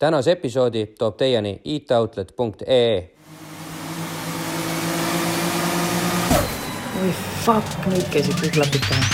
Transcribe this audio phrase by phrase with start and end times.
[0.00, 3.10] tänase episoodi toob teieni itoutlet.ee.
[7.02, 7.10] oi
[7.44, 9.04] fuck, nüüd käisid kõik klapid pähe.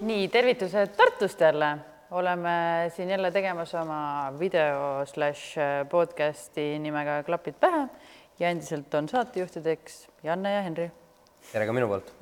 [0.00, 1.78] nii, tervitused Tartust jälle.
[2.10, 5.54] oleme siin jälle tegemas oma video slaš
[5.90, 7.88] podcasti nimega Klapid pähe
[8.40, 10.90] ja endiselt on saatejuhtideks Janne ja Henri.
[11.52, 12.12] tere ka minu poolt.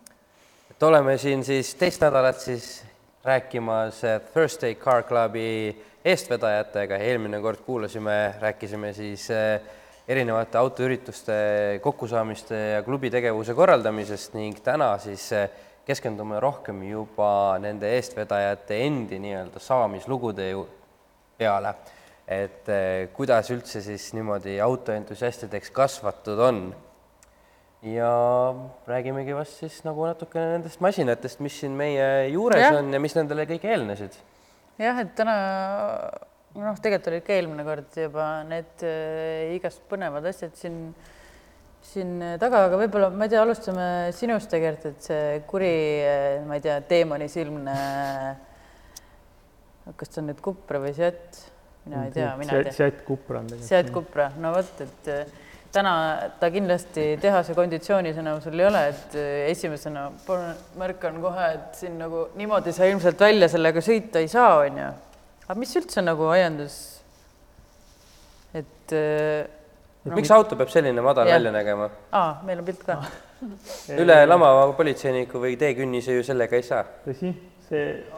[0.70, 2.82] et oleme siin siis teist nädalat siis
[3.24, 4.02] rääkimas
[4.32, 5.70] Thursday Car Clubi
[6.04, 9.60] eestvedajatega, eelmine kord kuulasime, rääkisime siis eh,
[10.08, 11.32] erinevate autoürituste
[11.82, 15.50] kokkusaamiste ja klubi tegevuse korraldamisest ning täna siis eh,
[15.86, 20.50] keskendume rohkem juba nende eestvedajate endi nii-öelda saamislugude
[21.38, 21.74] peale.
[22.46, 26.64] Et eh, kuidas üldse siis niimoodi autoentusiastideks kasvatud on.
[27.82, 28.08] ja
[28.86, 32.76] räägimegi vast siis nagu natukene nendest masinatest, mis siin meie juures Jah.
[32.78, 34.18] on ja mis nendele kõik eelnesid.
[34.78, 35.34] jah, et täna
[36.54, 40.78] noh, tegelikult olid ka eelmine kord juba need äh, igast põnevad asjad siin,
[41.82, 45.74] siin taga, aga võib-olla ma ei tea, alustame sinust tegelikult, et see kuri,
[46.46, 47.78] ma ei tea, teemani silmne.
[49.98, 51.51] kas ta on nüüd Kupra või Seat?
[51.84, 52.72] Mina ei tea, mina ei tea.
[52.78, 53.68] Seat Cupra on tegelikult.
[53.68, 55.22] Seat Cupra, no vot, et äh,
[55.72, 55.94] täna
[56.40, 60.08] ta kindlasti tehase konditsioonis enam sul ei ole, et äh, esimesena
[60.80, 64.92] märkan kohe, et siin nagu niimoodi sa ilmselt välja sellega sõita ei saa, onju.
[65.48, 66.78] aga mis üldse nagu ajendas,
[68.54, 69.42] et äh,
[70.02, 71.38] et miks auto peab selline madal Jah.
[71.38, 71.88] välja nägema?
[72.10, 72.98] aa, meil on pilt ka.
[74.02, 76.82] üle lamava politseiniku või teekünnise ju sellega ei saa.
[77.06, 77.32] tõsi,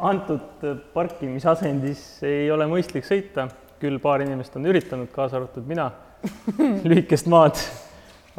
[0.00, 3.48] antud parkimisasendis ei ole mõistlik sõita,
[3.82, 5.90] küll paar inimest on üritanud, kaasa arvatud mina.
[6.88, 7.58] lühikest maad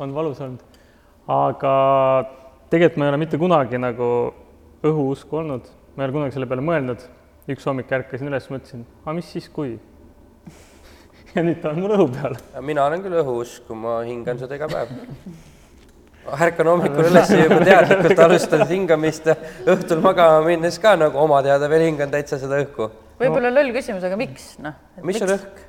[0.02, 0.62] on valus olnud.
[1.30, 1.74] aga
[2.70, 4.08] tegelikult ma ei ole mitte kunagi nagu
[4.86, 7.08] õhuusku olnud, ma ei ole kunagi selle peale mõelnud.
[7.50, 9.75] üks hommik ärkasin üles, mõtlesin, aga mis siis, kui
[11.36, 12.40] ja nüüd ta on mul õhu peal.
[12.66, 14.96] mina olen küll õhuusku, ma hingan seda iga päev.
[16.47, 19.36] ärkan hommikul üles ja juba teadlikult alustan hingamist ja
[19.75, 22.90] õhtul magama minnes ka nagu oma teada veel hingan täitsa seda õhku.
[23.22, 24.75] võib-olla loll küsimus, aga miks, noh?
[25.06, 25.63] mis on õhk?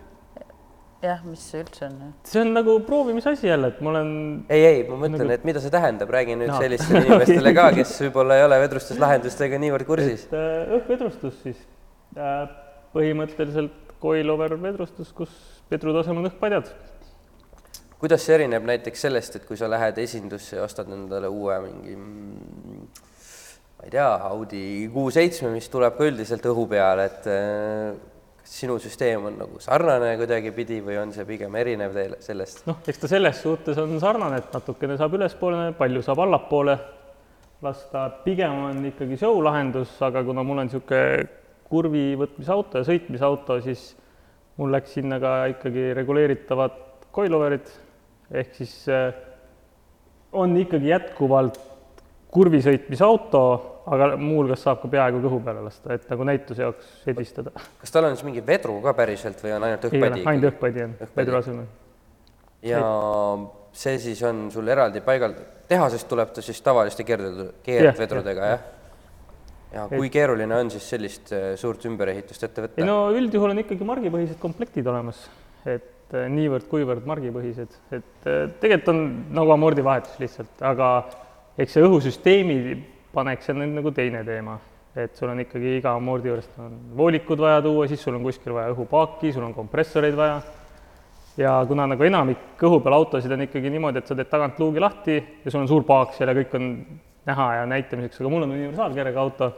[1.05, 1.97] jah, mis see üldse on?
[2.27, 4.13] see on nagu proovimisasi jälle, et ma olen
[4.49, 6.61] ei, ei, ma mõtlen, et mida see tähendab, räägi nüüd No.
[6.63, 10.27] sellistele inimestele ka, kes võib-olla ei ole vedrustuslahendustega niivõrd kursis.
[10.31, 11.61] et äh, õhkvedrustus siis
[12.17, 12.47] äh,
[12.97, 15.33] põhimõtteliselt coilover vedrustus, kus
[15.71, 16.69] vedrude asemel on õhkpadjad.
[18.01, 21.97] Kuidas see erineb näiteks sellest, et kui sa lähed esindusse ja ostad endale uue mingi
[21.97, 27.97] ma ei tea, Audi Q7, mis tuleb ka üldiselt õhu peale, et äh,
[28.41, 32.65] kas sinu süsteem on nagu sarnane kuidagipidi või on see pigem erinev teile sellest?
[32.69, 36.77] noh, eks ta selles suhtes on sarnane, et natukene saab ülespoole, palju saab allapoole
[37.65, 41.29] lasta, pigem on ikkagi show lahendus, aga kuna mul on niisugune
[41.67, 43.89] kurvi võtmisauto ja sõitmisauto, siis
[44.61, 46.77] mul läks sinna ka ikkagi reguleeritavad
[47.17, 47.67] coiloverid,
[48.31, 49.15] ehk siis äh,
[50.37, 51.59] on ikkagi jätkuvalt
[52.37, 53.43] kurvi sõitmisauto,
[53.87, 57.53] aga muuhulgas saab ka peaaegu kõhu peale lasta, et nagu näituse jaoks edistada.
[57.81, 60.25] kas tal on siis mingi vedru ka päriselt või on ainult õhkpadi?
[60.27, 61.69] ainult õhkpadi on vedru asemel.
[62.67, 62.83] ja
[63.77, 65.37] see siis on sul eraldi paigal,
[65.71, 68.67] tehasest tuleb ta siis tavaliste keerd-, keerdvedrudega, jah?
[69.77, 72.83] ja kui keeruline on siis sellist äh, suurt ümberehitust ette võtta?
[72.83, 75.25] ei no üldjuhul on ikkagi margipõhised komplektid olemas,
[75.65, 79.01] et eh, niivõrd-kuivõrd margipõhised, et eh, tegelikult on
[79.37, 80.91] nagu amordivahetus lihtsalt, aga
[81.59, 82.59] eks see õhusüsteemi
[83.17, 84.59] paneks on nüüd nagu teine teema,
[84.97, 88.55] et sul on ikkagi iga amordi juurest on voolikud vaja tuua, siis sul on kuskil
[88.57, 90.39] vaja õhupaaki, sul on kompressoreid vaja.
[91.37, 94.81] Ja kuna nagu enamik õhu peal autosid on ikkagi niimoodi, et sa teed tagant luugi
[94.81, 96.71] lahti ja sul on suur paak seal ja kõik on
[97.29, 99.51] näha ja näitamiseks, aga mul on universaalkerega auto,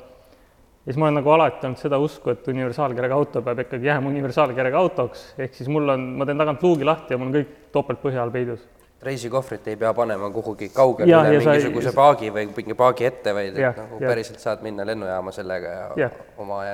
[0.86, 4.08] ja siis ma olen nagu alati olnud seda usku, et universaalkerega auto peab ikkagi jääma
[4.08, 7.50] universaalkerega autoks, ehk siis mul on, ma teen tagant luugi lahti ja mul on kõik
[7.74, 8.62] topeltpõhja all peidus.
[9.02, 13.04] reisikohvrit ei pea panema kuhugi kaugele Jah, üle ja sa mingisuguse paagi või mingi paagi
[13.06, 14.08] ette, vaid et nagu jah.
[14.10, 16.16] päriselt saad minna lennujaama sellega ja Jah.
[16.38, 16.64] oma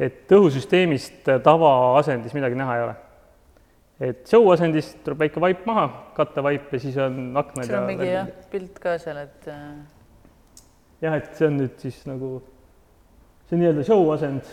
[0.00, 2.96] et õhusüsteemist tavaasendis midagi näha ei ole.
[4.00, 5.86] et show asendist tuleb väike vaip maha,
[6.16, 9.66] kattevaip ja siis on aknad ja on mingi jah, pilt ka seal, et äh,
[11.02, 12.38] jah, et see on nüüd siis nagu
[13.50, 14.46] see nii-öelda show asend,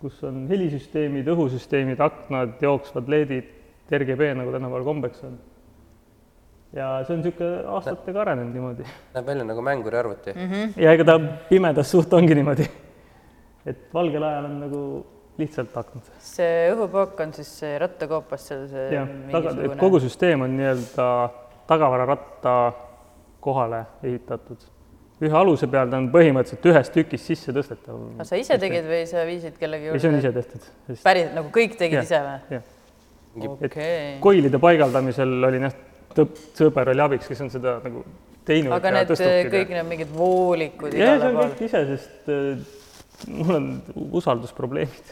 [0.00, 3.54] kus on helisüsteemid, õhusüsteemid, aknad, jooksvad LED-id,
[3.92, 5.36] RGB nagu tänapäeval kombeks on.
[6.76, 8.88] ja see on niisugune aastatega arenenud niimoodi.
[9.14, 10.50] näeb välja nagu mänguriarvuti mm.
[10.50, 10.72] -hmm.
[10.84, 11.18] ja ega ta
[11.48, 12.68] pimedas suht ongi niimoodi.
[13.66, 14.82] et valgel ajal on nagu
[15.38, 16.10] lihtsalt aknad.
[16.18, 21.08] see õhupaak on siis see rattakoopas seal see jah, taga, et kogu süsteem on nii-öelda
[21.68, 22.72] tagavararatta
[23.40, 24.58] kohale ehitatud.
[25.18, 27.98] Ühe aluse peal ta on põhimõtteliselt ühest tükist sisse tõstetav.
[28.14, 30.68] aga sa ise tegid või sa viisid kellegi ei, see on ise tehtud.
[31.02, 32.58] päris nagu kõik tegid Jah, ise või?
[32.58, 33.52] jah.
[33.68, 34.16] okei.
[34.22, 35.78] koilide paigaldamisel oli noh,
[36.14, 38.04] tõpp, sõber oli abiks, kes on seda nagu
[38.48, 42.30] teinud aga ja need tõstnud kõik need mingid voolikud jah, see on kõik ise, sest
[42.34, 42.76] äh,
[43.40, 43.66] mul on
[44.20, 45.10] usaldusprobleemid.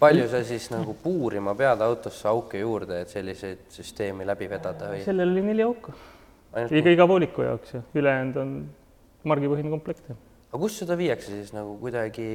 [0.00, 5.04] palju sa siis nagu puurima pead autosse auke juurde, et selliseid süsteemi läbi vedada või
[5.06, 5.94] sellel oli neli auku,
[6.52, 8.52] ainult iga, iga vooliku jaoks ja ülejäänud on
[9.28, 10.08] margipõhine komplekt.
[10.10, 12.26] aga kus seda viiakse siis nagu kuidagi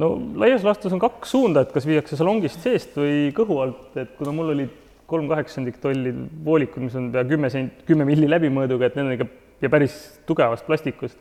[0.00, 4.16] no laias laastus on kaks suunda, et kas viiakse salongist seest või kõhu alt, et
[4.18, 6.12] kuna mul olid kolm kaheksandikku tolli
[6.44, 9.28] voolikud, mis on pea kümme sent-, kümme milli läbimõõduga, et need on ikka
[9.62, 9.94] ja päris
[10.26, 11.18] tugevast plastikust.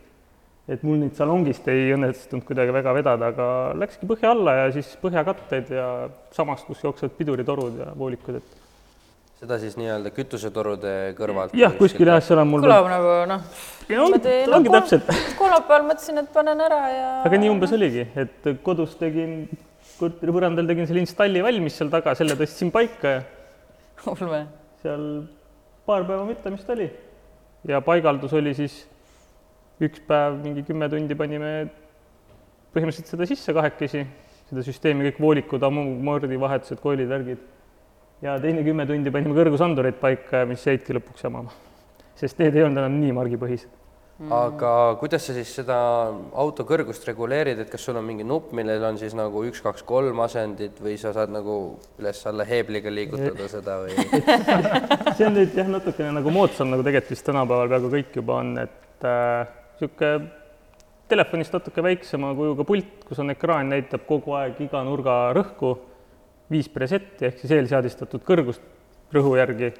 [0.66, 4.96] et mul neid salongist ei õnnestunud kuidagi väga vedada, aga läkski põhja alla ja siis
[4.98, 5.90] põhjakatted ja
[6.34, 8.65] samast, kus jooksevad piduritorud ja voolikud, et
[9.46, 11.54] seda siis nii-öelda kütusetorude kõrvalt?
[11.58, 13.46] jah, kuskil jah, seal on mul kõlab nagu noh,
[13.92, 18.50] ja ongi, ongi täpselt kolmapäeval mõtlesin, et panen ära ja aga nii umbes oligi, et
[18.66, 19.46] kodus tegin,
[20.00, 23.24] korteri põrandal tegin selle installi valmis seal taga, selle tõstsin paika ja
[24.12, 24.44] ulme.
[24.82, 25.08] seal
[25.86, 26.90] paar päeva müttamist oli.
[27.70, 28.84] ja paigaldus oli siis
[29.84, 31.52] üks päev, mingi kümme tundi panime
[32.76, 34.04] põhimõtteliselt seda sisse kahekesi,
[34.50, 37.44] seda süsteemi, kõik voolikud, ammumardivahetused, koilid, värgid.
[38.26, 41.54] Ja teine kümme tundi panime kõrgusandureid paika, mis jäidki lõpuks jamama.
[42.18, 43.82] sest need ei olnud enam nii margipõhised
[44.16, 45.76] aga kuidas sa siis seda
[46.40, 49.84] auto kõrgust reguleerid, et kas sul on mingi nupp, millel on siis nagu üks, kaks,
[49.88, 51.58] kolm asendit või sa saad nagu
[52.00, 53.98] üles-alla heebliga liigutada seda või?
[55.18, 58.56] see on nüüd jah, natukene nagu moodsam, nagu tegelikult vist tänapäeval peaaegu kõik juba on,
[58.64, 60.32] et niisugune äh,
[61.12, 65.76] telefonist natuke väiksema kujuga pult, kus on ekraan, näitab kogu aeg iga nurga rõhku,
[66.52, 68.64] viis presetti ehk siis eelseadistatud kõrgust
[69.16, 69.74] rõhu järgi.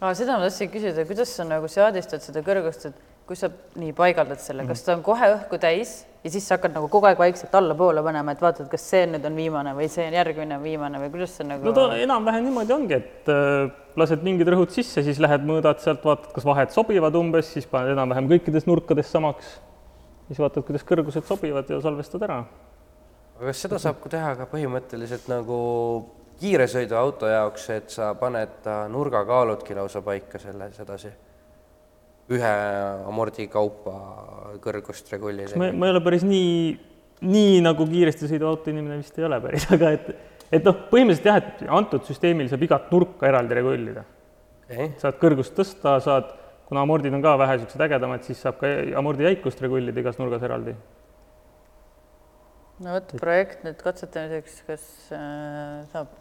[0.00, 3.46] aa, seda ma tahtsin küsida, kuidas sa nagu seadistad seda kõrgust, et kui sa
[3.78, 7.06] nii paigaldad selle, kas ta on kohe õhku täis ja siis sa hakkad nagu kogu
[7.06, 10.58] aeg vaikselt allapoole panema, et vaatad, kas see nüüd on viimane või see on järgmine
[10.62, 13.70] viimane või kuidas see nagu no ta enam-vähem niimoodi ongi, et äh,
[14.00, 17.94] lased mingid rõhud sisse, siis lähed mõõdad sealt, vaatad, kas vahed sobivad umbes, siis paned
[17.94, 19.54] enam-vähem kõikides nurkades samaks,
[20.26, 22.42] siis vaatad, kuidas kõrgused sobivad ja salvestad ära.
[23.40, 25.58] Aga kas seda saab teha ka põhimõtteliselt nagu
[26.40, 31.12] kiiresõiduauto jaoks, et sa paned ta nurgakaaludki lausa paika selle sedasi?
[32.30, 32.50] ühe
[33.08, 33.92] amordi kaupa
[34.62, 35.58] kõrgust reguleerida.
[35.58, 36.52] ma, ma ei ole päris nii,
[37.26, 40.12] nii nagu kiiresti sõiduv auto inimene vist ei ole päris, aga et,
[40.52, 44.04] et noh, põhimõtteliselt jah, et antud süsteemil saab igat nurka eraldi regullida
[44.68, 44.92] okay..
[45.00, 46.30] saad kõrgust tõsta, saad,
[46.68, 48.70] kuna amordid on ka vähe niisugused ägedamad, siis saab ka
[49.00, 50.76] amordi jäikust regullida igas nurgas eraldi.
[52.80, 54.84] No vot, projekt nüüd katsetamiseks, kas
[55.16, 56.20] äh, saab?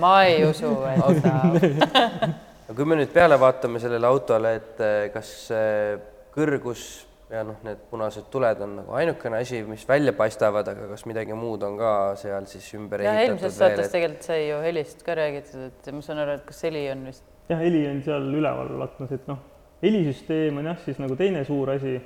[0.00, 5.00] ma ei usu, et saab aga kui me nüüd peale vaatame sellele autole, et eh,
[5.14, 5.34] kas
[6.34, 11.04] kõrgus ja noh, need punased tuled on nagu ainukene asi, mis välja paistavad, aga kas
[11.08, 13.94] midagi muud on ka seal siis ümber ja ehitatud eelmises saates et...
[13.94, 17.24] tegelikult sai ju helist ka räägitud, et ma saan aru, et kas heli on vist?
[17.50, 19.40] jah, heli on seal üleval aknas, et noh,
[19.84, 21.96] helisüsteem on jah, siis nagu teine suur asi,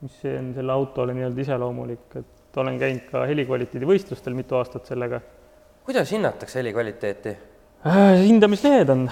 [0.00, 5.20] mis on selle autole nii-öelda iseloomulik, et olen käinud ka helikvaliteedi võistlustel mitu aastat sellega.
[5.86, 7.36] kuidas hinnatakse helikvaliteeti?
[7.86, 9.08] Äh, hindamislehed on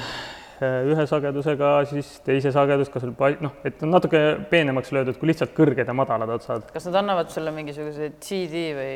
[0.65, 3.13] ühe sagedusega, siis teise sagedus, kas sul
[3.45, 4.21] noh, et on natuke
[4.51, 6.71] peenemaks löödud kui lihtsalt kõrged ja madalad otsad.
[6.73, 8.91] kas nad annavad sulle mingisuguse CD või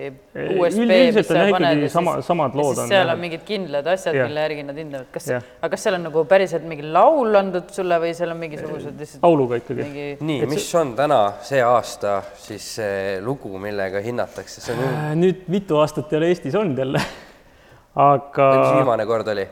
[0.57, 2.89] USB, mis sa paned ja sama, samad lood on.
[2.89, 3.13] seal jah.
[3.13, 6.67] on mingid kindlad asjad, mille järgi nad hindavad, kas, aga kas seal on nagu päriselt
[6.71, 10.09] mingi laul antud sulle või seal on mingisugused lihtsalt lauluga ikkagi mingi....
[10.21, 10.81] nii, mis see...
[10.81, 16.13] on täna see aasta siis see lugu, millega hinnatakse, see on äh, nüüd mitu aastat
[16.13, 17.05] ei ole Eestis olnud jälle
[18.11, 18.53] aga.
[18.57, 19.51] mis viimane kord oli?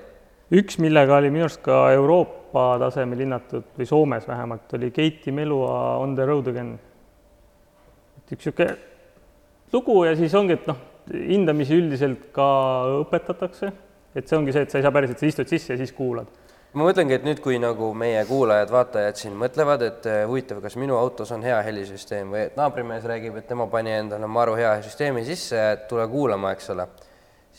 [0.55, 5.99] Üks, millega oli minu arust ka Euroopa tasemel hinnatud või Soomes vähemalt, oli Keiti Melua
[6.00, 6.78] On the road again.
[8.19, 8.76] et üks niisugune
[9.73, 10.78] lugu ja siis ongi, et noh,
[11.12, 12.49] hindamisi üldiselt ka
[13.02, 13.73] õpetatakse,
[14.17, 16.28] et see ongi see, et sa ei saa päriselt, sa istud sisse ja siis kuulad.
[16.76, 20.99] Ma mõtlengi, et nüüd, kui nagu meie kuulajad-vaatajad siin mõtlevad, et eh, huvitav, kas minu
[21.00, 25.25] autos on hea helisüsteem või et naabrimees räägib, et tema pani endale maru hea süsteemi
[25.25, 26.85] sisse, et tule kuulama, eks ole,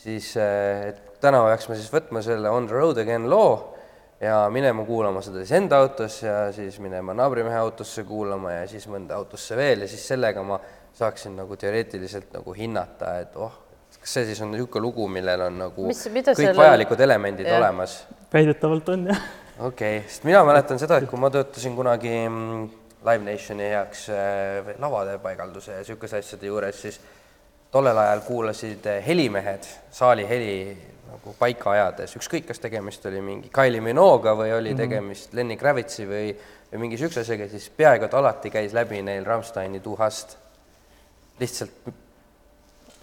[0.00, 3.76] siis eh, et täna peaksime siis võtma selle On the road again loo
[4.20, 8.86] ja minema kuulama seda siis enda autos ja siis minema naabrimehe autosse kuulama ja siis
[8.90, 10.60] mõnda autosse veel ja siis sellega ma
[10.96, 13.52] saaksin nagu teoreetiliselt nagu hinnata, et oh,
[14.00, 16.56] kas see siis on niisugune lugu, millel on nagu Mis, kõik selle...
[16.58, 17.60] vajalikud elemendid ja.
[17.60, 18.02] olemas?
[18.32, 19.22] väidetavalt on, jah.
[19.58, 22.68] okei okay., sest mina mäletan seda, et kui ma töötasin kunagi mm,
[23.00, 27.00] Live Nationi heaks äh, lavade paigalduse ja niisuguste asjade juures, siis
[27.70, 30.54] tollel ajal kuulasid helimehed, saali heli
[31.10, 36.06] nagu paika ajades, ükskõik, kas tegemist oli mingi Kylie Minogue'ga või oli tegemist Lenny Kravitsi
[36.08, 36.30] või,
[36.72, 40.36] või mingi niisuguse asjaga, siis peaaegu et alati käis läbi neil Rammsteini Du hast.
[41.40, 41.92] lihtsalt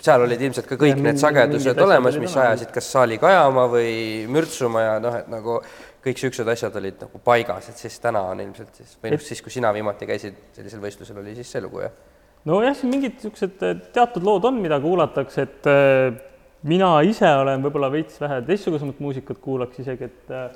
[0.01, 4.27] seal olid ilmselt ka kõik Ja need sagedused olemas, mis ajasid kas saali kajama või
[4.29, 5.57] mürtsuma ja noh, et nagu
[6.03, 9.41] kõik niisugused asjad olid nagu paigas, et siis täna on ilmselt siis, või noh, siis
[9.43, 11.97] kui sina viimati käisid sellisel võistlusel, oli siis see lugu, jah?
[12.47, 16.13] Nojah, siin mingid niisugused äh, teatud lood on, mida kuulatakse, et äh,
[16.67, 20.47] mina ise olen võib-olla veits vähe teistsugusemat muusikat kuulaks isegi, et äh,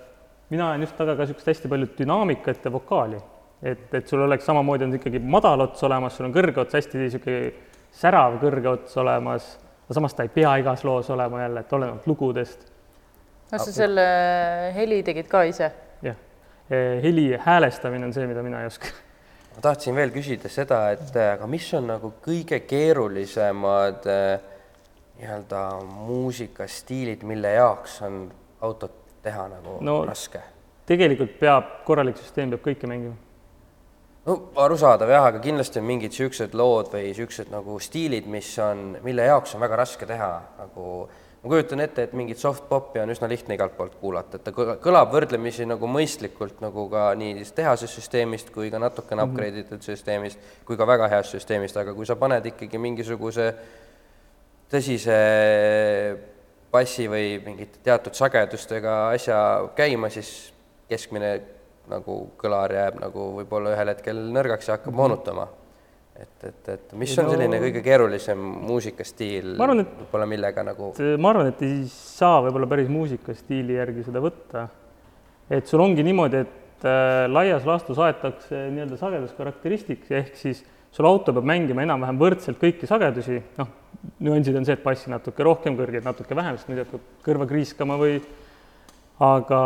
[0.54, 3.22] mina ajan just taga ka niisugust hästi palju dünaamikat ja vokaali.
[3.62, 6.98] et, et sul oleks samamoodi on ikkagi madal ots olemas, sul on kõrge ots, hästi
[6.98, 7.52] niisugune
[7.94, 9.52] särav kõrge ots olemas,
[9.86, 12.66] aga samas ta ei pea igas loos olema jälle, et olenevalt lugudest.
[13.52, 14.08] kas sa selle
[14.74, 15.70] heli tegid ka ise?
[16.02, 16.18] jah,
[17.06, 18.90] heli häälestamine on see, mida mina ei oska
[19.56, 24.52] ma tahtsin veel küsida seda, et äh, aga mis on nagu kõige keerulisemad äh,
[25.22, 28.24] nii-öelda muusikastiilid, mille jaoks on
[28.62, 30.02] autot teha nagu no.
[30.08, 30.42] Raske?
[30.90, 33.16] tegelikult peab, korralik süsteem peab kõike mängima.
[34.26, 38.98] no arusaadav jah, aga kindlasti on mingid niisugused lood või niisugused nagu stiilid, mis on,
[39.06, 40.88] mille jaoks on väga raske teha, nagu
[41.42, 44.54] ma kujutan ette, et mingit soft popi on üsna lihtne igalt poolt kuulata, et ta
[44.54, 49.82] kõla- kõlab võrdlemisi nagu mõistlikult nagu ka nii tehasest süsteemist kui ka natukene upgrade itud
[49.82, 53.48] süsteemist kui ka väga heast süsteemist, aga kui sa paned ikkagi mingisuguse
[54.72, 55.18] tõsise
[56.72, 59.40] bassi või mingite teatud sagedustega asja
[59.76, 60.54] käima, siis
[60.92, 61.34] keskmine
[61.92, 65.48] nagu kõlar jääb nagu võib-olla ühel hetkel nõrgaks ja hakkab moonutama.
[66.22, 71.52] Et, et, et mis on No- selline kõige keerulisem muusikastiil, võib-olla millega nagu ma arvan,
[71.52, 74.68] et ei saa võib-olla päris muusikastiili järgi seda võtta.
[75.52, 81.34] et sul ongi niimoodi, et äh, laias laastus aetakse nii-öelda sageduskarakteristiks, ehk siis sul auto
[81.36, 83.70] peab mängima enam-vähem võrdselt kõiki sagedusi, noh,
[84.24, 87.98] nüansid on see, et bassi natuke rohkem, kõrgeid natuke vähem, sest muidu hakkab kõrva kriiskama
[88.00, 88.18] või
[89.22, 89.62] aga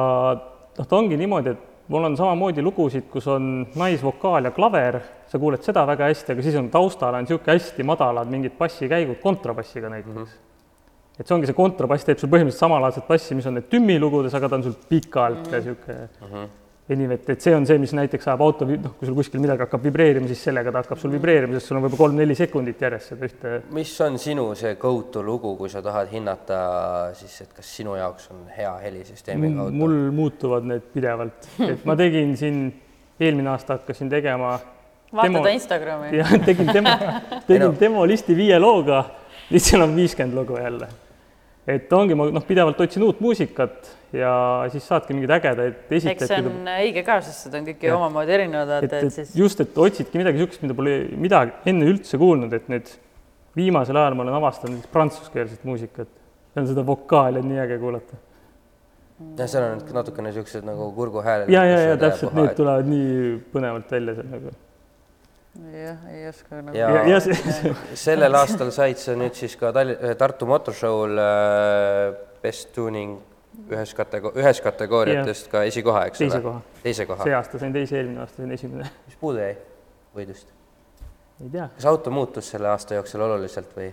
[0.78, 5.00] noh, ta ongi niimoodi, et mul on samamoodi lugusid, kus on naisvokaal ja klaver,
[5.30, 9.22] sa kuuled seda väga hästi, aga siis on taustal on niisugune hästi madalad mingid bassikäigud
[9.22, 10.24] kontrabassiga näiteks mm.
[10.24, 11.20] -hmm.
[11.20, 14.34] et see ongi see kontrabass teeb sul põhimõtteliselt samalaadset bassi, mis on need tümmi lugudes,
[14.34, 15.54] aga ta on sul pikalt mm -hmm.
[15.54, 16.65] ja niisugune mm -hmm.
[16.90, 19.66] Veniv, et, et see on see, mis näiteks ajab auto, noh, kui sul kuskil midagi
[19.66, 23.14] hakkab vibreerima, siis sellega ta hakkab sul vibreerima, sest sul on võib-olla kolm-neli sekundit järjest
[23.14, 26.60] seda ühte mis on sinu see go-to lugu, kui sa tahad hinnata
[27.18, 29.78] siis, et kas sinu jaoks on hea helisüsteemiga auto?
[29.82, 32.62] mul muutuvad need pidevalt, et ma tegin siin,
[33.18, 34.54] eelmine aasta hakkasin tegema
[35.16, 36.14] vaatad Instagrami?
[36.20, 36.94] ja tegin demo,
[37.50, 39.02] tegin demolisti viie looga,
[39.50, 40.92] nüüd seal on viiskümmend lugu jälle.
[41.66, 44.34] Et ongi, ma noh, pidevalt otsin uut muusikat ja
[44.74, 46.50] siis saadki mingeid ägedaid eks see esitajaid.
[46.52, 49.64] on õige ka, sest need on kõik ju omamoodi erinevad, et, vaata, et siis just,
[49.64, 50.94] et otsidki midagi niisugust, mida pole
[51.26, 52.94] midagi enne üldse kuulnud, et nüüd
[53.58, 56.12] viimasel ajal ma olen avastanud näiteks prantsuskeelset muusikat.
[56.56, 58.20] ja seda vokaali on nii äge kuulata.
[59.40, 61.50] jah, seal on natukene niisugused nagu kurguhääled.
[61.50, 64.54] ja, ja, ja täpselt, need tulevad nii põnevalt välja seal nagu.
[65.56, 67.20] Jah, ei oska nagu Ja- ja, ja
[68.08, 73.18] sellel aastal said sa nüüd siis ka Tali-, Tartu Motorshow'l äh, Best Tuning
[73.72, 76.44] ühes katego-, ühes kategooriatest ka esikoha, eks teise ole?
[76.44, 76.62] koha.
[76.84, 77.24] teise koha.
[77.24, 78.90] see aasta sain teise, eelmine aasta sain esimene.
[79.08, 79.56] mis puudu jäi
[80.18, 80.52] võidust?
[81.42, 83.92] ei tea, kas auto muutus selle aasta jooksul oluliselt või?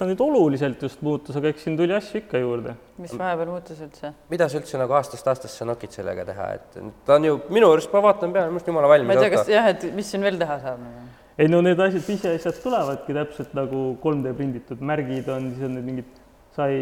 [0.00, 2.74] Ta nüüd oluliselt just muutus, aga eks siin tuli asju ikka juurde.
[3.00, 4.12] mis vahepeal muutus üldse?
[4.32, 7.92] mida sa üldse nagu aastast aastasse nokid sellega teha, et ta on ju minu arust,
[7.92, 10.24] ma vaatan peale, minu arust jumala ma valmis ei tea, kas jah, et mis siin
[10.24, 11.04] veel teha saab nagu.
[11.36, 15.88] ei no need asjad, pisiasjad tulevadki täpselt nagu 3D prinditud märgid on, siis on need
[15.92, 16.18] mingid,
[16.56, 16.80] sai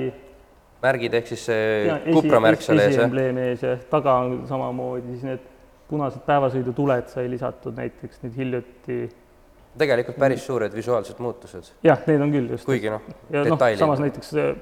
[0.85, 2.99] märgid ehk siis see kupramärk seal ees, jah?
[3.01, 5.47] esiembleem ees ja taga on samamoodi, siis need
[5.89, 9.01] punased päevasõidutuled sai lisatud näiteks nüüd hiljuti.
[9.79, 12.67] Tegelikult päris suured visuaalsed muutused, jah, need on küll just.
[12.69, 13.79] kuigi noh, noh, detailid.
[13.81, 14.57] samas näiteks see-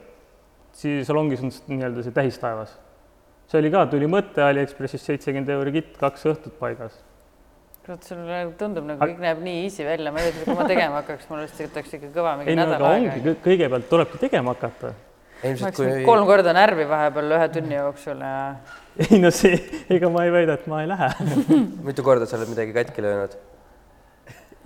[0.77, 2.77] siis salongis on nii-öelda see tähistaevas.
[3.49, 6.99] see oli ka, tuli mõte Aliekspressist seitsekümmend euri kitt, kaks õhtut paigas.
[7.87, 10.65] kurat, sulle nagu tundub nagu kõik näeb nii easy välja, ma ei tea, kui ma
[10.67, 13.25] tegema hakkaks, mul vist võtaks ikka kõva mingi ei no nädal ongi, aega.
[13.29, 14.93] kõ- kõigepealt tulebki tegema hakata.
[15.47, 18.57] ilmselt kui kolm korda närvi vahepeal ühe tunni jooksul ja
[19.11, 19.59] ei no see,
[19.93, 21.09] ega ma ei väida, et ma ei lähe.
[21.89, 23.37] mitu korda sa oled midagi katki löönud?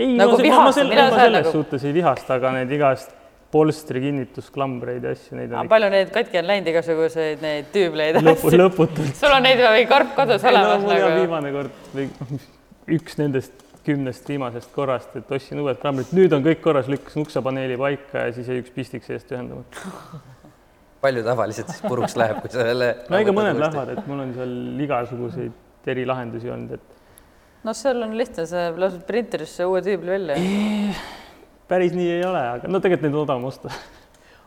[0.00, 2.76] Ei Nagu ma, ma, vihastab, selle, mina ma selles nagu- suhtes ei vihasta, aga need
[2.76, 3.16] igast
[3.50, 8.21] polstri kinnitusklambreid ja asju, neid aga on palju neid katki on läinud, igasuguseid neid tüübleid
[8.21, 9.16] ikka lõpu, lõputult.
[9.19, 11.11] sul on neid või karp kodus olemas mul nagu?
[11.19, 12.07] viimane kord või
[12.99, 17.78] üks nendest kümnest viimasest korrast, et ostsin uued klambrid, nüüd on kõik korras, lükkasin uksepaneeli
[17.80, 19.88] paika ja siis jäi üks pistik seest ühendamata.
[21.00, 24.35] palju tavaliselt siis puruks läheb, kui sa jälle no ega mõned lähevad, et mul on
[24.37, 27.00] seal igasuguseid erilahendusi olnud, et
[27.64, 30.36] noh, seal on lihtne, sa lased printerisse uue tüübli välja.
[31.70, 33.72] päris nii ei ole, aga no tegelikult neid on odavam osta.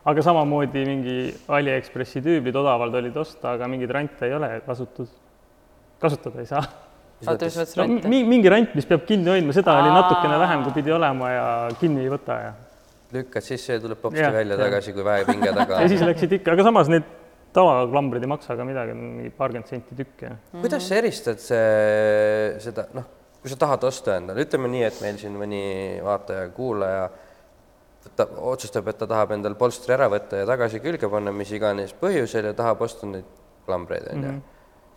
[0.04, 1.18] aga samamoodi mingi
[1.48, 5.08] Aliekspressi tüüblid odavalt olid osta, aga mingeid rante ei ole kasutud,
[6.02, 6.64] kasutada ei saa
[7.24, 8.10] oota, mis mõttes no rente?
[8.12, 9.96] mi- mingi rant, mis peab kinni hoidma, seda oli Aa.
[10.02, 11.46] natukene vähem, kui pidi olema ja
[11.80, 12.52] kinni ei võta ja
[13.14, 16.56] lükkad sisse ja tuleb popsti välja tagasi, kui vähe pinge taga ja siis läksid ikka,
[16.56, 17.06] aga samas need
[17.54, 22.88] tavaklambrid ei maksa ka midagi, mingi paarkümmend senti tükk ja kuidas sa eristad see, seda,
[22.96, 23.06] noh,
[23.42, 25.62] kui sa tahad osta endale, ütleme nii, et meil siin mõni
[26.04, 27.06] vaataja, kuulaja
[28.04, 31.94] võtab, otsustab, et ta tahab endal polstri ära võtta ja tagasi külge panna, mis iganes
[32.00, 33.28] põhjusel ja tahab osta neid
[33.64, 34.34] klambreid, on ju.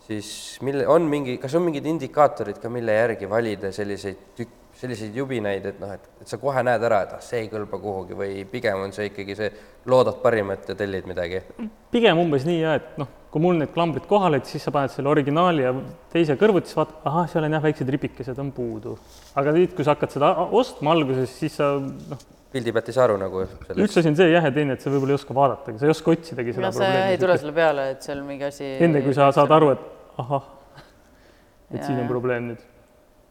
[0.08, 0.30] siis
[0.64, 5.64] mille, on mingi, kas on mingid indikaatorid ka, mille järgi valida selliseid tükk, selliseid jubinaid,
[5.72, 8.44] et noh, et, et sa kohe näed ära, et ah, see ei kõlba kuhugi või
[8.50, 9.48] pigem on see ikkagi see,
[9.90, 11.42] loodad parimat ja tellid midagi?
[11.90, 14.92] pigem umbes nii jah, et noh, kui mul need klambrid kohal olid, siis sa paned
[14.94, 15.74] selle originaali ja
[16.12, 18.94] teise kõrvuti, siis vaatad, ahah, seal on jah, väiksed ripikesed on puudu.
[19.38, 20.30] aga nüüd, kui sa hakkad seda
[20.60, 24.16] ostma alguses, siis sa noh, pildi pealt ei saa aru nagu sellest üks asi on
[24.20, 26.70] see jah, ja teine, et sa võib-olla ei oska vaadatagi, sa ei oska otsidagi seda
[26.70, 27.42] no see ei tule probleemi.
[27.42, 30.46] sulle peale, et seal mingi asi enne kui sa saad aru, et ahah,
[30.78, 32.62] et Jaa, siin on probleem nüüd.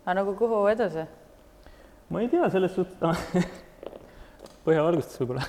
[0.06, 1.08] aga nagu kuhu edasi?
[2.10, 3.48] Ma ei tea, selles suhtes
[4.68, 5.48] põhjavalgustus võib-olla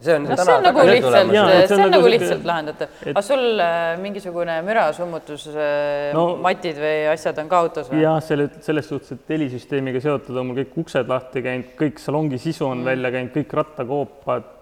[0.00, 2.88] see on see on nagu lihtsalt see on nagu sihuke- lihtsalt lahendatav.
[3.02, 8.02] et- aga sul äh, mingisugune mürasummutus äh, No- matid või asjad on ka autos või?
[8.02, 12.38] jah, selle, selles suhtes, et helisüsteemiga seotud on mul kõik uksed lahti käinud, kõik salongi
[12.42, 12.90] sisu on mm.
[12.92, 14.52] välja käinud, kõik rattakoopad.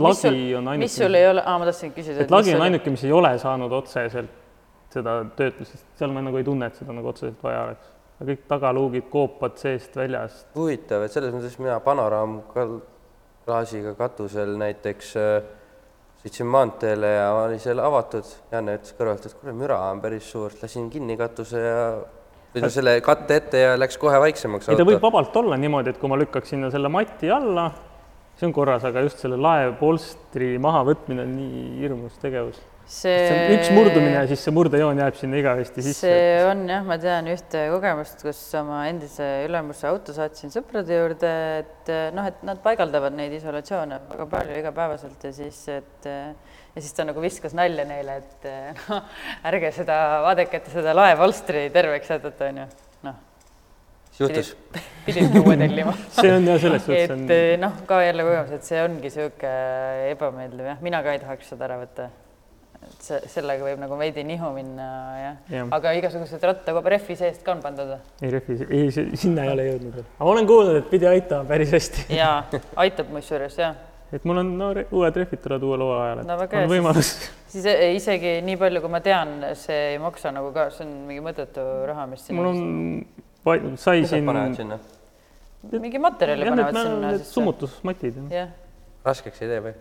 [0.00, 2.54] mis sul lagi on, mis sul ainuke, ei ole, aa, ma tahtsin küsida, et lagi
[2.54, 4.36] on ainuke, mis ei ole saanud otseselt
[4.90, 7.86] seda töötlust, sest seal ma nagu ei tunne, et seda nagu otseselt vaja oleks.
[8.20, 15.42] Kõik tagaluugid, koopad seest, väljast, huvitav, et selles mõttes mina panoraamklaasiga katusel näiteks äh,
[16.20, 20.50] sõitsin maanteele ja oli seal avatud, Janne ütles kõrvalt, et kuule, müra on päris suur,
[20.62, 21.80] lasin kinni katuse ja
[22.50, 25.92] või no selle katte ette ja läks kohe vaiksemaks ei ta võib vabalt olla niimoodi,
[25.92, 27.68] et kui ma lükkaks sinna selle mati alla,
[28.36, 32.60] see on korras, aga just selle laepolstri mahavõtmine on nii hirmus tegevus.
[32.90, 36.08] See on üks murdumine ja siis see murdejoon jääb sinna igavesti sisse.
[36.08, 41.34] see on jah, ma tean ühte kogemust, kus oma endise ülemuse auto saatsin sõprade juurde,
[41.62, 46.10] et noh, et nad paigaldavad neid isolatsioone väga palju igapäevaselt ja siis, et
[46.74, 48.48] ja siis ta nagu viskas nalja neile, et
[48.90, 49.02] noh,
[49.50, 52.66] ärge seda, vaadake, et seda laepolstri terveks jätate, onju.
[53.06, 53.20] noh,
[54.10, 54.54] mis juhtus?
[55.06, 55.94] pididki uue tellima.
[56.18, 60.10] see on jah, selles suhtes on et noh, ka jälle kogemus, et see ongi niisugune
[60.10, 62.10] ebameeldiv jah, mina ka ei tahaks seda ära võtta.
[62.86, 64.86] Et see, sellega võib nagu veidi nihu minna
[65.20, 65.68] jah Jah.
[65.76, 67.98] aga igasugused rattakoba rehvi seest ka on pandud või?
[68.24, 68.90] ei rehvi, ei,
[69.20, 70.06] sinna ei ole jõudnud veel.
[70.16, 72.06] aga ma olen kuulnud, et pidi aitama päris hästi.
[72.20, 72.38] jaa,
[72.84, 73.76] aitab musjuures jah,
[74.16, 77.12] et mul on no, uued rehvid tulevad uue loa ajal, et No on hea, võimalus.
[77.52, 80.96] siis e- isegi nii palju, kui ma tean, see ei maksa nagu ka, see on
[81.10, 84.32] mingi mõttetu raha, mis mul sinna on, sai siin,
[85.76, 88.24] mingi materjali panevad sinna summutusmatid.
[88.32, 88.48] jah,
[89.04, 89.76] raskeks ei tee või?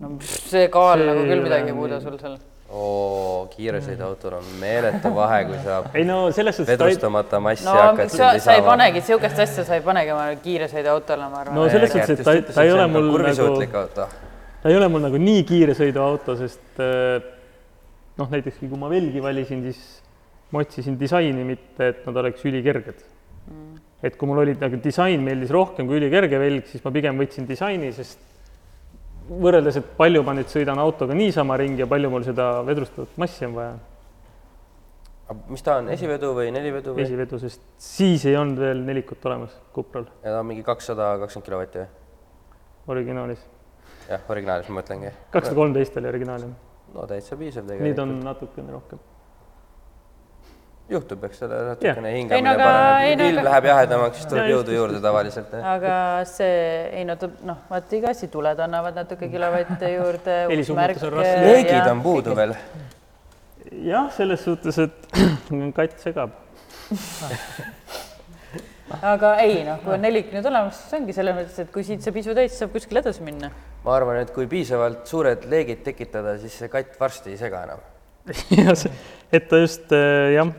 [0.00, 2.38] No see kaal See nagu küll midagi ei nii- sul seal.
[2.70, 7.66] oo, kiiresõiduautol on meeletu vahe, kui sa ei no selles suhtes ta ei, vedustamata massi
[7.66, 11.58] no hakkad sa, sa ei panegi niisugust asja, sa ei panegi omale kiiresõiduautole, ma arvan
[11.58, 13.90] No selles suhtes, et ta ei- ta ei ole mul nagu-
[14.62, 17.18] ta ei ole mul nagu nii kiiresõiduauto, sest äh,
[18.20, 19.82] noh, näiteks kui ma velgi valisin, siis
[20.52, 22.98] ma otsisin disaini, mitte et nad oleks ülikerged
[23.50, 23.76] mm..
[24.06, 27.46] et kui mul oli nagu disain meeldis rohkem kui ülikerge velg, siis ma pigem võtsin
[27.48, 28.18] disaini, sest
[29.30, 33.46] võrreldes, et palju ma nüüd sõidan autoga niisama ringi ja palju mul seda vedrustavat massi
[33.46, 33.78] on vaja
[35.50, 37.04] mis ta on, esivedu või nelivedu või?
[37.04, 41.46] esivedu, sest siis ei olnud veel nelikut olemas Cupral ja ta on mingi kakssada kakskümmend
[41.46, 41.90] kilovatti või?
[42.96, 43.44] originaalis.
[44.08, 45.14] jah, originaalis ma mõtlengi.
[45.30, 46.56] kakssada kolmteist oli originaal jah,
[46.96, 48.02] no täitsa piisav nüüd tegelikult.
[48.02, 49.02] on natukene rohkem.
[50.90, 54.44] juhtub, eks ole, natukene hingamine no aga- paraneb no ilm aga- läheb jahedamaks, siis tuleb
[54.46, 55.50] just, jõudu juurde tavaliselt.
[55.72, 55.94] aga
[56.28, 56.60] see,
[57.00, 60.34] ei no ta noh, vaata iga asi, tuled annavad natuke kilovatte juurde.
[61.46, 62.30] Leegid on puudu.
[62.36, 62.52] veel.
[63.86, 64.96] jah, selles suhtes, et
[65.78, 66.30] katt segab.
[69.12, 72.02] aga ei noh, kui on nelik nüüd olemas, siis ongi selles mõttes, et kui siit
[72.02, 73.48] see pisu täis, saab kuskile edasi minna.
[73.84, 77.80] ma arvan, et kui piisavalt suured leegid tekitada, siis see katt varsti ei sega enam.
[78.58, 78.90] ja see,
[79.32, 80.50] et ta just äh, jah,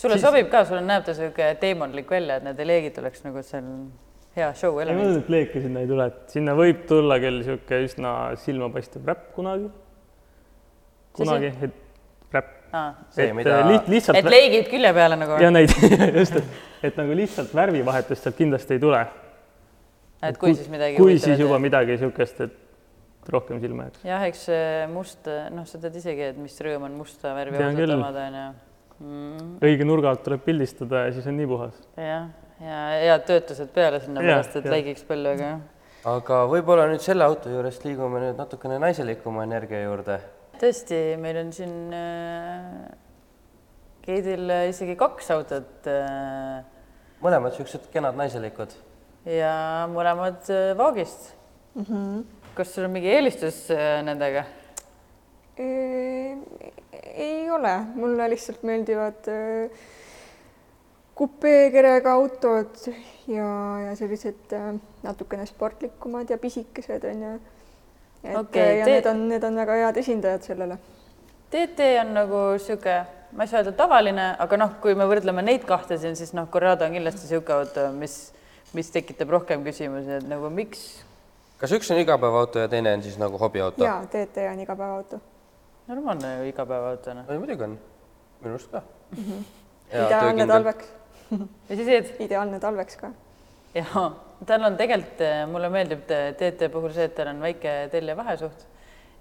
[0.00, 3.42] sulle Siis- sobib ka, sul näeb ta niisugune teemonlik välja, et need leegid oleks nagu
[3.42, 3.64] seal
[4.36, 5.02] hea show ei element.
[5.04, 8.12] mõelnud, et leeke sinna ei tule, et sinna võib tulla küll niisugune üsna
[8.44, 9.70] silmapaistev räpp kunagi.
[11.18, 12.50] kunagi, et räpp,
[13.10, 15.72] See, et mida- äh, liht, lihtsalt et leegid külje peale nagu, ja neid
[16.20, 16.44] just, et,
[16.90, 19.00] et nagu lihtsalt värvivahetust sealt kindlasti ei tule.
[20.22, 24.04] et kui siis midagi kui siis juba midagi niisugust, et rohkem silma jääks.
[24.04, 27.94] jah, eks see must, noh, sa tead isegi, et mis rõõm on musta värvi küll.
[27.96, 28.46] omada, onju.
[28.98, 31.74] Mm, õige nurga alt tuleb pildistada ja siis on nii puhas.
[31.94, 35.60] jah, ja head töötused peale sinna Jah, pärast, et läigiks palju, aga jah.
[36.14, 40.18] aga võib-olla nüüd selle auto juurest liigume nüüd natukene naiselikuma energia juurde.
[40.58, 42.88] tõesti, meil on siin äh,
[44.08, 46.64] Keidil isegi kaks autot äh,
[47.22, 48.74] mõlemad niisugused kenad naiselikud.
[49.30, 51.36] ja mõlemad äh, Vaagist
[51.74, 51.84] mm.
[51.84, 52.22] -hmm.
[52.58, 54.44] kas sul on mingi eelistus äh, nendega?
[57.18, 59.86] Ei ole, mulle lihtsalt meeldivad äh,
[61.18, 62.80] kupeekerega autod
[63.28, 63.48] ja,
[63.86, 64.70] ja sellised äh,
[65.02, 67.32] natukene sportlikumad ja pisikesed on ju.
[68.24, 70.78] et Okei, ja te- need on, need on väga head esindajad sellele.
[71.50, 72.96] TT on nagu sihuke,
[73.32, 76.48] ma ei saa öelda tavaline, aga noh, kui me võrdleme neid kahte siin, siis noh,
[76.52, 78.18] Corrado on kindlasti sihuke auto, mis,
[78.76, 80.88] mis tekitab rohkem küsimusi, et nagu miks
[81.58, 83.84] kas üks on igapäevaauto ja teine on siis nagu hobiauto?
[83.84, 85.20] ja TT on igapäevaauto.
[85.88, 87.24] Normaalne ju igapäevaautona.
[87.28, 87.78] ei muidugi on,
[88.40, 88.82] minu arust ka
[89.16, 89.24] mm.
[89.24, 89.44] -hmm.
[90.06, 90.92] ideaalne talveks,
[91.68, 92.14] ja siis Ed?
[92.20, 93.12] ideaalne talveks ka.
[93.74, 94.08] jaa,
[94.46, 95.22] tal on tegelikult,
[95.52, 98.66] mulle meeldib TT puhul see, et tal on väike telje vahesuht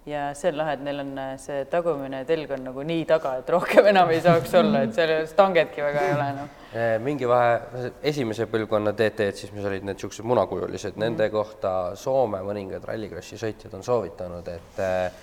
[0.07, 3.49] ja see on lahe, et neil on see tagumine telg on nagu nii taga, et
[3.51, 6.53] rohkem enam ei saaks olla, et seal stangetki väga ei ole enam.
[6.77, 12.41] Eh, mingi vahe, esimese põlvkonna DT-d siis, mis olid need niisugused munakujulised nende kohta Soome
[12.43, 15.21] mõningad rallikrossi sõitjad on soovitanud, et eh,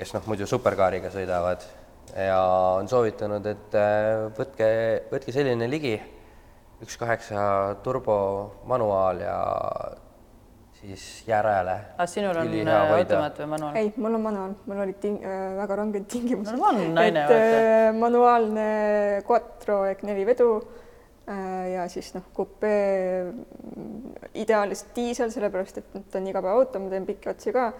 [0.00, 1.64] kes noh, muidu superkaariga sõidavad
[2.16, 2.38] ja
[2.80, 4.68] on soovitanud, et eh, võtke,
[5.12, 5.94] võtke selline ligi,
[6.80, 7.42] üks kaheksa
[7.84, 8.16] turbo
[8.68, 9.36] manuaal ja
[10.80, 11.76] siis järele.
[11.92, 13.76] aga Ah, sinul on äh, automaat või manuaal?
[13.76, 16.54] ei, mul on manuaal, mul olid ting- äh,, väga ranged tingimused.
[16.56, 18.68] normaalne naine, et äh, manuaalne
[19.28, 20.48] quattro ehk neli vedu
[21.28, 27.06] äh, ja siis noh, kupee mm, ideaalis diisel, sellepärast et ta on igapäevaauto, ma teen
[27.12, 27.70] pikki otsi ka.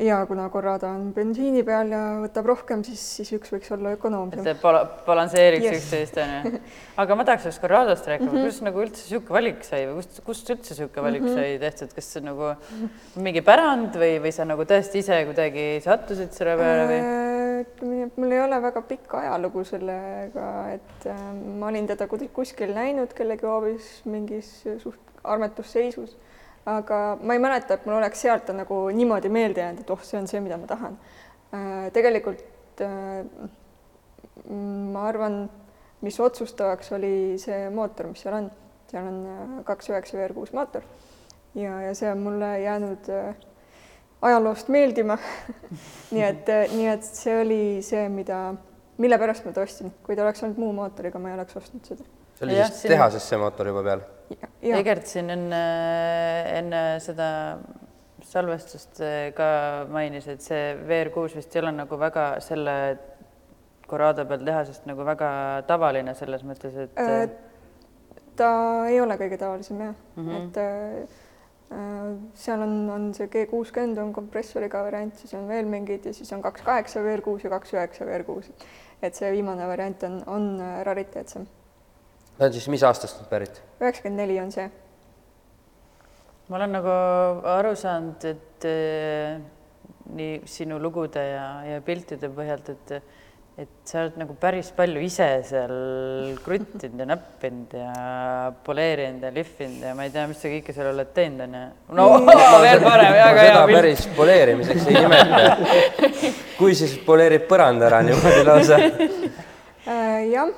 [0.00, 4.46] Ja kuna Corrado on bensiini peal ja võtab rohkem, siis, siis üks võiks olla ökonoomsem.
[4.48, 5.82] et bala-, balansseeriks Yes.
[5.82, 6.60] üksteist, onju.
[7.02, 8.46] aga ma tahaks sellest Corradost rääkida mm, -hmm.
[8.46, 11.28] kuidas nagu üldse niisugune valik sai või kust, kust üldse niisugune valik mm.
[11.28, 11.42] -hmm.
[11.42, 12.54] sai tehtud, kas see nagu
[13.28, 17.00] mingi pärand või, või sa nagu tõesti ise kuidagi sattusid selle peale või?
[17.62, 21.22] Ütleme nii, et mul ei ole väga pikka ajalugu sellega, et äh,
[21.60, 26.16] ma olin teda kuskil näinud kellegi hoovis mingis suht armetus seisus,
[26.66, 30.02] aga ma ei mäleta, et mul oleks sealt ta nagu niimoodi meelde jäänud, et oh,
[30.06, 30.98] see on see, mida ma tahan.
[31.92, 33.24] tegelikult äh,
[34.48, 35.44] ma arvan,
[36.02, 38.50] mis otsustavaks oli see mootor, mis seal on,
[38.90, 40.86] seal on äh, kaks üheksa VR6 mootor
[41.58, 43.34] ja, ja see on mulle jäänud äh,
[44.22, 45.18] ajaloost meeldima
[46.14, 48.54] nii et, nii et see oli see, mida,
[49.02, 51.92] mille pärast ma ta ostsin, kui ta oleks olnud muu mootoriga, ma ei oleks ostnud
[51.92, 52.06] seda.
[52.38, 54.06] see oli Jah, siis tehases see mootor juba peal?
[54.62, 55.62] Egert siin enne,
[56.58, 57.30] enne seda
[58.32, 59.48] salvestust eh, ka
[59.92, 62.76] mainis, et see VR6 vist ei ole nagu väga selle
[63.88, 65.30] Corrado peal tehasest nagu väga
[65.68, 67.26] tavaline selles mõttes, et Äh,
[68.38, 68.52] ta
[68.88, 70.28] ei ole kõige tavalisem jah mm.
[70.28, 70.46] -hmm.
[70.46, 71.18] et äh,
[72.34, 76.32] seal on, on see G kuuskümmend on kompressoriga variant, siis on veel mingid ja siis
[76.32, 78.52] on kaks kaheksa VR6 ja kaks üheksa VR6.
[79.02, 81.46] et see viimane variant on, on rariteetsem.
[82.42, 83.62] Ta on siis mis aastast nüüd pärit?
[83.78, 84.66] üheksakümmend neli on see.
[86.50, 86.94] ma olen nagu
[87.54, 89.36] aru saanud, et eh,
[90.18, 92.96] nii sinu lugude ja, ja piltide põhjalt, et
[93.60, 95.72] et sa oled nagu päris palju ise seal
[96.40, 97.90] kruttinud ja näppinud ja
[98.64, 101.60] poleerinud ja lihvinud ja ma ei tea, mis sa kõike seal oled teinud, onju.
[101.98, 102.06] no
[102.64, 103.76] veel parem, väga hea seda pilt.
[103.76, 105.92] päris poleerimiseks ei nimeta.
[106.58, 108.80] kui siis poleerib põranda ära niimoodi lausa.
[109.82, 110.48] Äh, jah,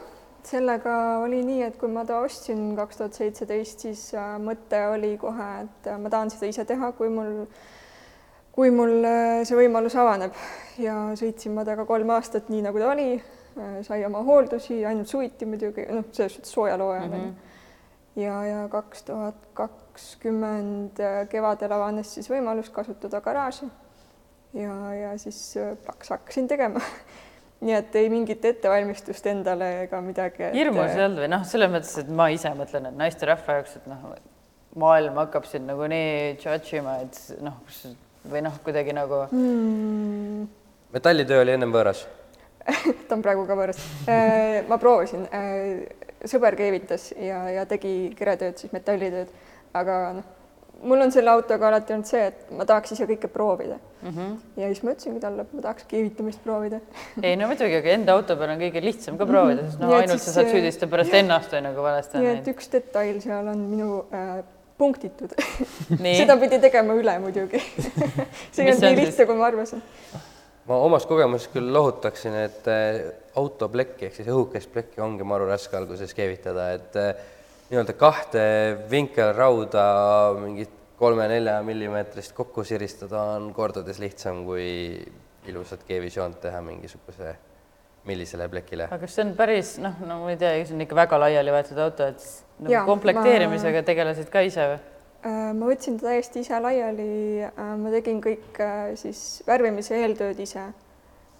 [0.48, 5.14] sellega oli nii, et kui ma ta ostsin kaks tuhat seitseteist, siis äh, mõte oli
[5.20, 7.46] kohe, et äh, ma tahan seda ise teha, kui mul,
[8.54, 10.36] kui mul äh, see võimalus avaneb
[10.82, 13.08] ja sõitsin ma temaga kolm aastat, nii nagu ta oli,
[13.86, 17.20] sai oma hooldusi, ainult suviti muidugi, noh, selles suhtes soojal hooajal mm.
[17.20, 18.22] -hmm.
[18.22, 20.98] ja, ja kaks tuhat kakskümmend
[21.30, 23.68] kevadel avanes siis võimalus kasutada garaaži
[24.58, 25.54] ja, ja siis
[25.84, 26.82] plaks hakkasin tegema
[27.64, 30.50] nii et ei mingit ettevalmistust endale ega midagi.
[30.54, 33.86] hirmus ei olnud või noh, selles mõttes, et ma ise mõtlen, et naisterahva jaoks, et
[33.90, 34.10] noh,
[34.80, 37.60] maailm hakkab sind nagunii judge ima, et noh,
[38.30, 40.44] või noh, kuidagi nagu mm,
[40.94, 42.04] metallitöö oli ennem võõras.
[43.08, 43.80] ta on praegu ka võõras.
[44.68, 45.26] ma proovisin,
[46.28, 49.32] sõber keevitas ja, ja tegi keretööd, siis metallitööd,
[49.76, 50.33] aga noh,
[50.84, 54.10] mul on selle autoga alati olnud see, et ma tahaks ise kõike proovida mm.
[54.10, 54.32] -hmm.
[54.60, 56.80] ja siis ma ütlesingi talle, et ma tahaks keevitamist proovida.
[57.26, 60.02] ei no muidugi, aga enda auto peal on kõige lihtsam ka proovida, sest noh, et
[60.02, 63.20] ainult siis sa saad süüdistada pärast ennast või nagu valesti on nii et üks detail
[63.24, 64.36] seal on minu äh,
[64.78, 65.34] punktitud
[66.20, 67.60] seda pidi tegema üle muidugi
[68.54, 69.84] see ei olnud on nii lihtne, kui ma arvasin.
[70.68, 73.04] ma omast kogemusest küll lohutaksin, et äh,
[73.38, 77.30] autoplekki ehk siis õhukest plekki ongi maru raske alguses keevitada, et äh,
[77.70, 78.44] nii-öelda kahte
[78.90, 79.84] vinkelrauda,
[80.40, 84.66] mingit kolme-nelja millimeetrist kokku siristada on kordades lihtsam kui
[85.48, 87.34] ilusat keevisjoont teha mingisuguse
[88.04, 88.88] millisele plekile.
[88.90, 91.54] aga kas see on päris noh, no ma ei tea, see on ikka väga laiali
[91.54, 92.24] võetud auto, et
[92.60, 94.80] nagu Jaa, komplekteerimisega tegelesid ka ise või?
[95.24, 97.06] Äh, ma võtsin ta täiesti ise laiali,
[97.80, 100.66] ma tegin kõik äh, siis värvimise eeltööd ise.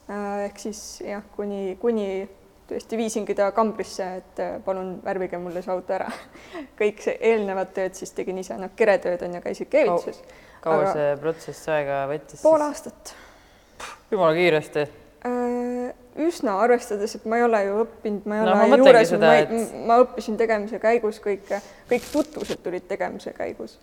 [0.09, 2.25] Äh, ehk siis jah, kuni, kuni
[2.69, 6.09] tõesti viisingi ta kambrisse, et palun värvige mulle see auto ära.
[6.81, 10.21] kõik see eelnevad tööd siis tegin ise, noh, keretööd on ju, käisid keevituses.
[10.65, 12.43] kaua Aga- see protsess aega võttis?
[12.43, 13.15] pool aastat.
[14.11, 14.87] jumala kiiresti.
[16.25, 19.75] üsna, arvestades, et ma ei ole ju õppinud, ma ei No ole mõtlengi juures, et-
[19.89, 23.79] ma õppisin tegemise käigus kõike, kõik tutvused tulid tegemise käigus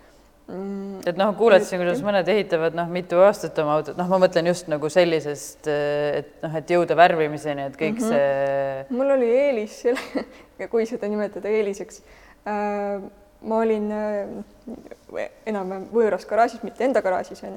[0.50, 4.20] et noh, kuuled siin, Et- kuidas mõned ehitavad noh, mitu aastat oma autot, noh, ma
[4.26, 8.88] mõtlen just nagu sellisest, et noh, et jõuda värvimiseni, et kõik mm -hmm.
[8.90, 10.26] see mul oli eelis selle,
[10.74, 12.02] kui seda nimetada eeliseks
[12.48, 13.02] äh,
[13.42, 17.56] ma olin äh, enam-vähem võõras garaažis, mitte enda garaažis onju.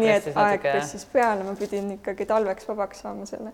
[0.00, 3.52] nii et aeg pressis peale, ma pidin ikkagi talveks vabaks saama selle.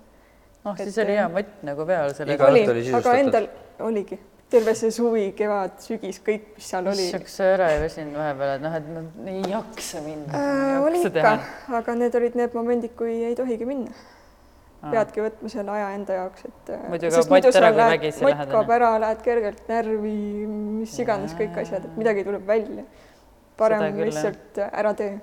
[0.64, 3.18] noh, siis et- oli hea mott nagu peal selle Iga oli, õhtu oli aga sisustatud.
[3.18, 3.48] endal
[3.90, 4.18] oligi
[4.50, 7.08] terve see suvi, kevad, sügis, kõik, mis seal oli.
[7.44, 11.34] ära ei väsinud vahepeal, et noh, et nad ei jaksa minna Äh, oli ikka,
[11.80, 13.92] aga need olid need momendid, kui ei tohigi minna.
[14.78, 18.22] peadki võtma selle aja enda jaoks, et äh, Muidu kaob mott ära, kui lähed- vägisi
[18.22, 18.76] mott lähed, kaob onju.
[18.76, 20.12] ära, lähed kergelt närvi,
[20.48, 22.84] mis iganes kõik asjad, et midagi tuleb välja.
[23.58, 25.18] parem lihtsalt äh, ära tee.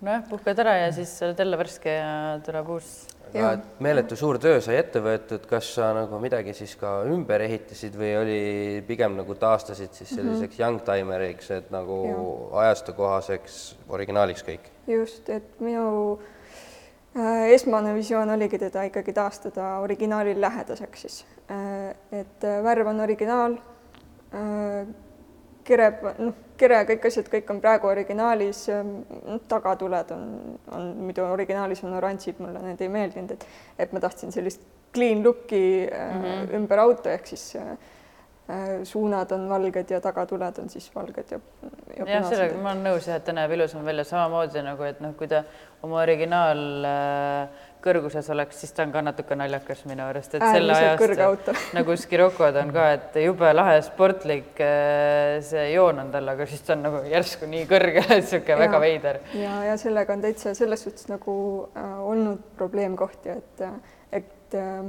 [0.00, 2.94] nojah, puhkad ära ja siis oled jälle värske ja tuleb uus.
[3.34, 7.96] Et meeletu suur töö sai ette võetud, kas sa nagu midagi siis ka ümber ehitasid
[7.98, 8.38] või oli
[8.86, 11.98] pigem nagu taastasid siis selliseks youngtimeriks, et nagu
[12.62, 13.60] ajastukohaseks
[13.94, 14.70] originaaliks kõik?
[14.90, 15.86] just, et minu
[17.16, 21.94] äh, esmane visioon oligi teda ikkagi taastada originaali lähedaseks siis äh,.
[22.12, 23.58] et äh, värv on originaal
[24.34, 24.86] äh,,
[25.64, 28.94] kere, noh, kere, kõik asjad, kõik on praegu originaalis äh,,
[29.48, 30.30] tagatuled on,
[30.76, 33.48] on muidu originaalis on oranžid, mulle need ei meeldinud, et
[33.78, 34.62] et ma tahtsin sellist
[34.94, 36.54] clean look'i mm -hmm.
[36.60, 37.76] ümber auto, ehk siis äh,
[38.84, 41.38] suunad on valged ja tagatuled on siis valged ja,
[41.96, 45.00] ja jah, sellega ma olen nõus jah, et ta näeb ilusam välja, samamoodi nagu, et
[45.00, 45.44] noh, kui ta
[45.82, 47.48] oma originaal äh,
[47.84, 52.58] kõrguses oleks, siis ta on ka natuke naljakas minu arust, et selle ajast nagu Skirokod
[52.62, 56.84] on ka, et jube lahe sportlik äh, see joon on tal, aga siis ta on
[56.88, 59.20] nagu järsku nii kõrge, et niisugune väga veider.
[59.38, 61.36] ja, ja sellega on täitsa selles suhtes nagu
[61.76, 63.64] äh, olnud probleemkohti, et,
[64.20, 64.84] et äh,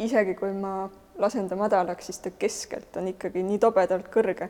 [0.00, 0.74] isegi kui ma
[1.20, 4.48] lasen ta madalaks, siis ta keskelt on ikkagi nii tobedalt kõrge,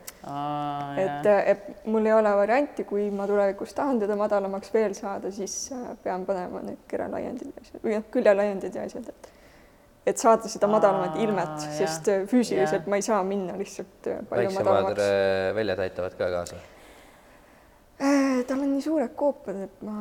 [1.01, 5.57] et, et mul ei ole varianti, kui ma tulevikus tahan teda madalamaks veel saada, siis
[5.75, 9.37] äh, pean panema need kerelaiendid ja asjad või noh, küljelaiendid ja asjad, et
[10.07, 12.91] et saada seda madalamat Aa, ilmet, sest äh, füüsiliselt Jah.
[12.91, 15.03] ma ei saa minna lihtsalt äh, palju väiksemad madalamaks.
[15.05, 16.61] äh, väljad aitavad ka kaasa.
[18.01, 19.93] Äh, tal on nii suured koopad, et ma,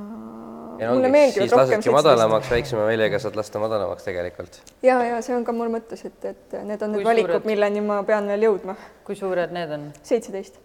[0.80, 4.62] no mulle meeldivad siis rohkem lasedki madalamaks, väiksema väljaga saad lasta madalamaks tegelikult.
[4.86, 7.50] ja, ja see on ka mul mõttes, et, et need on Kui need valikud, suured?
[7.52, 8.78] milleni ma pean veel jõudma.
[9.04, 9.90] kui suured need on?
[10.08, 10.62] seitseteist.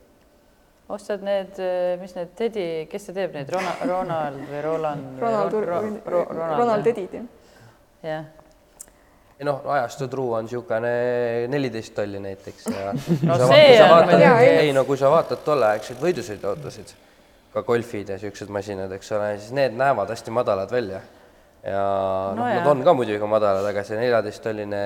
[0.95, 1.59] ostad need,
[1.99, 5.21] mis need Teddy, kes see teeb neid, Ronald, Ronald või Roland?
[5.27, 5.59] Ronald,
[6.61, 7.27] Ronald Edid, jah.
[8.05, 8.27] jah,
[9.41, 10.93] ja noh, ajastu truu on niisugune
[11.51, 12.93] neliteist tolli näiteks ja
[13.27, 14.23] No sa see sa on vaatad,
[14.63, 16.95] ei no kui sa vaatad tolleaegseid võidusõiduautosid,
[17.55, 21.01] ka golfid ja niisugused masinad, eks ole, siis need näevad hästi madalad välja.
[21.65, 21.83] ja
[22.35, 24.81] No noh, nad on ka muidugi madalad, aga see neljateisttolline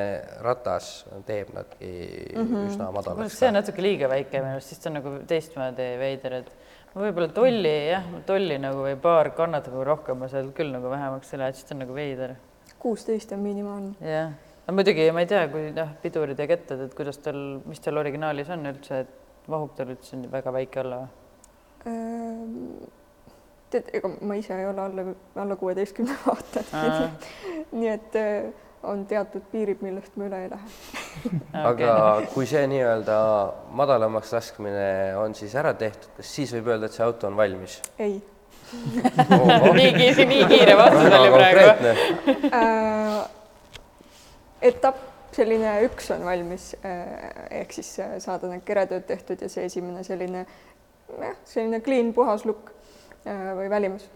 [0.45, 0.91] ratas
[1.27, 1.91] teeb nadki
[2.37, 2.69] mm -hmm.
[2.71, 3.39] üsna madalaks.
[3.39, 6.53] see on natuke liiga väike minu arust, siis ta on nagu teistmoodi veider, et
[6.95, 10.91] ma võib-olla tolli jah, tolli nagu või paar kannatab nagu rohkem, ma sealt küll nagu
[10.91, 12.37] vähemaks ei lähe, siis ta on nagu veider.
[12.79, 13.95] kuusteist on minimaalne.
[14.01, 14.33] jah,
[14.67, 17.97] aga muidugi ma ei tea, kui noh, pidurid ja kettad, et kuidas tal, mis tal
[17.97, 21.18] originaalis on üldse, et mahub tal üldse väga väike olla või?
[23.71, 25.05] Tead, ega ma ise ei ole alla,
[25.37, 26.65] alla kuueteistkümne vaata.
[27.79, 28.49] nii et äh,
[28.83, 30.73] on teatud piirid, millest ma üle ei lähe.
[31.71, 31.93] aga
[32.33, 33.19] kui see nii-öelda
[33.81, 34.89] madalamaks laskmine
[35.19, 37.81] on siis ära tehtud, kas siis võib öelda, et see auto on valmis?
[37.99, 38.19] ei
[38.69, 41.93] nii kiire, nii kiire vastus oli praegu.
[42.53, 43.23] äh,
[44.71, 45.07] etapp
[45.39, 50.05] selline üks on valmis äh, ehk siis äh, saada need keretööd tehtud ja see esimene
[50.07, 50.45] selline
[51.17, 52.73] jah, selline clean puhas look
[53.27, 54.09] äh, või välimus.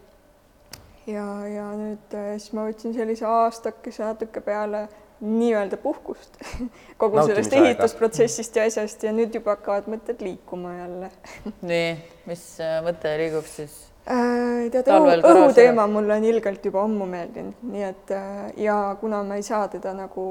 [1.07, 4.87] ja, ja nüüd äh, siis ma võtsin sellise aastakese natuke peale
[5.23, 6.37] nii-öelda puhkust
[7.01, 7.69] kogu sellest Nautimisaega.
[7.69, 11.09] ehitusprotsessist ja asjast ja nüüd juba hakkavad mõtted liikuma jälle
[11.71, 11.89] nii,
[12.29, 13.81] mis äh, mõte liigub siis?
[14.03, 14.89] Tead,
[15.23, 18.11] õhuteema mulle on ilgelt juba ammu meeldinud, nii et
[18.59, 20.25] ja kuna ma ei saa teda nagu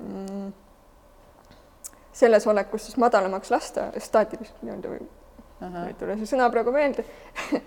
[0.00, 0.46] mm,
[2.16, 5.04] selles olekus siis madalamaks lasta, staatiliselt nii-öelda või
[5.60, 7.04] ei tule see sõna praegu meelde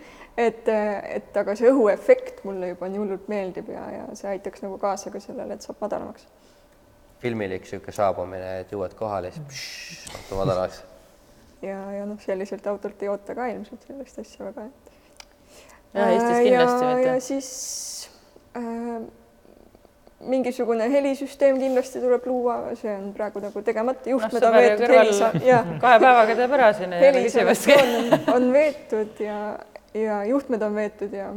[0.48, 4.80] et, et aga see õhuefekt mulle juba nii hullult meeldib ja, ja see aitaks nagu
[4.82, 6.26] kaasa ka sellele, et saab madalamaks.
[7.24, 10.82] filmilik niisugune saabumine, et jõuad kohale, siis auto madalaks.
[11.70, 14.96] ja, ja noh, selliselt autolt ei oota ka ilmselt sellist asja väga, et.
[15.94, 17.10] ja Eestis kindlasti ja, mitte.
[17.10, 17.52] ja siis
[18.58, 18.98] äh,
[20.30, 25.32] mingisugune helisüsteem kindlasti tuleb luua, see on praegu nagu tegemata, juhtmed see on veetud, helisa-
[25.52, 26.96] jah, kahe päevaga teeb ära siin.
[27.04, 29.40] helisolatsioon on, on veetud ja,
[29.98, 31.32] ja juhtmed on veetud ja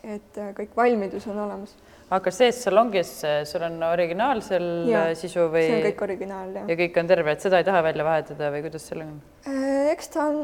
[0.00, 1.74] et äh, kõik valmidus on olemas.
[2.10, 5.66] aga sees salongis äh, sul on originaalsel äh, sisu või?
[5.66, 8.50] see on kõik originaal ja, ja kõik on terve, et seda ei taha välja vahetada
[8.54, 9.20] või kuidas sellega on?
[9.46, 10.40] Äh, eks ta on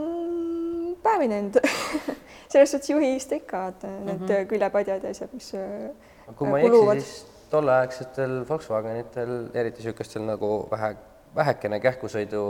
[1.07, 1.61] päevinenud
[2.53, 4.47] selles suhtes juhist ikka, et need mm -hmm.
[4.53, 5.91] küljepadjad ja asjad, mis äh,
[6.35, 7.01] kui ma ei eksi, kuluvad.
[7.01, 10.95] siis tolleaegsetel Volkswagenitel, eriti niisugustel nagu vähe,
[11.37, 12.43] vähekene kähkusõidu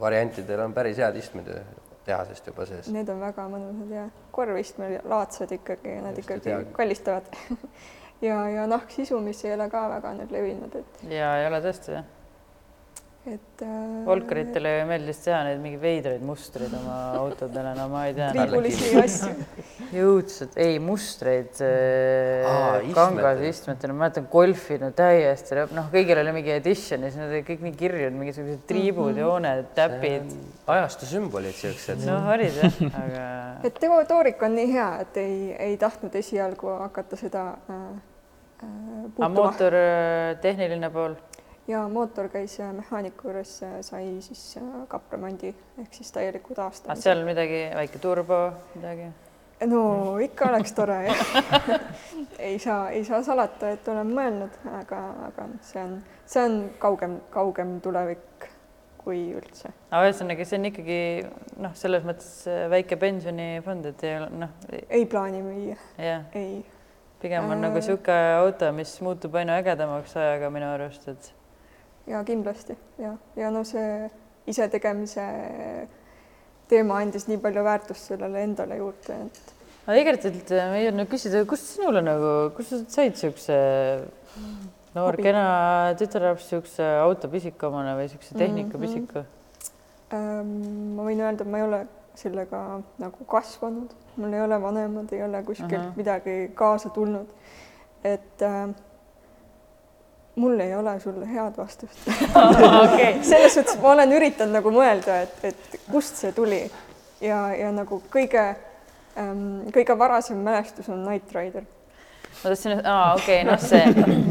[0.00, 1.48] variantidel on päris head istmed
[2.06, 2.88] tehasest juba sees.
[2.92, 6.64] Need on väga mõnusad ja korvistmed laadsed ikkagi, nad Just, ikkagi hea.
[6.76, 7.30] kallistavad
[8.28, 11.96] ja, ja nahksisu, mis ei ole ka väga nüüd levinud, et, ja ei ole tõesti
[11.96, 12.12] jah.
[13.26, 18.14] Et äh, Volkeritele ju meeldis teha neid mingeid veidraid mustreid oma autodele, no ma ei
[18.14, 18.28] tea.
[18.36, 19.32] triibulisi asju.
[19.98, 22.46] jõudsad, ei mustreid äh,
[22.94, 23.50] kangas istmetele.
[23.50, 27.46] istmetele, ma mäletan golfi no täiesti, noh, kõigil oli mingi edition ja siis nad olid
[27.50, 30.34] kõik nii kirjud, mingisugused triibud mm, jooned, täpid.
[30.76, 32.06] ajastu sümbolid siuksed.
[32.06, 33.24] noh, olid jah, aga
[33.66, 35.38] et teo- toorik on nii hea, et ei,
[35.70, 37.82] ei tahtnud esialgu hakata seda äh,
[38.62, 41.18] äh, aga puutuma mootor, äh, tehniline pool,
[41.68, 47.02] ja mootor käis äh, mehaaniku juures, äh, sai siis äh, kapremondi ehk siis täieliku taastamise.
[47.02, 48.40] seal midagi, väike turbo,
[48.74, 49.08] midagi?
[49.66, 51.22] no ikka oleks tore jah
[52.48, 55.00] ei saa, ei saa salata, et olen mõelnud, aga,
[55.30, 58.50] aga see on, see on kaugem, kaugem tulevik
[59.02, 59.72] kui üldse.
[59.90, 61.00] aga ühesõnaga, see on ikkagi
[61.66, 62.30] noh, selles mõttes
[62.70, 64.54] väike pensionifond, et ei ole noh,
[64.86, 66.60] ei plaani müüa, jah, ei.
[67.22, 67.64] pigem on Äh.
[67.66, 71.32] nagu niisugune auto, mis muutub aina ägedamaks ajaga minu arust, et
[72.06, 74.08] ja kindlasti ja, ja no see
[74.46, 75.26] isetegemise
[76.70, 79.52] teema andis nii palju väärtust sellele endale juurde, et
[79.86, 83.58] aga äh, ma ei jõudnud küsida, kust sinule nagu, kust sa said niisuguse
[84.96, 85.26] noor Hobi.
[85.28, 85.44] kena
[85.98, 90.16] tütarlaps niisuguse autopisiku omane või niisuguse tehnikapisiku mm?
[90.16, 91.84] ähm, ma võin öelda, et ma ei ole
[92.16, 92.62] sellega
[93.02, 95.90] nagu kasvanud, mul ei ole vanemad, ei ole kuskilt uh Ahah.
[95.92, 96.00] -huh.
[96.00, 97.26] midagi kaasa tulnud.
[98.04, 98.68] et äh,
[100.36, 102.08] mul ei ole sulle head vastust.
[102.84, 106.62] Okei, selles suhtes ma olen üritanud nagu mõelda, et, et kust see tuli.
[107.24, 108.42] Ja, ja nagu kõige
[109.16, 111.64] ähm, kõige varasem mälestus on Knight Rider.
[112.42, 113.82] Ma tahtsin, aa okei okay,, noh, see,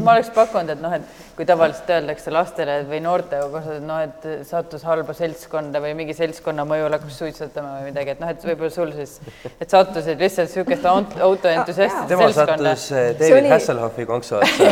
[0.04, 4.00] ma oleks pakkunud, et noh, et kui tavaliselt öeldakse lastele või noorte kohta, et noh,
[4.06, 8.46] et sattus halba seltskonda või mingi seltskonna mõjul hakkas suitsetama või midagi, et noh, et
[8.50, 9.18] võib-olla sul siis,
[9.60, 12.76] et sattusid lihtsalt niisugust aut- autoentusiastide tema seltskonda.
[12.76, 14.64] sattus eh, David oli- Hasselhoffi konksu otsa.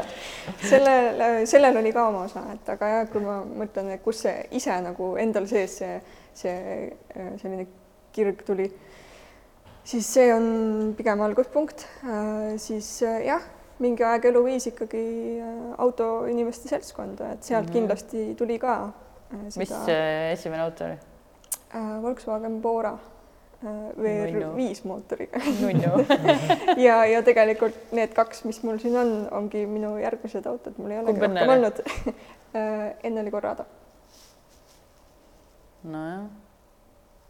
[0.70, 4.36] sellel, sellel oli ka oma osa, et aga jah, kui ma mõtlen, et kus see
[4.58, 6.00] ise nagu endal sees see,
[6.36, 6.56] see
[7.42, 7.68] selline
[8.14, 8.66] kirg tuli,
[9.84, 11.86] siis see on pigem alguspunkt,
[12.60, 13.42] siis äh, jah,
[13.80, 15.04] mingi aeg eluviis ikkagi
[15.40, 17.72] äh, autoinimeste seltskonda, et sealt Mhm.
[17.72, 18.74] kindlasti tuli ka
[19.32, 20.98] äh, mis seda see esimene auto oli?
[21.74, 25.40] äh, Volkswagen Bora äh, VR5 mootoriga
[26.86, 30.98] ja, ja tegelikult need kaks, mis mul siin on, ongi minu järgmised autod, mul ei
[31.02, 31.82] olegi rohkem olnud.
[32.50, 33.62] Äh, enne oli Corrado.
[35.86, 36.24] nojah,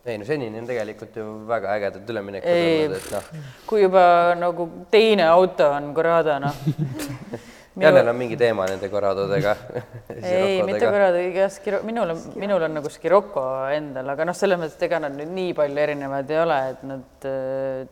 [0.06, 4.02] ei no senini on tegelikult ju väga ägedad üleminekud olnud, et noh, kui juba
[4.38, 6.60] nagu teine auto on Corrado, noh.
[7.80, 9.56] jälle on mingi teema nende Corradodega.
[10.22, 14.60] ei, mitte Corrado, iga Skiro, minul on, minul on nagu Scirocco endal, aga noh, selles
[14.60, 17.84] mõttes, et ega nad nüüd nii palju erinevad ei ole, et nad äh,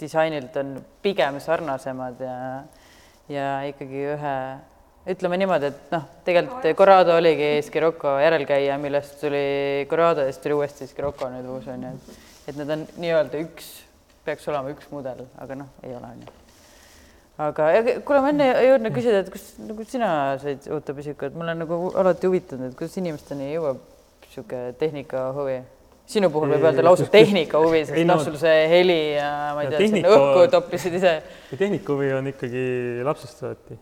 [0.00, 2.36] disainilt on pigem sarnasemad ja,
[3.30, 4.36] ja ikkagi ühe,
[5.10, 10.56] ütleme niimoodi, et noh, tegelikult Corrado oligi Scirocco järelkäija, millest tuli Corrado ja siis tuli
[10.60, 13.68] uuesti Scirocco nüüd uus on ju, et, et need on nii-öelda üks,
[14.24, 16.32] peaks olema üks mudel, aga noh, ei ole on ju
[17.44, 17.68] aga
[18.06, 21.58] kuule, ma enne ei jõudnud küsida, et kus nagu sina said autopisiku, et mul on
[21.64, 23.80] nagu alati huvitanud, et kuidas inimesteni jõuab
[24.24, 25.56] niisugune tehnikahuvi.
[26.06, 29.62] sinu puhul võib öelda lausa kus- tehnikahuvi, sest noh no- sul see heli ja ma
[29.64, 31.12] ei Ja tea, sinna tehnika- õhku toppisid ise.
[31.50, 32.64] ja tehnikahuvi on ikkagi
[33.08, 33.78] lapsest saati.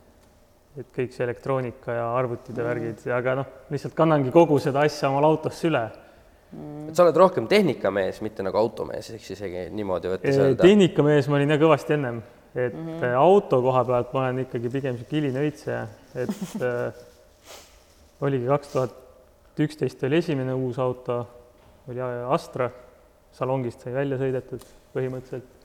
[0.79, 5.11] Et kõik see elektroonika ja arvutid ja värgid, aga noh, lihtsalt kannangi kogu seda asja
[5.11, 5.83] omale autosse üle.
[6.89, 10.63] et sa oled rohkem tehnikamees, mitte nagu automees, eks isegi niimoodi võttes öelda.
[10.65, 12.23] tehnikamees ma olin jah kõvasti ennem,
[12.55, 13.15] et mm -hmm.
[13.21, 16.35] auto koha pealt ma olen ikkagi pigem sihuke hiline õitseja, et
[16.69, 17.05] äh,
[18.21, 18.99] oligi kaks tuhat
[19.61, 21.27] üksteist oli esimene uus auto,
[21.89, 22.01] oli
[22.33, 22.71] Astra,
[23.33, 24.65] salongist sai välja sõidetud
[24.95, 25.62] põhimõtteliselt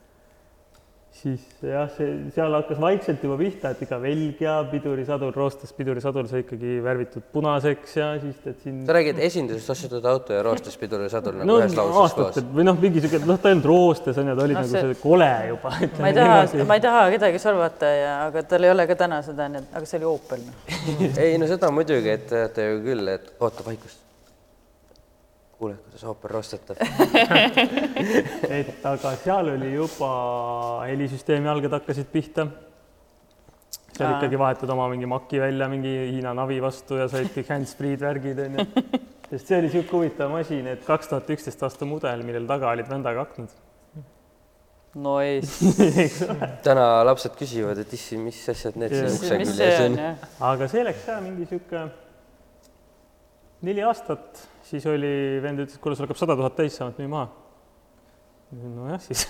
[1.18, 6.28] siis jah, see, seal hakkas vaikselt juba pihta, et ikka velg ja pidurisadur, roostes pidurisadur
[6.30, 10.78] sai ikkagi värvitud punaseks ja siis tead siin sa räägid esindusest ostetud auto ja roostes
[10.78, 14.22] pidurisadur nagu no ühes lauses koos või noh, mingi sihuke, noh, ta ei olnud roostes
[14.22, 15.74] onju, ta oli No nagu see- see kole juba.
[16.00, 19.22] ma ei taha, ma ei taha kedagi solvata ja, aga tal ei ole ka täna
[19.26, 20.46] seda, nii et, aga see oli Opel.
[20.46, 20.76] noh.
[21.26, 24.04] ei no seda muidugi, et te teate ju küll, et oota vaikust.
[25.58, 26.80] Kuuled, kuidas ooper rostetab.
[28.60, 30.10] et aga seal oli juba
[30.86, 32.48] helisüsteemi alged hakkasid pihta.
[33.92, 34.18] seal Aa.
[34.18, 38.44] ikkagi vahetad oma mingi maki välja mingi Hiina navi vastu ja said kõik hands-free'd värgid
[38.46, 38.68] onju.
[39.32, 42.90] sest see oli sihuke huvitav masin, et kaks tuhat üksteist aasta mudel, millel taga olid
[42.90, 43.56] vändaga aknad.
[44.98, 45.74] Nice.
[46.66, 49.98] täna lapsed küsivad, et issi, mis asjad need siin ukse küljes on
[50.52, 51.84] aga see läks ka mingi sihuke
[53.68, 55.12] neli aastat, siis oli,
[55.44, 57.30] vend ütles, et kuule, sul hakkab sada tuhat täis saama, et müü maha.
[58.52, 59.28] nojah, siis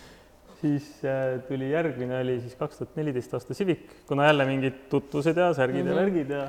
[0.60, 5.36] siis äh, tuli järgmine oli siis kaks tuhat neliteist aasta Civic, kuna jälle mingid tutvused
[5.36, 5.96] ja särgid mm -hmm.
[5.96, 6.46] ja värgid ja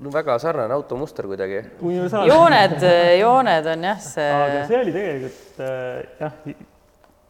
[0.00, 1.62] no väga sarnane automuster kuidagi.
[2.28, 2.82] jooned,
[3.20, 4.32] jooned on jah, see.
[4.32, 6.32] aga see oli tegelikult äh, jah,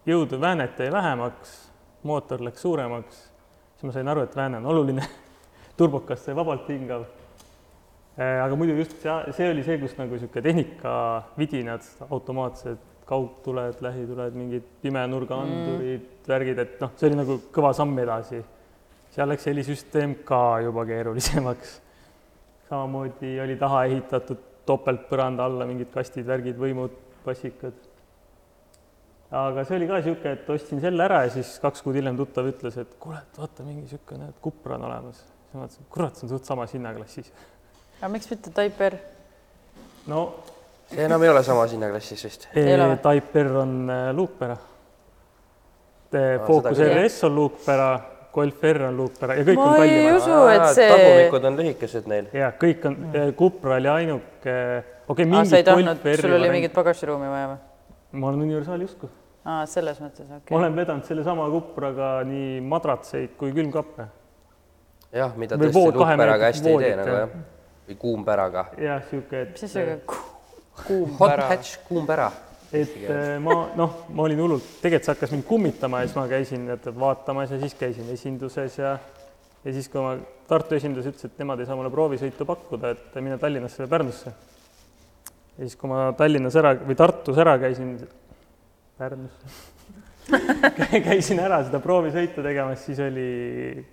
[0.07, 1.55] jõudu väänet jäi vähemaks,
[2.03, 3.23] mootor läks suuremaks,
[3.77, 5.07] siis ma sain aru, et vääne on oluline
[5.79, 7.07] turbokas sai vabalt hingav.
[8.17, 14.69] Aga muidu just see, see oli see, kus nagu niisugune tehnikavidinad, automaatsed kaugtuled, lähituled, mingid
[14.83, 18.43] pimenurgaandurid mm., värgid, et noh, see oli nagu kõva samm edasi.
[19.15, 21.81] seal läks helisüsteem ka juba keerulisemaks.
[22.69, 27.79] samamoodi oli taha ehitatud topeltpõranda alla mingid kastid, värgid, võimud, passikad.
[29.31, 32.51] aga see oli ka niisugune, et ostsin selle ära ja siis kaks kuud hiljem tuttav
[32.51, 35.23] ütles, et kuule, et vaata, mingi niisugune, näed, Cupra on olemas.
[35.23, 37.31] siis ma mõtlesin, kurat, see on suht samas hinnaklassis.
[38.01, 38.99] Aga miks mitte Type R?
[40.07, 40.27] no
[40.91, 42.49] see enam ei ole samas hinnaklassis vist.
[42.55, 42.99] Ei või?
[43.03, 44.57] Type R on äh, luukpära.
[46.47, 46.79] Focus.
[46.79, 47.89] RS on luukpära,
[48.33, 50.19] Golf R on luukpära ja kõik ma on ei kallimad.
[50.21, 50.89] usu, et see.
[50.93, 52.29] tagumikud on lühikesed neil.
[52.37, 52.99] ja kõik on,
[53.37, 57.49] Cupra oli ainuke, okei okay,, ei mingid tahtnud Golf, R-i sul oli mingit pagasiruumi vaja
[57.51, 57.59] või?
[58.21, 59.11] ma olen universaali usku.
[59.45, 60.59] aa, selles mõttes, okei ma okay..
[60.61, 64.09] olen vedanud sellesama Cupraga nii madratseid kui külmkappe.
[65.17, 67.37] jah, mida tõesti luukpäraga hästi ei tee nagu jah.
[67.89, 68.67] Või kuumpäraga.
[68.83, 70.01] jah, et mis asi see
[70.87, 72.31] kuum Hot hatch, kuumpära.
[72.73, 76.27] et äh, ma noh, ma olin hullult, tegelikult see hakkas mind kummitama ja siis ma
[76.31, 76.67] käisin
[77.01, 78.97] vaatamas ja siis käisin esinduses ja
[79.67, 80.17] ja siis, kui ma
[80.47, 84.31] Tartu esindus ütles, et nemad ei saa mulle proovisõitu pakkuda, et mine Tallinnasse või Pärnusse.
[85.57, 87.97] ja siis, kui ma Tallinnas ära või Tartus ära käisin,
[88.99, 89.65] Pärnusse
[91.09, 93.29] käisin ära seda proovisõitu tegemas, siis oli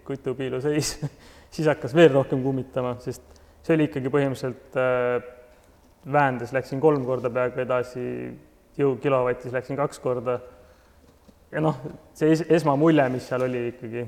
[0.05, 0.95] kutupiilu seis
[1.53, 3.32] siis hakkas veel rohkem kummitama, sest
[3.63, 5.29] see oli ikkagi põhimõtteliselt äh,
[6.11, 8.01] väändes läksin kolm korda peaaegu edasi,
[8.79, 10.39] jõu kilovatis läksin kaks korda.
[11.53, 11.79] ja noh,
[12.17, 14.05] see es esmamulje, mis seal oli ikkagi.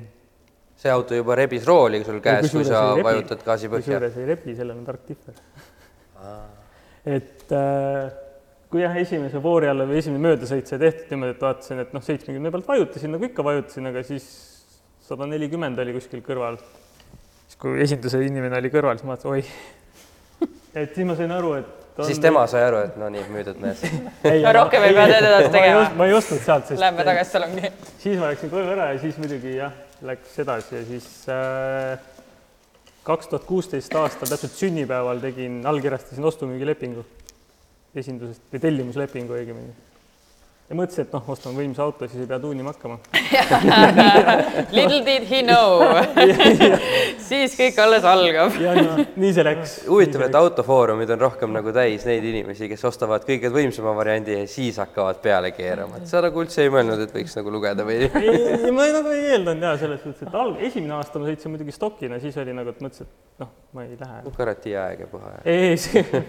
[0.76, 3.08] see auto juba rebis rooli sul käes, kui sa rebi.
[3.08, 3.86] vajutad gaasi põhja.
[3.86, 5.41] kusjuures ei rebi, sellel on tark tihver.
[7.16, 8.12] et äh,
[8.70, 12.03] kui jah, esimese foori alla või esimene möödasõit sai tehtud niimoodi, et vaatasin, et noh,
[12.03, 14.26] seitsmekümne pealt vajutasin nagu ikka vajutasin, aga siis
[15.06, 16.58] sada nelikümmend oli kuskil kõrval.
[17.46, 20.52] Siis kui esinduse inimene oli kõrval, siis ma vaatasin, oih.
[20.76, 22.08] et siis ma sain aru, et on...
[22.10, 23.84] siis tema sai aru, et no nii, müüdud mees.
[24.32, 25.88] ei, No rohkem ei pea edasi tegema.
[25.98, 27.72] ma ei ostnud sealt, sest Lähme tagasi salongi.
[28.02, 29.74] siis ma läksin koju ära ja siis muidugi jah,
[30.06, 31.10] läks edasi ja siis
[33.06, 37.06] kaks tuhat kuusteist aastal täpselt sünnipäeval tegin, allkirjastasin ostu-müügilepingu
[37.96, 39.74] esindusest või tellimuslepingu õigemini.
[40.66, 42.97] Ja mõtlesin, et noh, ostan võimsa auto, siis ei pea tuunima hakkama.
[44.76, 45.84] Little did he know
[47.28, 48.55] siis kõik alles algab.
[48.61, 49.76] ja nii, nii see läks.
[49.89, 54.47] huvitav, et autofoorumid on rohkem nagu täis neid inimesi, kes ostavad kõige võimsama variandi ja
[54.49, 57.99] siis hakkavad peale keerama, et sa nagu üldse ei mõelnud, et võiks nagu lugeda või?
[58.24, 61.30] ei, ei, ma ei, nagu ei eeldanud jaa, selles suhtes, et alg-, esimene aasta ma
[61.30, 64.26] sõitsin muidugi stokina, siis oli nagu, et mõtlesin, et noh, ma ei lähe.
[64.39, 65.38] garantiiaeg ja puha.
[65.45, 66.26] ei, ei, see,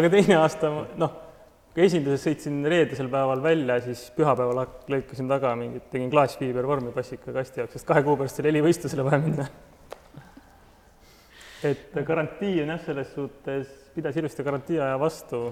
[0.00, 1.20] aga teine aasta, noh,
[1.74, 4.60] kui esinduses sõitsin reedesel päeval välja, siis pühapäeval
[4.92, 9.18] lõikasin taga mingit, tegin klaasfiibervormi passika kasti jaoks, sest kahe kuu pärast oli helivõistlusele vaja
[9.24, 9.46] minna.
[11.66, 15.48] et garantii on jah, selles suhtes, pidas ilusti garantii aja vastu.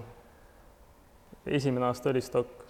[1.47, 2.63] esimene aasta oli stokk.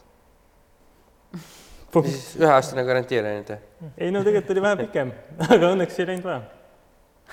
[1.92, 3.92] siis üheaastane garantii oli ainult või?
[3.98, 5.12] ei no tegelikult oli vähe pikem,
[5.52, 6.40] aga õnneks ei läinud vaja.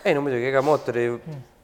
[0.04, 1.08] ei no muidugi, ega mootori,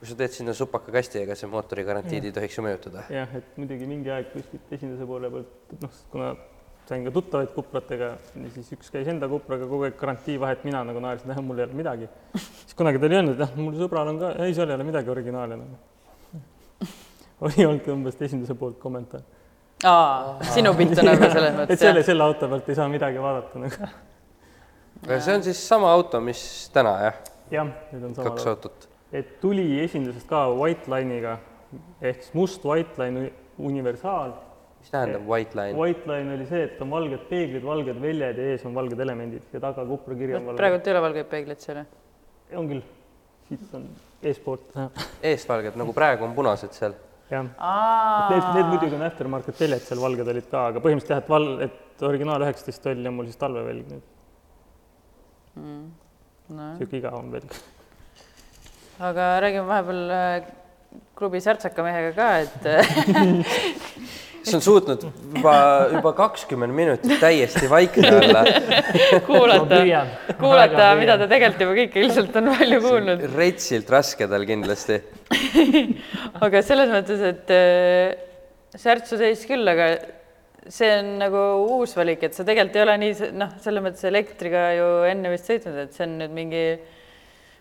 [0.05, 3.05] kui sa teed sinna supaka kasti, ega see mootori garantiid ei tohiks ju mõjutada.
[3.09, 6.27] jah, et muidugi mingi aeg kuskilt esinduse poole pealt, noh, kuna
[6.85, 8.11] sain ka tuttavaid kupratega,
[8.53, 11.65] siis üks käis enda kupraga kogu aeg garantii vahet, mina nagu naersin, et mul ei
[11.65, 12.09] ole midagi.
[12.37, 14.85] siis kunagi ta oli öelnud, et noh, mul sõbral on ka, ei, seal ei ole
[14.91, 16.89] midagi originaali nagu.
[17.49, 19.25] oli olnud umbes esinduse poolt kommentaar.
[19.89, 22.09] aa, sinu pilt on nagu selles et mõttes selle, jah?
[22.13, 23.93] selle auto pealt ei saa midagi vaadata nagu.
[25.17, 26.43] see on siis sama auto, mis
[26.73, 27.23] täna jah,
[27.57, 28.51] jah, need on kaks samad.
[28.53, 28.93] autot.
[29.15, 31.37] Et tuli esindusest ka white line'iga
[32.01, 34.33] ehk siis must white line universaal.
[34.79, 35.77] mis tähendab white line?
[35.79, 39.55] White line oli see, et on valged peeglid, valged väljad ja ees on valged elemendid
[39.55, 40.61] ja taga kuprikiri on valge.
[40.61, 41.89] praegult ei ole valgeid peegleid seal jah?
[42.59, 42.85] on küll,
[43.49, 43.89] siit on
[44.25, 44.77] eespoolt,
[45.33, 46.97] eesvalged nagu praegu on punased seal.
[47.31, 47.47] jah.
[48.31, 51.53] Need, need muidugi on aftermarket väljad seal valged olid ka, aga põhimõtteliselt jah, et val-,
[51.69, 54.11] et originaal üheksateist oli ja mul siis talvevälg nüüd,
[55.55, 57.57] no sihuke igavam välg.
[58.99, 60.45] Aga räägime vahepeal äh,
[61.15, 62.85] klubi särtsaka mehega ka, et äh,
[64.45, 65.55] see on suutnud juba,
[65.91, 68.43] juba kakskümmend minutit täiesti vaikne olla.
[69.27, 69.81] kuulata,
[70.39, 73.25] kuulata mida ta tegelikult juba kõike ilmselt on palju kuulnud.
[73.35, 75.01] retsilt raske tal kindlasti.
[76.45, 78.15] aga selles mõttes, et äh,
[78.79, 79.95] särtsu seis küll, aga
[80.71, 81.41] see on nagu
[81.77, 85.51] uus valik, et sa tegelikult ei ole nii noh, selles mõttes elektriga ju enne vist
[85.51, 86.65] sõitnud, et see on nüüd mingi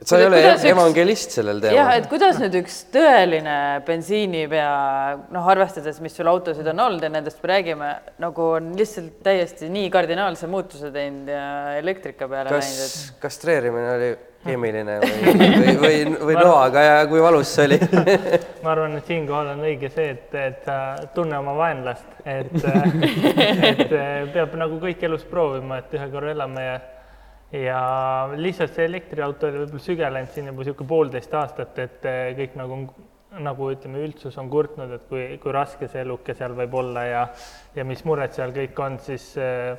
[0.02, 2.00] sa ei ole Kuidas üks- evangelist sellel jah, teemal.
[2.00, 4.74] et kuidas nüüd üks tõeline bensiinipea,
[5.34, 7.90] noh, arvestades, mis sul autosid on olnud ja nendest me räägime,
[8.24, 14.14] nagu on lihtsalt täiesti nii kardinaalse muutuse teinud ja elektrika peale kas läinud, kastreerimine oli
[14.44, 17.78] keemiline või, või, või, või noaga ja kui valus see oli?
[18.64, 20.68] ma arvan, et siinkohal on õige see, et, et
[21.16, 22.52] tunne oma vaenlast, et,
[23.70, 23.86] et
[24.34, 26.76] peab nagu kõik elus proovima, et ühe korra elame ja
[27.54, 27.80] ja
[28.36, 32.80] lihtsalt see elektriauto oli võib-olla sügelenud siin juba niisugune poolteist aastat, et äh, kõik nagu
[33.34, 37.22] nagu ütleme, üldsus on kurtnud, et kui, kui raske see eluke seal võib olla ja
[37.74, 39.74] ja mis mured seal kõik on, siis äh,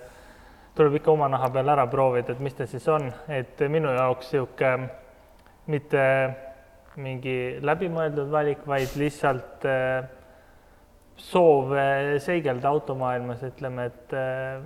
[0.76, 4.34] tuleb ikka oma naha peal ära proovida, et mis ta siis on, et minu jaoks
[4.34, 4.89] niisugune
[5.71, 6.03] mitte
[7.01, 10.05] mingi läbimõeldud valik, vaid lihtsalt äh,
[11.16, 11.72] soov
[12.20, 14.63] seigelda automaailmas, ütleme, et äh,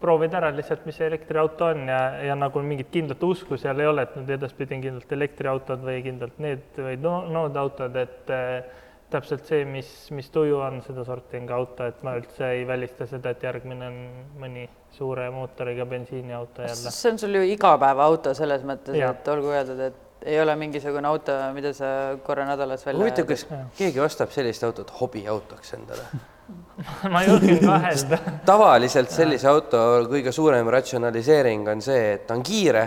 [0.00, 3.88] proovida ära lihtsalt, mis see elektriauto on ja, ja nagu mingit kindlat usku seal ei
[3.90, 8.86] ole, et nüüd edaspidi on kindlalt elektriautod või kindlalt need või no, noodautod, et äh,
[9.12, 13.08] täpselt see, mis, mis tuju on, sedasorti on ka auto, et ma üldse ei välista
[13.10, 13.98] seda, et järgmine on
[14.40, 16.94] mõni suure mootoriga bensiiniauto jälle.
[16.94, 21.32] see on sul ju igapäevaauto selles mõttes, et olgu öeldud, et ei ole mingisugune auto,
[21.54, 23.46] mida sa korra nädalas välja huvitav, kas
[23.78, 26.04] keegi ostab sellist autot hobiautoks endale?
[27.12, 28.18] ma julgen kahelda.
[28.46, 32.84] tavaliselt sellise auto kõige suurem ratsionaliseering on see, et ta on kiire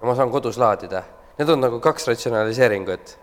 [0.00, 1.04] ja ma saan kodus laadida.
[1.36, 3.16] Need on nagu kaks ratsionaliseeringut.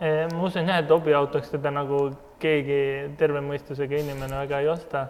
[0.00, 2.80] Ma usun jah, et hobiautoks teda nagu keegi
[3.16, 5.06] terve mõistusega inimene väga ei osta.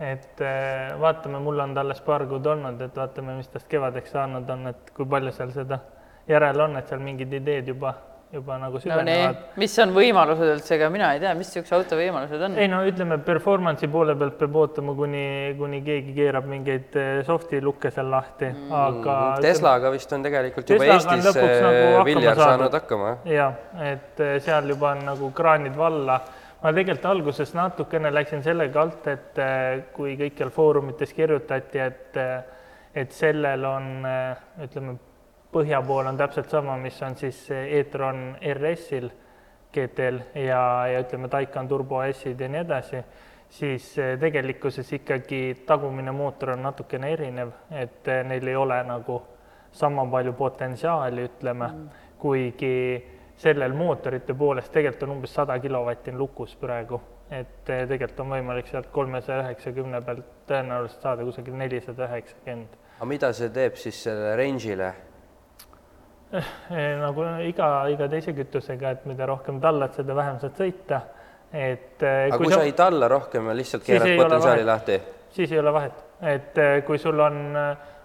[0.00, 0.40] et
[1.00, 4.70] vaatame, mul on ta alles paar kuud olnud, et vaatame, mis tast kevadeks saanud on,
[4.70, 5.76] et kui palju seal seda
[6.30, 7.92] järel on, et seal mingid ideed juba,
[8.30, 11.98] juba nagu no süvenevad., mis on võimalused üldse, ega mina ei tea, mis niisuguse auto
[11.98, 12.56] võimalused on?
[12.62, 15.24] ei no ütleme, performance'i poole pealt peab ootama, kuni,
[15.58, 20.70] kuni keegi keerab mingeid eh, soft'i lukke seal lahti mm., aga Teslaga vist on tegelikult
[20.70, 23.58] juba Teslaga on Eestis lõpuks nagu äh, Viljar saanud hakkama, jah.
[23.90, 26.20] et eh, seal juba on nagu kraanid valla.
[26.62, 32.24] ma tegelikult alguses natukene läksin sellega alt, et eh, kui kõikjal foorumites kirjutati, et,
[32.94, 33.94] et sellel on,
[34.62, 34.98] ütleme,
[35.52, 39.10] põhja pool on täpselt sama, mis on siis e-tron RS-il
[39.74, 43.02] GT-l ja, ja ütleme, Taycan Turbo S-id ja nii edasi,
[43.50, 49.20] siis eh, tegelikkuses ikkagi tagumine mootor on natukene erinev, et eh, neil ei ole nagu
[49.72, 52.74] sama palju potentsiaali, ütleme mm., kuigi
[53.40, 58.34] sellel mootorite poolest tegelikult on umbes sada kilovatti on lukus praegu, et eh, tegelikult on
[58.36, 62.74] võimalik sealt kolmesaja üheksakümne pealt tõenäoliselt saada kusagil nelisada üheksakümmend.
[62.98, 64.90] aga mida see teeb siis selle range'ile?
[66.30, 71.00] Eh, nagu iga, iga teise kütusega, et mida rohkem tallad, seda vähem saad sõita.
[71.50, 74.98] et eh, aga kui sa ei talla rohkem ja lihtsalt keerad potentsiaali lahti,
[75.34, 77.40] siis ei ole vahet, et eh, kui sul on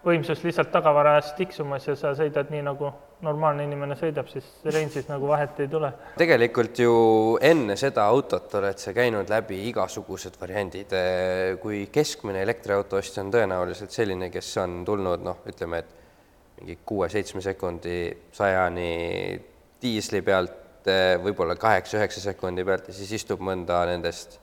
[0.05, 2.89] võimsus lihtsalt tagavaras tiksumas ja sa sõidad nii, nagu
[3.26, 5.91] normaalne inimene sõidab, siis range'is nagu vahet ei tule.
[6.17, 6.95] tegelikult ju
[7.41, 10.97] enne seda autot oled sa käinud läbi igasugused variandid.
[11.61, 16.05] kui keskmine elektriauto ostja on tõenäoliselt selline, kes on tulnud noh, ütleme, et
[16.60, 17.97] mingi kuue-seitsme sekundi
[18.32, 18.89] sajani
[19.82, 20.88] diisli pealt,
[21.24, 24.39] võib-olla kaheksa-üheksa sekundi pealt ja siis istub mõnda nendest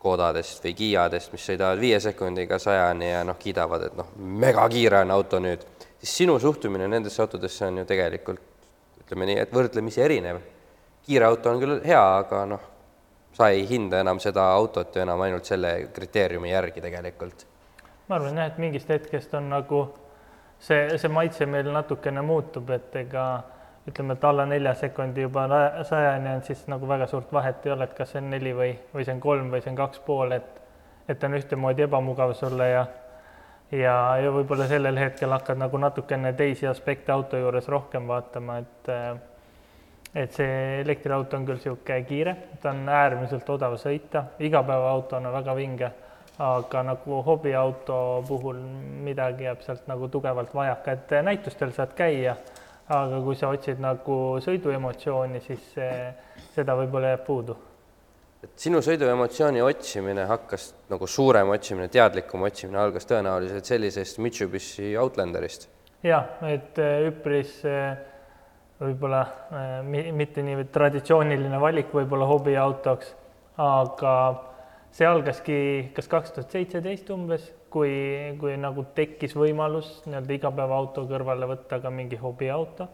[0.00, 5.12] Škodadest või Kiiadest, mis sõidavad viie sekundiga sajani ja noh, kiidavad, et noh, megakiire on
[5.12, 5.66] auto nüüd,
[6.00, 8.40] siis sinu suhtumine nendesse autodesse on ju tegelikult
[9.02, 10.40] ütleme nii, et võrdlemisi erinev.
[11.04, 12.64] kiire auto on küll hea, aga noh,
[13.36, 17.44] sa ei hinda enam seda autot ju enam ainult selle kriteeriumi järgi tegelikult.
[18.08, 19.82] ma arvan jah, et mingist hetkest on nagu
[20.60, 23.26] see, see maitse meil natukene muutub, et ega
[23.88, 25.46] ütleme, et alla nelja sekundi juba
[25.88, 28.74] sajani on, siis nagu väga suurt vahet ei ole, et kas see on neli või,
[28.94, 30.56] või see on kolm või see on kaks pool, et
[31.10, 32.84] et on ühtemoodi ebamugav sulle ja
[33.72, 38.92] ja, ja võib-olla sellel hetkel hakkad nagu natukene teisi aspekte auto juures rohkem vaatama, et
[40.14, 45.90] et see elektriauto on küll niisugune kiire, ta on äärmiselt odav sõita, igapäevaautona väga vinge,
[46.40, 47.96] aga nagu hobiauto
[48.28, 48.60] puhul
[49.04, 52.36] midagi jääb sealt nagu tugevalt vajaka, et näitustel saad käia,
[52.88, 55.90] aga kui sa otsid nagu sõiduemotsiooni, siis see,
[56.54, 57.56] seda võib-olla jääb puudu
[58.40, 65.68] et sinu sõiduemotsiooni otsimine hakkas nagu suurem otsimine, teadlikum otsimine algas tõenäoliselt sellisest Mitsubishi Outlanderist.
[66.02, 67.98] jah, et äh, üpris äh,
[68.80, 69.26] võib-olla
[69.84, 73.12] mi- mitte nii traditsiooniline valik võib-olla hobiautoks,
[73.60, 74.14] aga
[74.90, 75.58] see algaski
[75.96, 77.92] kas kaks tuhat seitseteist umbes, kui,
[78.40, 82.88] kui nagu tekkis võimalus nii-öelda igapäevaauto kõrvale võtta ka mingi hobiauto,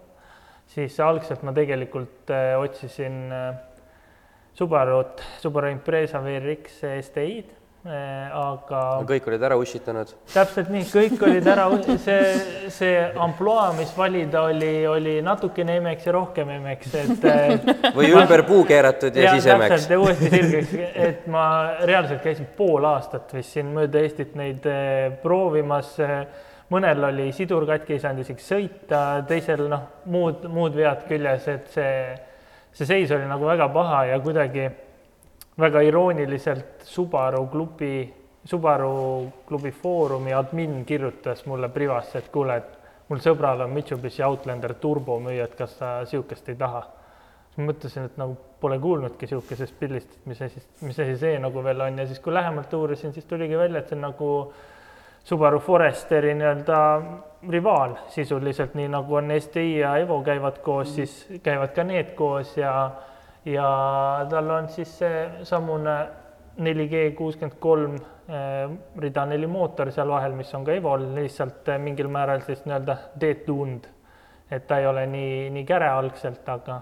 [0.72, 3.54] siis algselt ma tegelikult äh, otsisin äh,
[4.56, 10.10] Subarut, Subaru Impreza VRX STI-d aga kõik olid ära ussitanud.
[10.32, 11.66] täpselt nii, kõik olid ära,
[12.06, 17.26] see, see ampluaa, mis valida oli, oli natukene emeks ja rohkem emeks, et
[17.96, 19.88] või ümber puu keeratud ja, ja siis emeks.
[19.90, 21.46] ja uuesti sirgeks, et ma
[21.86, 25.96] reaalselt käisin pool aastat vist siin mööda Eestit neid eh, proovimas.
[26.72, 31.70] mõnel oli sidur katki, ei saanud isegi sõita, teisel noh, muud, muud vead küljes, et
[31.70, 31.92] see,
[32.74, 34.66] see seis oli nagu väga paha ja kuidagi
[35.58, 43.22] väga irooniliselt Subaru klubi, Subaru klubi Foorumi admin kirjutas mulle privasse, et kuule, et mul
[43.24, 46.84] sõbral on Mitsubishi Outlander turbo müüa, et kas sa niisugust ei taha.
[47.48, 51.38] siis ma mõtlesin, et nagu pole kuulnudki niisugusest pillist, et mis asi, mis asi see
[51.40, 54.30] nagu veel on ja siis, kui lähemalt uurisin, siis tuligi välja, et see on nagu
[55.26, 56.80] Subaru Foresteri nii-öelda
[57.50, 62.56] rivaal sisuliselt, nii nagu on STI ja Evo käivad koos, siis käivad ka need koos
[62.56, 62.90] ja
[63.46, 65.96] ja tal on siis seesamune
[66.58, 67.96] 4G kuuskümmend kolm
[68.98, 73.86] rida neli mootor seal vahel, mis on ka Evol lihtsalt mingil määral siis nii-öelda detuned.
[74.50, 76.80] et ta ei ole nii, nii käre algselt, aga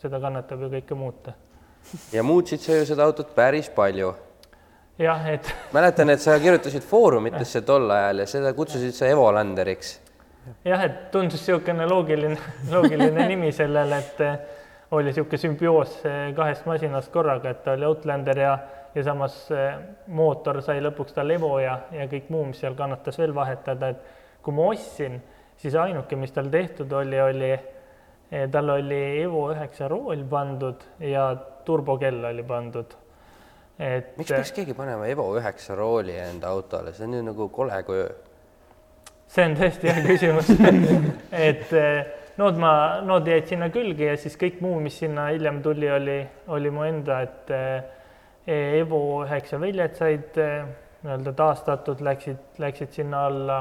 [0.00, 1.32] seda kannatab ju kõike muuta.
[2.12, 4.14] ja muutsid sa ju seda autot päris palju.
[4.98, 9.98] jah, et mäletan, et sa kirjutasid foorumitesse tol ajal ja seda kutsusid sa Evolanderiks.
[10.64, 12.38] jah, et tundus niisugune loogiline,
[12.72, 14.55] loogiline nimi sellele, et
[14.90, 16.00] oli niisugune sümbioos
[16.36, 18.58] kahest masinast korraga, et ta oli Outlander ja,
[18.94, 19.38] ja samas
[20.06, 24.44] mootor sai lõpuks tal Evo ja, ja kõik muu, mis seal kannatas veel vahetada, et
[24.46, 25.18] kui ma ostsin,
[25.58, 27.50] siis ainuke, mis tal tehtud oli, oli,
[28.52, 31.32] tal oli Evo üheksa rool pandud ja
[31.66, 32.94] turbokell oli pandud.
[33.78, 37.82] et miks peaks keegi panema Evo üheksa rooli enda autole, see on ju nagu kole
[37.84, 38.12] kui öö.
[39.26, 40.52] see on tõesti hea küsimus
[41.48, 41.74] et
[42.36, 42.72] nood ma,
[43.06, 46.18] nood jäid sinna külge ja siis kõik muu, mis sinna hiljem tuli, oli,
[46.52, 47.92] oli mu enda, et eh,
[48.46, 50.66] Evo üheksa väljad said eh,
[51.02, 53.56] nii-öelda taastatud, läksid, läksid sinna alla,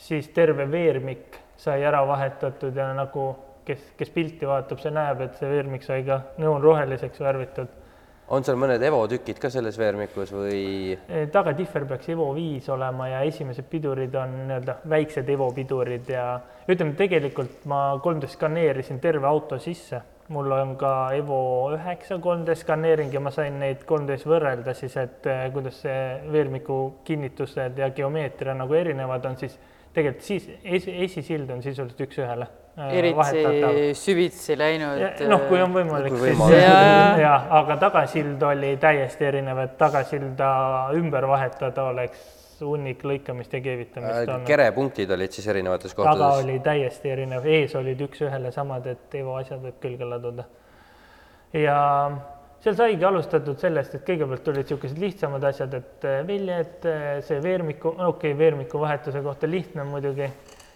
[0.00, 3.26] siis terve veermik sai ära vahetatud ja nagu
[3.66, 7.80] kes, kes pilti vaatab, see näeb, et see veermik sai ka neoonroheliseks värvitud.
[8.28, 10.96] On seal mõned Evo tükid ka selles veermikus või?
[11.32, 16.26] tagatihver peaks Evo viis olema ja esimesed pidurid on nii-öelda väiksed Evo pidurid ja
[16.68, 20.00] ütleme, tegelikult ma 3D skaneerisin terve auto sisse,
[20.32, 21.42] mul on ka Evo
[21.76, 26.00] üheksa 3D skaneering ja ma sain neid 3D-s võrrelda siis, et kuidas see
[26.32, 29.58] veermiku kinnitused ja geomeetria nagu erinevad on, siis
[29.94, 32.50] tegelikult siis esi, esisild on sisuliselt üks-ühele
[32.90, 35.02] eriti süvitsi läinud.
[35.30, 40.48] noh, kui on võimalik, siis Ja- jah, aga tagasild oli täiesti erinev, et tagasilda
[40.94, 44.46] ümber vahetada oleks hunnik lõikamist ja keevitamist olnud.
[44.46, 46.44] kerepunktid olid siis erinevates taga kohtades?
[46.44, 50.44] oli täiesti erinev, ees olid üks-ühele samad, et Evo asjad võib külge laduda.
[51.52, 52.10] ja
[52.64, 56.90] seal saigi alustatud sellest, et kõigepealt tulid niisugused lihtsamad asjad, et väljad,
[57.26, 60.30] see veermiku, okei okay,, veermiku vahetuse kohta lihtne muidugi,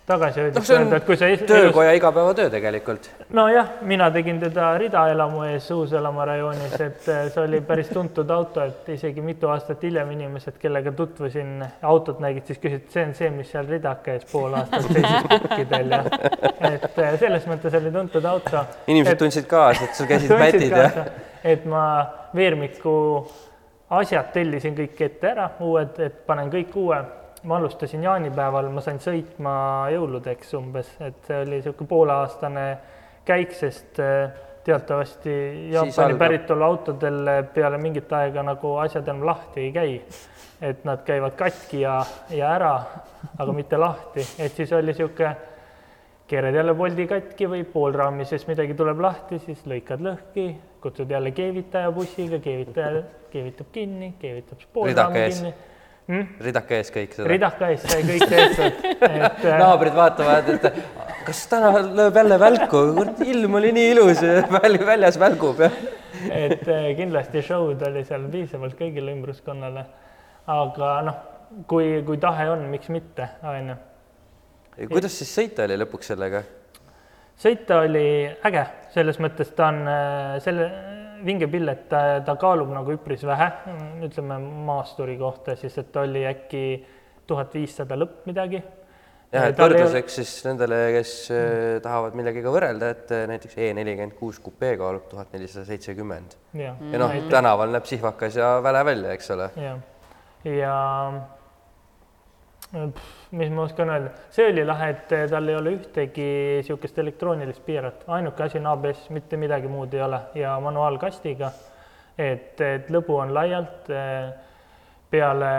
[0.09, 3.09] tagasihoidlik öelda, et kui sa töökoja igapäevatöö tegelikult.
[3.33, 8.65] nojah, mina tegin teda ridaelamu ees Uus-Elamu rajoonis, et eh, see oli päris tuntud auto,
[8.65, 13.31] et isegi mitu aastat hiljem inimesed, kellega tutvusin, autot nägid, siis küsisid, see on see,
[13.37, 16.03] mis seal ridaka ees pool aastat seisis pukkidel ja
[16.75, 18.65] et eh, selles mõttes oli tuntud auto.
[18.87, 20.93] inimesed tundsid kaasa, et sul käisid pätid ja
[21.45, 21.85] et ma
[22.35, 22.95] veermiku
[23.99, 26.99] asjad tellisin kõik ette ära, uued, et panen kõik uue.
[27.49, 29.53] Ma alustasin jaanipäeval, ma sain sõitma
[29.95, 32.65] jõuludeks umbes, et see oli niisugune pooleaastane
[33.29, 34.33] käik, sest äh,
[34.67, 35.31] teatavasti
[35.71, 39.95] Jaapani päritolu autodel peale mingit aega nagu asjad enam lahti ei käi.
[40.61, 42.01] et nad käivad katki ja,
[42.35, 42.73] ja ära,
[43.39, 45.37] aga mitte lahti, et siis oli niisugune
[46.29, 50.49] keerad jälle Bolti katki või poolraami sees midagi tuleb lahti, siis lõikad lõhki,
[50.83, 53.03] kutsud jälle keevitaja bussiga, keevitaja
[53.33, 54.63] keevitab kinni, keevitab
[55.17, 55.41] ees.
[55.41, 55.55] kinni
[56.09, 56.27] hmm?.
[56.45, 57.29] ridaka ees kõik seda.
[57.31, 60.69] ridaka ees sai kõik tehtud, et äh, naabrid vaatavad, et
[61.29, 62.83] kas täna lööb jälle välku,
[63.27, 65.71] ilm oli nii ilus ja väl- väljas välgub ja.
[66.33, 69.85] et äh, kindlasti show'd oli seal piisavalt kõigile ümbruskonnale.
[70.49, 71.19] aga noh,
[71.69, 73.81] kui, kui tahe on, miks mitte, on ju.
[74.89, 76.47] kuidas siis sõita oli lõpuks sellega?
[77.39, 78.07] Sõita oli
[78.49, 78.65] äge,
[78.95, 80.69] selles mõttes ta on äh, selle
[81.25, 83.49] vingepillet, ta, ta kaalub nagu üpris vähe,
[84.07, 86.65] ütleme maasturi kohta siis, et oli äkki
[87.29, 88.61] tuhat viissada lõpp midagi.
[89.33, 91.81] jah, et võrdluseks siis nendele, kes mm.
[91.85, 96.39] tahavad millegagi võrrelda, et äh, näiteks E nelikümmend kuus kupee kaalub tuhat nelisada seitsekümmend.
[96.59, 99.51] ja, ja noh, tänaval näeb sihvakas ja väle välja, eks ole.
[99.59, 99.75] ja,
[100.49, 100.79] ja
[102.73, 106.27] mis ma oskan öelda, see oli lahe, et tal ei ole ühtegi
[106.59, 110.21] niisugust elektroonilist piirat, ainuke asi on ABS, mitte midagi muud ei ole.
[110.37, 111.51] Ja manuaalkastiga.
[112.19, 113.89] et, et lõbu on laialt
[115.11, 115.53] peale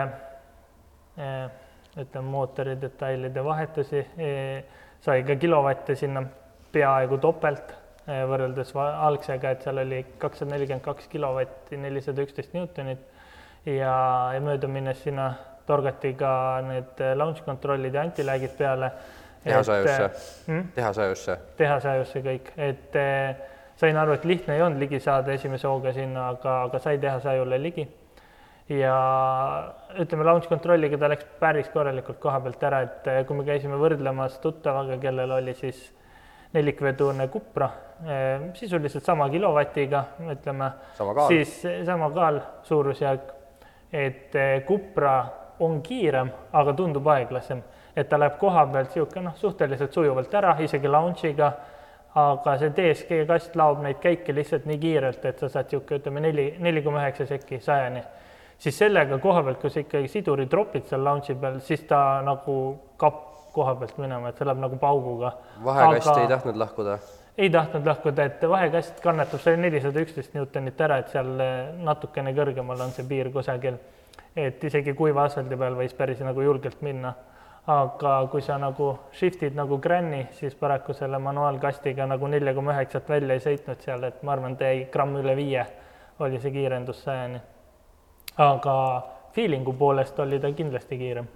[1.98, 4.04] ütleme, mootori detailide vahetusi
[5.00, 6.22] sai ka kilovatte sinna
[6.72, 7.74] peaaegu topelt
[8.06, 13.02] võrreldes algsega, et seal oli kakssada nelikümmend kaks kilovatti, nelisada üksteist Newtonit.
[13.66, 13.92] Ja,
[14.32, 15.34] ja mööda minnes sinna
[15.66, 16.32] torgati ka
[16.66, 18.92] need launch control'id ja antiläägid peale.
[19.44, 20.10] tehasajusse
[20.46, 21.38] hmm?, tehasajusse.
[21.56, 23.36] tehasajusse kõik, et eh,
[23.80, 27.62] sain aru, et lihtne ei olnud ligi saada esimese hooga sinna, aga, aga sai tehasajule
[27.62, 27.86] ligi.
[28.70, 28.96] ja
[29.98, 34.36] ütleme, launch control'iga ta läks päris korralikult koha pealt ära, et kui me käisime võrdlemas
[34.42, 35.88] tuttavaga, kellel oli siis
[36.52, 37.70] nelikvedune Cupra
[38.54, 40.70] sisuliselt sama kilovatiga, ütleme,
[41.28, 41.52] siis
[41.86, 43.32] sama kaal, suurusjärk,
[43.92, 44.34] et
[44.66, 45.14] Cupra
[45.60, 47.62] on kiirem, aga tundub aeglasem,
[47.96, 51.50] et ta läheb koha pealt niisugune noh, suhteliselt sujuvalt ära, isegi launch'iga,
[52.20, 56.24] aga see DSG kast laob neid käike lihtsalt nii kiirelt, et sa saad niisugune, ütleme
[56.24, 58.02] neli, neli koma üheksa sekki sajani.
[58.58, 62.56] siis sellega koha pealt, kui sa ikkagi siduri tropid seal launch'i peal, siis ta nagu
[62.96, 65.32] kapp koha pealt minema, et see läheb nagu pauguga.
[65.64, 66.20] vahekast aga...
[66.20, 66.98] ei tahtnud lahkuda?
[67.38, 71.30] ei tahtnud lahkuda, et vahekast kannatab see nelisada üksteist Newtonit ära, et seal
[71.84, 73.78] natukene kõrgemal on see piir kusagil
[74.36, 77.14] et isegi kuiva asfaldi peal võis päris nagu julgelt minna.
[77.70, 83.08] aga kui sa nagu shift'id nagu Granny, siis paraku selle manuaalkastiga nagu nelja koma üheksat
[83.08, 85.66] välja ei sõitnud seal, et ma arvan, ta jäi gramm üle viie
[86.20, 87.40] oli see kiirendus sajani.
[88.38, 88.74] aga
[89.34, 91.28] feeling'u poolest oli ta kindlasti kiirem.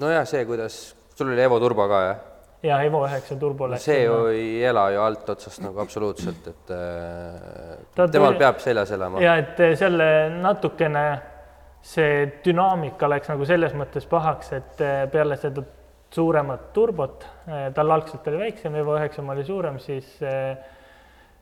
[0.00, 2.20] no ja see, kuidas, sul oli Evo turbo ka, jah?
[2.62, 3.84] ja Evo üheksa turbo läks.
[3.84, 8.38] see ju ei ela ju alt otsast nagu absoluutselt, et äh, temal tuli...
[8.38, 9.22] peab seljas elama.
[9.22, 11.06] ja et selle natukene
[11.84, 15.62] see dünaamika läks nagu selles mõttes pahaks, et eh, peale seda
[16.14, 20.56] suuremat turbot, eh, tal algselt oli väiksem, Evo üheksam oli suurem, siis eh,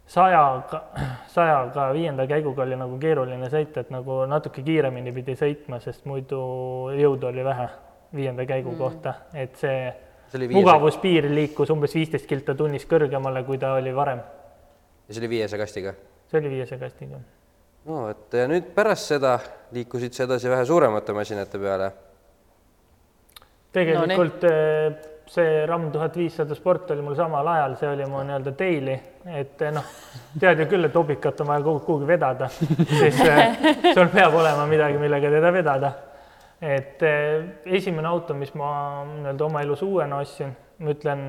[0.06, 0.82] sajaga,
[1.36, 6.40] sajaga viienda käiguga oli nagu keeruline sõita, et nagu natuke kiiremini pidi sõitma, sest muidu
[6.96, 7.68] jõudu oli vähe
[8.16, 8.80] viienda käigu mm.
[8.80, 9.88] kohta, et see,
[10.32, 14.20] see mugavuspiir liikus umbes viisteist kilta tunnis kõrgemale, kui ta oli varem.
[15.06, 15.96] ja see oli viiese kastiga?
[16.30, 17.22] see oli viiese kastiga
[17.86, 19.36] no vot, ja nüüd pärast seda
[19.74, 21.90] liikusid sa edasi vähe suuremate masinate peale?
[23.76, 28.52] tegelikult no, see RAM tuhat viissada sport oli mul samal ajal, see oli mu nii-öelda
[28.58, 28.94] daily,
[29.36, 29.88] et eh, noh,
[30.40, 32.48] tead ju küll, et obikat on vaja kuhugi vedada,
[33.00, 33.58] siis eh,
[33.92, 35.92] sul peab olema midagi, millega teda vedada.
[36.56, 37.02] et
[37.66, 38.70] esimene auto, mis ma
[39.04, 41.26] nii-öelda oma elus uuena ostsin, ma ütlen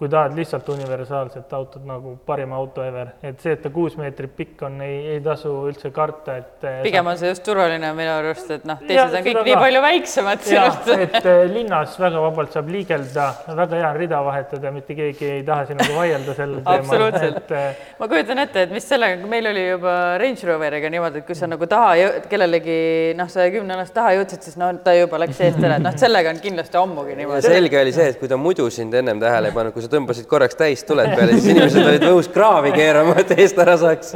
[0.00, 4.32] kui tahad lihtsalt universaalset autot nagu parim auto ever, et see, et ta kuus meetrit
[4.32, 7.12] pikk on, ei, ei tasu üldse karta, et eh, pigem sa...
[7.12, 9.42] on see just turvaline minu arust, et noh, teised on kõik ka.
[9.44, 10.88] nii palju väiksemad sinust.
[10.94, 13.26] et eh, linnas väga vabalt saab liigelda,
[13.58, 16.78] väga hea on rida vahetada, mitte keegi ei taha sinuga vaielda sel teemal.
[16.78, 17.52] absoluutselt.
[17.60, 21.36] Eh, ma kujutan ette, et mis sellega, meil oli juba Range Roveriga niimoodi, et kui
[21.36, 21.92] sa nagu taha,
[22.32, 22.78] kellelegi
[23.20, 26.00] noh, saja kümne alast taha jõudsid, siis no ta juba läks eest ära, et noh,
[26.06, 27.52] sellega on kindlasti ammugi niimoodi.
[27.52, 30.28] selge oli see, et kui ta muidu sind ennem tähele ei pannud, kui sa tõmbasid
[30.30, 34.14] korraks täistuled peale, siis inimesed olid õhus kraavi keerama, et eest ära saaks.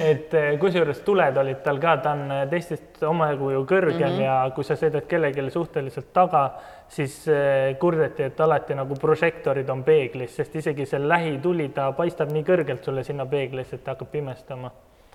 [0.00, 4.18] et eh, kusjuures tuled olid tal ka, ta on eh, teistest omajagu ju kõrgem mm
[4.18, 4.24] -hmm.
[4.24, 6.50] ja kui sa sõidad kellelegi suhteliselt taga,
[6.88, 12.32] siis eh, kurdeti, et alati nagu prožektorid on peeglis, sest isegi see lähituli, ta paistab
[12.32, 14.70] nii kõrgelt sulle sinna peeglisse, et ta hakkab pimestama.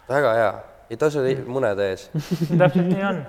[0.10, 0.54] väga hea
[0.92, 2.10] ei tasu muned ees.
[2.60, 3.20] Täpselt nii on.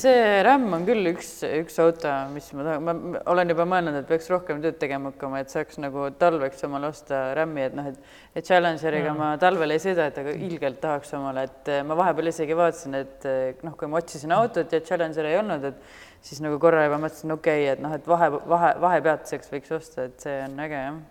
[0.00, 4.08] see RAM on küll üks, üks auto, mis ma tahan, ma olen juba mõelnud, et
[4.08, 8.14] peaks rohkem tööd tegema hakkama, et saaks nagu talveks omale osta RAM-i, et noh, et,
[8.32, 12.32] et Challengeriga ma talvel ei sõida, et aga ilgelt tahaks omale, et eh, ma vahepeal
[12.32, 16.40] isegi vaatasin, et eh, noh, kui ma otsisin autot ja Challenger ei olnud, et siis
[16.40, 20.24] nagu korra juba mõtlesin, okei okay,, et noh, et vahe, vahe, vahepeatuseks võiks osta, et
[20.24, 21.02] see on äge jah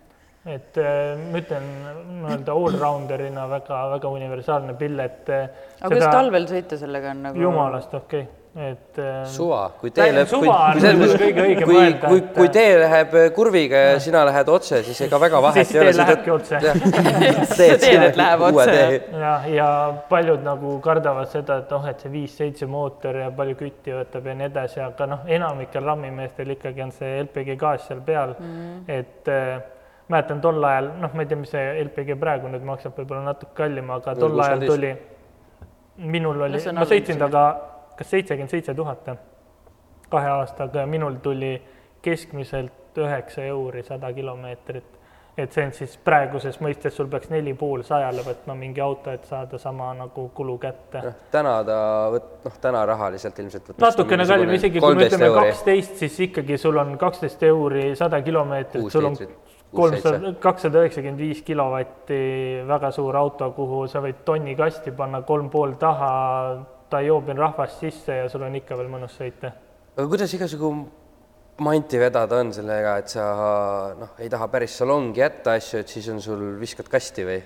[0.42, 1.66] et äh, ma ütlen
[2.18, 5.48] nii-öelda allrounder'ina väga-väga universaalne pill, et äh,
[5.80, 7.44] aga kuidas talvel sõita sellega on nagu?
[7.46, 11.14] jumalast okei okay et äh, suva, kui tee läheb, kui, suva on kui nagu mõttes,
[11.22, 15.00] kõige õigem kui, öelda, kui, et- kui tee läheb kurviga ja sina lähed otse, siis
[15.06, 15.94] ega väga vahet siis ei ole.
[15.94, 16.60] tee lähebki otse.
[17.56, 18.76] teed teed, et läheb otse.
[19.22, 19.68] ja, ja
[20.10, 24.36] paljud nagu kardavad seda, et oh, et see viis-seitse mootor ja palju kütti võtab ja
[24.42, 29.32] nii edasi, aga noh, enamikel rammimeestel ikkagi on see LPG gaas seal peal mm., et
[29.32, 29.62] äh,
[30.12, 33.56] mäletan tol ajal, noh, ma ei tea, mis see LPG praegu nüüd maksab, võib-olla natuke
[33.58, 34.94] kallim, aga tol ajal tuli,
[36.12, 37.46] minul oli, ma sõitsin temaga
[37.96, 39.10] kas seitsekümmend seitse tuhat
[40.12, 41.54] kahe aastaga ja minul tuli
[42.02, 44.98] keskmiselt üheksa euri sada kilomeetrit.
[45.36, 49.24] et see on siis praeguses mõistes, sul peaks neli pool sajale võtma mingi auto, et
[49.24, 51.00] saada sama nagu kulu kätte.
[51.06, 51.78] noh, täna ta
[52.12, 56.58] võt-, noh, täna rahaliselt ilmselt võtab natukene kallim, isegi kui me ütleme kaksteist, siis ikkagi
[56.60, 59.16] sul on kaksteist euri sada kilomeetrit, sul on
[59.74, 62.20] kolmsada, kakssada üheksakümmend viis kilovatti,
[62.68, 66.10] väga suur auto, kuhu sa võid tonni kasti panna, kolm pool taha,
[66.90, 69.52] ta ei joobin rahvast sisse ja sul on ikka veel mõnus sõita.
[69.96, 70.72] aga kuidas igasugu
[71.62, 73.24] manti vedada on sellega, et sa
[73.98, 77.40] noh, ei taha päris salongi jätta asju, et siis on sul, viskad kasti või?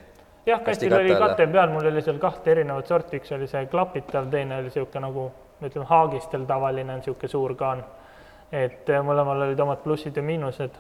[0.47, 3.67] jah, Kasti kastil oli kate peal, mul oli seal kahte erinevat sorti, üks oli see
[3.71, 5.31] klapitav, teine oli niisugune nagu
[5.63, 7.85] ütleme, haagistel tavaline niisugune suur kaan.
[8.53, 10.77] et eh, mõlemal olid omad plussid ja miinused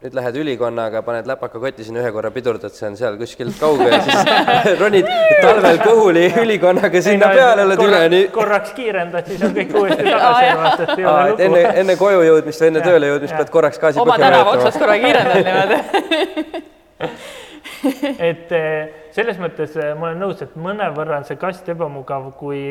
[0.00, 3.92] nüüd lähed ülikonnaga, paned läpaka kotti sinna ühe korra pidurdad, see on seal kuskil kaugel,
[4.06, 4.30] siis
[4.80, 5.08] ronid
[5.42, 8.20] talvel kõhuli ülikonnaga sinna peale, oled üleni.
[8.32, 11.74] korraks kiirendad, siis on kõik uuesti tagasi ja vaatad, et ei ole et enne, lugu.
[11.82, 15.50] enne koju jõudmist või enne tööle jõudmist pead korraks gaasi oma tänava otsast korra kiirendad
[15.50, 16.62] niimoodi.
[18.30, 22.62] et eh, selles mõttes eh, ma olen nõus, et mõnevõrra on see kast ebamugav, kui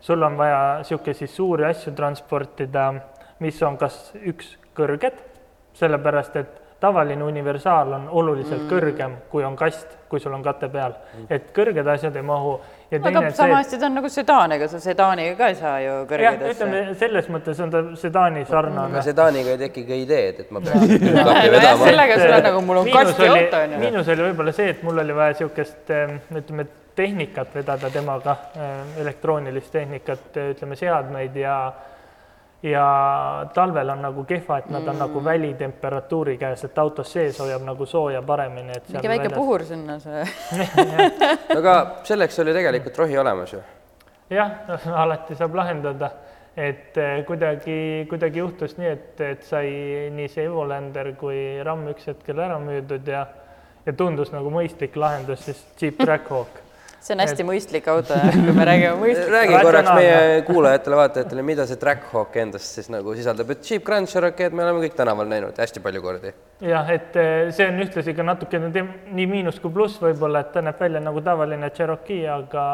[0.00, 2.88] sul on vaja niisuguseid siis suuri asju transportida,
[3.44, 5.20] mis on kas üks kõrged,
[5.76, 8.70] sellepärast et tavaline universaal on oluliselt mm.
[8.70, 10.96] kõrgem, kui on kast, kui sul on kate peal,
[11.30, 12.56] et kõrged asjad ei mahu.
[12.90, 15.76] ja aga teine sama hästi ta on nagu sedaan, ega sa sedaaniga ka ei saa
[15.84, 20.42] ju kõrgeid ütleme selles mõttes on ta sedaani sarnane aga sedaaniga ei teki ka ideed,
[20.42, 21.86] et ma pean nojah, vedama.
[21.86, 23.82] sellega sul on nagu, mul on Miinus kasti oli- auto on ju.
[23.86, 25.94] miinus oli võib-olla see, et mul oli vaja niisugust
[26.42, 26.68] ütleme,
[26.98, 28.36] tehnikat vedada temaga,
[29.00, 31.56] elektroonilist tehnikat, ütleme seadmeid ja
[32.62, 35.24] ja talvel on nagu kehva, et nad on nagu Mm.
[35.24, 39.98] välitemperatuuri käes, et autos sees hoiab nagu sooja paremini, et mingi väike väljas- puhur sinna
[39.98, 40.22] see.
[41.58, 41.74] aga
[42.06, 43.60] selleks oli tegelikult rohi olemas ju.
[44.30, 44.50] jah,
[45.04, 46.10] alati saab lahendada,
[46.56, 49.68] et eh, kuidagi, kuidagi juhtus nii, et, et sai
[50.14, 53.26] nii see Evolander kui RAM üks hetkel ära müüdud ja
[53.86, 56.61] ja tundus nagu mõistlik lahendus, siis Jeep Trackhawk.
[57.02, 59.32] See on hästi mõistlik auto, kui me räägime mõistlikust.
[59.34, 64.54] räägi korraks meie kuulajatele-vaatajatele, mida see Trackhawk endast siis nagu sisaldab, et Jeep Grand Cherokee'd
[64.54, 66.32] me oleme kõik tänaval näinud hästi palju kordi.
[66.62, 70.62] jah, et eh, see on ühtlasi ka natukene nii miinus kui pluss võib-olla, et ta
[70.64, 72.66] näeb välja nagu tavaline Cherokee, aga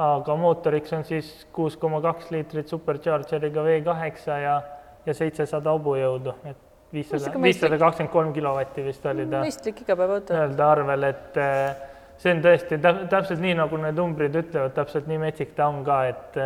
[0.00, 4.56] aga mootoriks on siis kuus koma kaks liitrit superchargeriga V kaheksa ja,
[5.04, 6.56] ja seitsesada hobujõudu, et
[6.94, 10.34] viissada, viissada kakskümmend kolm kilovatti vist oli ta mõistlik igapäevaauto.
[10.34, 11.89] nii-öelda arvel, et eh,
[12.20, 15.82] see on tõesti tä- täpselt nii, nagu need numbrid ütlevad, täpselt nii metsik ta on
[15.86, 16.40] ka, et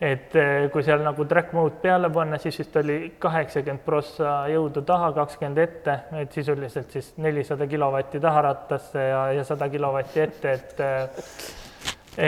[0.00, 4.80] et eh, kui seal nagu track mode peale panna, siis vist oli kaheksakümmend prossa jõudu
[4.88, 10.84] taha, kakskümmend ette, et sisuliselt siis nelisada kilovatti taharattasse ja, ja sada kilovatti ette, et
[10.86, 11.26] eh,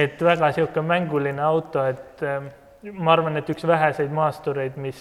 [0.02, 2.50] et väga niisugune mänguline auto, et eh,
[2.92, 5.00] ma arvan, et üks väheseid maastureid, mis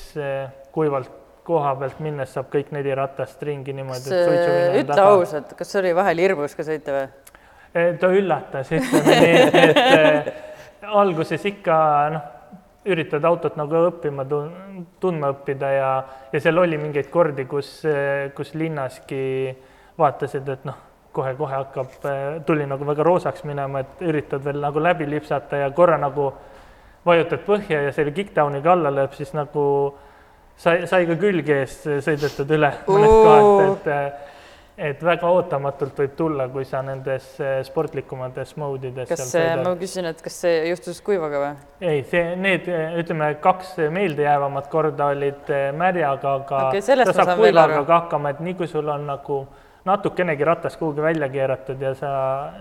[0.71, 5.07] kuivalt koha pealt minnes saab kõik neli ratast ringi niimoodi, et suitsuvili on ütle taga.
[5.15, 7.07] ausalt, kas oli vahel hirmus ka sõita või?
[7.71, 10.31] Eh, ta üllatas, ütleme nii, et eh,
[11.01, 11.79] alguses ikka
[12.13, 12.29] noh,
[12.91, 14.25] üritad autot nagu õppima,
[15.01, 15.89] tundma õppida ja,
[16.33, 17.81] ja seal oli mingeid kordi, kus,
[18.35, 19.21] kus linnaski
[20.01, 20.79] vaatasid, et noh,
[21.13, 21.97] kohe-kohe hakkab,
[22.47, 26.31] tuli nagu väga roosaks minema, et üritad veel nagu läbi lipsata ja korra nagu
[27.05, 29.63] vajutad põhja ja selle kick-down'iga alla lööb, siis nagu
[30.61, 33.23] sai, sai ka külge eest sõidetud üle mõnest Oo.
[33.25, 34.29] kohast, et
[34.81, 40.07] et väga ootamatult võib tulla, kui sa nendes eh, sportlikumates mode ides kas ma küsin,
[40.09, 41.51] et kas see juhtus kuivaga või?
[41.85, 42.69] ei, see, need
[43.01, 48.41] ütleme, kaks meeldejäävamat korda olid eh, märjaga, aga saab saan veel kuivaga ka hakkama, et
[48.47, 49.43] nii kui sul on nagu
[49.85, 52.09] natukenegi ratas kuhugi välja keeratud ja sa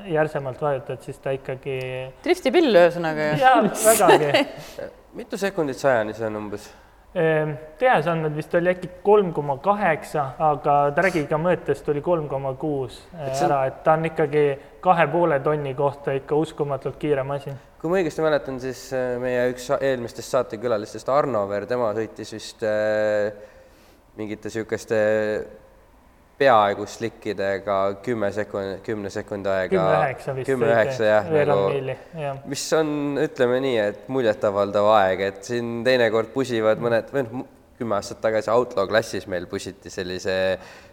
[0.09, 1.81] järsemalt vajutad, siis ta ikkagi
[2.25, 3.41] driftipill ühesõnaga ju.
[3.45, 4.47] ja vägagi
[5.21, 6.71] mitu sekundit sajani see on umbes?
[7.11, 12.53] Ehm, tehase andmed vist oli äkki kolm koma kaheksa, aga track'iga mõõtes tuli kolm koma
[12.55, 14.45] kuus on- ära, et ta on ikkagi
[14.81, 17.59] kahe poole tonni kohta ikka uskumatult kiire masin.
[17.81, 22.63] kui ma õigesti mäletan, siis äh, meie üks eelmistest saatekülalistest, Arno Veer, tema sõitis vist
[22.63, 23.33] äh,
[24.17, 25.01] mingite niisuguste
[26.41, 29.71] peaaegu slikkidega kümme sekund, kümne sekundi aega.
[29.77, 30.49] kümme üheksa vist.
[30.49, 36.81] kümme üheksa jah, nagu mis on, ütleme nii, et muljetavaldav aeg, et siin teinekord pusivad
[36.83, 37.49] mõned, või noh,
[37.81, 40.37] kümme aastat tagasi Outlaw klassis meil pusiti sellise,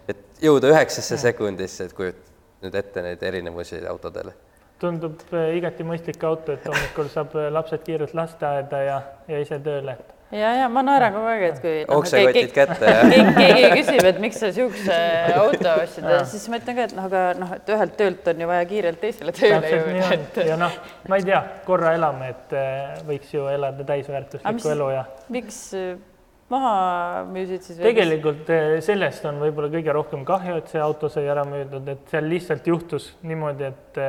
[0.08, 2.28] et jõuda üheksasse sekundisse, et kujutad
[2.64, 4.34] nüüd ette neid erinevusi autodele.
[4.78, 9.58] tundub äh, igati mõistlik auto, et hommikul saab äh, lapsed kiirelt lasteaeda ja, ja ise
[9.62, 13.32] tööle, et ja, ja ma naeran kogu aeg, et kui noh, oksekotid kätte ja keegi,
[13.38, 14.98] keegi küsib, et miks sa siukse
[15.42, 18.44] auto ostsid ja siis ma ütlen ka, et noh, aga noh, et ühelt töölt on
[18.44, 20.28] ju vaja kiirelt teisele tööle jõuda, on.
[20.50, 25.04] ja noh, ma ei tea, korra elame, et äh, võiks ju elada täisväärtuslikku elu ja
[25.32, 25.92] miks äh,
[26.52, 26.74] maha
[27.28, 27.78] müüsid siis?
[27.82, 32.12] tegelikult eh, sellest on võib-olla kõige rohkem kahju, et see auto sai ära müüdud, et
[32.12, 34.02] seal lihtsalt juhtus niimoodi, et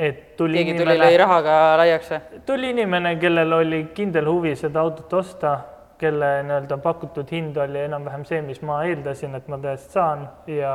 [0.00, 2.40] et tuli keegi tuli, lõi inimene, rahaga laiaks või?
[2.48, 5.54] tuli inimene, kellel oli kindel huvi seda autot osta,
[6.00, 10.74] kelle nii-öelda pakutud hind oli enam-vähem see, mis ma eeldasin, et ma tõesti saan ja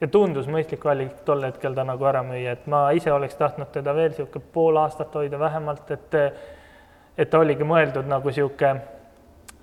[0.00, 3.70] ja tundus mõistlik valik tol hetkel ta nagu ära müüa, et ma ise oleks tahtnud
[3.72, 6.18] teda veel niisugune pool aastat hoida vähemalt, et
[7.16, 8.95] et ta oligi mõeldud nagu niisugune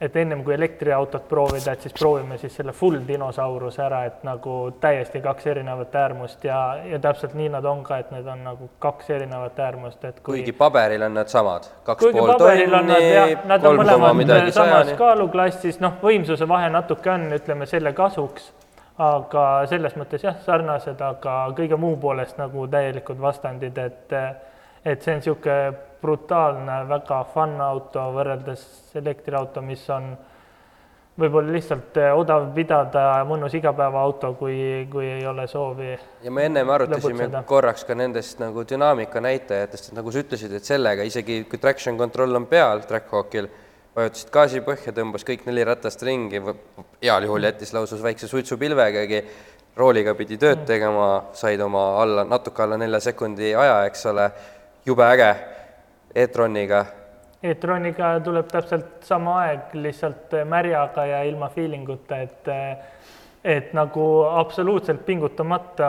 [0.02, 4.56] et ennem kui elektriautot proovida, et siis proovime siis selle full dinosauruse ära, et nagu
[4.82, 8.70] täiesti kaks erinevat äärmust ja, ja täpselt nii nad on ka, et need on nagu
[8.84, 13.62] kaks erinevat äärmust, et kui kuigi paberil on nad samad, kaks kuigi pool tonni, kolm
[13.62, 14.98] koma mõlemad midagi samas sajani.
[15.00, 18.52] kaaluklassis, noh, võimsuse vahe natuke on, ütleme selle kasuks,
[19.02, 24.18] aga selles mõttes jah, sarnased, aga kõige muu poolest nagu täielikud vastandid, et
[24.86, 25.74] et see on niisugune
[26.04, 28.64] brutaalne, väga fun auto võrreldes
[29.00, 30.12] elektriauto, mis on
[31.20, 34.58] võib-olla lihtsalt eh, odav pidada, mõnus igapäevaauto, kui,
[34.92, 35.92] kui ei ole soovi
[36.26, 37.44] ja me ennem arutasime lõbutseda.
[37.50, 42.00] korraks ka nendest nagu dünaamika näitajatest, et nagu sa ütlesid, et sellega isegi kui traction
[42.00, 43.50] control on peal Trackhawkil,
[43.96, 46.42] vajutasid gaasi põhja, tõmbas kõik neli ratast ringi,
[47.04, 49.22] heal juhul jättis lausa väikse suitsupilvegagi,
[49.78, 54.28] rooliga pidi tööd tegema, said oma alla, natuke alla nelja sekundi aja, eks ole,
[54.86, 55.36] jube äge
[56.16, 56.86] e-troniga
[57.44, 62.52] e-troniga tuleb täpselt sama aeg lihtsalt märjaga ja ilma feeling uta, et
[63.44, 64.04] et nagu
[64.40, 65.88] absoluutselt pingutamata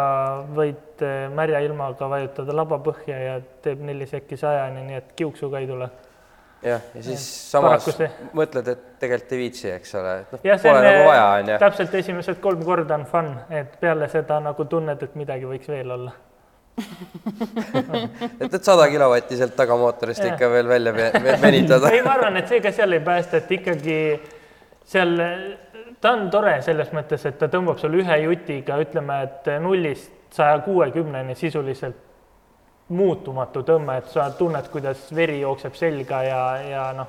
[0.56, 5.68] võid märja ilmaga vajutada laba põhja ja teeb neli sekki sajani, nii et kiuksuga ei
[5.70, 5.88] tule.
[6.64, 10.40] jah, ja siis samas paraku see- mõtled, et tegelikult ei viitsi, eks ole, et noh,
[10.62, 11.58] pole nagu vaja, on ju.
[11.58, 15.90] täpselt esimesed kolm korda on fun, et peale seda nagu tunned, et midagi võiks veel
[15.90, 16.12] olla.
[18.40, 21.90] et, et sada kilovatti sealt tagamootorist ikka veel välja ve- ve- venitada.
[21.94, 23.98] ei, ma arvan, et see ka seal ei päästa, et ikkagi
[24.84, 25.14] seal
[26.00, 30.58] ta on tore selles mõttes, et ta tõmbab sul ühe jutiga, ütleme, et nullist saja
[30.66, 32.00] kuuekümneni sisuliselt
[32.88, 37.08] muutumatu tõmme, et sa tunned, kuidas veri jookseb selga ja, ja noh,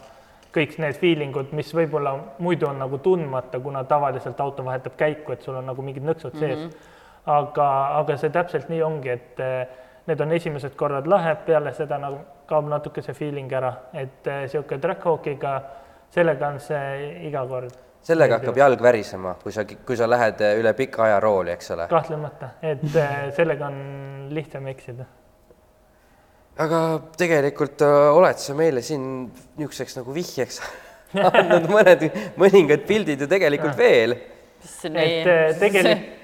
[0.56, 5.36] kõik need feeling ud, mis võib-olla muidu on nagu tundmata, kuna tavaliselt auto vahetab käiku,
[5.36, 6.70] et sul on nagu mingid nõksud sees mm.
[6.70, 6.94] -hmm.
[7.26, 7.70] aga,
[8.02, 9.66] aga see täpselt nii ongi, et eh,
[10.06, 14.82] need on esimesed korrad lahe, peale seda nagu kaob natuke see feeling ära, et niisugune
[14.82, 15.56] Trackhawkiga,
[16.14, 20.74] sellega on see iga kord sellega hakkab jalg värisema, kui sa, kui sa lähed üle
[20.78, 21.88] pika aja rooli, eks ole.
[21.90, 23.80] kahtlemata, et eh, sellega on
[24.36, 25.08] lihtsam eksida.
[26.62, 26.82] aga
[27.18, 29.08] tegelikult oled sa meile siin
[29.58, 30.62] niisuguseks nagu vihjeks
[31.32, 32.06] andnud mõned,
[32.40, 34.16] mõningad pildid ju tegelikult veel.
[34.62, 36.14] mis see et eh, tegelikult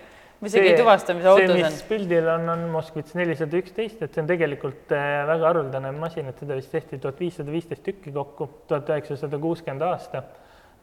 [0.41, 1.83] ma isegi ei tuvasta, mis auto see on mis.
[1.85, 6.41] pildil on, on Moskvitš nelisada üksteist, et see on tegelikult eh, väga haruldane masin, et
[6.41, 10.23] seda vist tehti tuhat viissada viisteist tükki kokku, tuhat üheksasada kuuskümmend aasta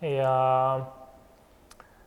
[0.06, 0.36] ja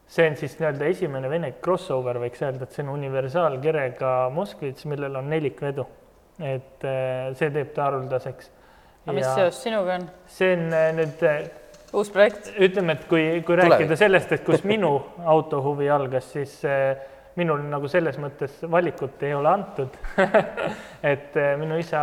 [0.08, 5.20] see on siis nii-öelda esimene Vene crossover, võiks öelda, et see on universaalkerega Moskvitš, millel
[5.20, 5.88] on nelikvedu.
[6.40, 8.52] et eh, see teeb ta haruldaseks.
[9.04, 10.12] aga mis seos sinuga on?
[10.40, 11.30] see on eh, nüüd
[12.00, 12.54] uus projekt?
[12.56, 13.76] ütleme, et kui, kui Tulevik.
[13.76, 16.62] rääkida sellest, et kus minu autohuvi algas, siis
[17.36, 19.98] minul nagu selles mõttes valikut ei ole antud.
[21.14, 22.02] et eh, minu isa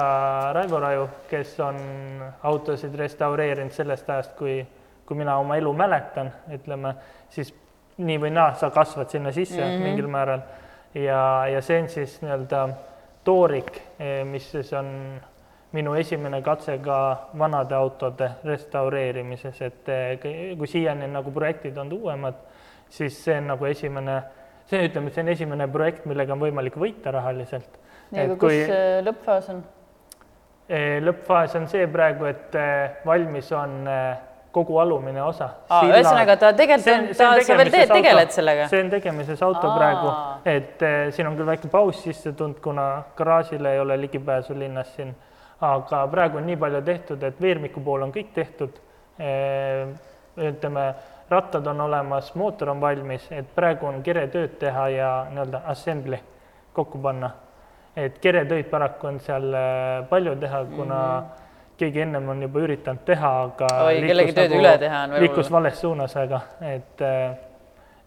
[0.57, 1.79] Raivo Raju, kes on
[2.49, 4.61] autosid restaureerinud sellest ajast, kui,
[5.07, 6.95] kui mina oma elu mäletan, ütleme,
[7.31, 7.55] siis
[7.99, 9.89] nii või naa, sa kasvad sinna sisse mm -hmm.
[9.89, 10.45] mingil määral
[10.95, 12.69] ja, ja see on siis nii-öelda
[13.25, 13.73] toorik,
[14.25, 14.87] mis siis on
[15.73, 21.99] minu esimene katse ka vanade autode restaureerimises, et eh, kui siiani on nagu projektid olnud
[21.99, 22.39] uuemad,
[22.89, 24.23] siis see on nagu esimene,
[24.69, 27.81] see ütleme, see on esimene projekt, millega on võimalik võita rahaliselt.
[28.13, 29.63] nii, aga kus see lõppfaas on?
[30.69, 34.09] eh, lõppfaas on see praegu, et eh, valmis on eh,
[34.53, 35.51] kogu alumine osa.
[35.87, 38.69] ühesõnaga ta tegelikult on, ta, sa veel teed, tegeled sellega?
[38.73, 39.79] see on tegemises auto Aa.
[39.79, 40.13] praegu,
[40.57, 44.93] et eh, siin on küll väike paus sisse tulnud, kuna garaažile ei ole ligipääsu linnas
[44.97, 45.15] siin,
[45.65, 48.85] aga praegu on nii palju tehtud, et veermiku pool on kõik tehtud.
[50.39, 50.83] ütleme,
[51.31, 56.19] rattad on olemas, mootor on valmis, et praegu on keretööd teha ja nii-öelda assembly
[56.73, 57.31] kokku panna.
[57.97, 61.41] et keretöid paraku on seal äh, palju teha, kuna mm -hmm.
[61.77, 65.81] keegi ennem on juba üritanud teha, aga Oi, kellegi tööd üle teha on liikus vales
[65.81, 67.37] suunas väga, et, äh,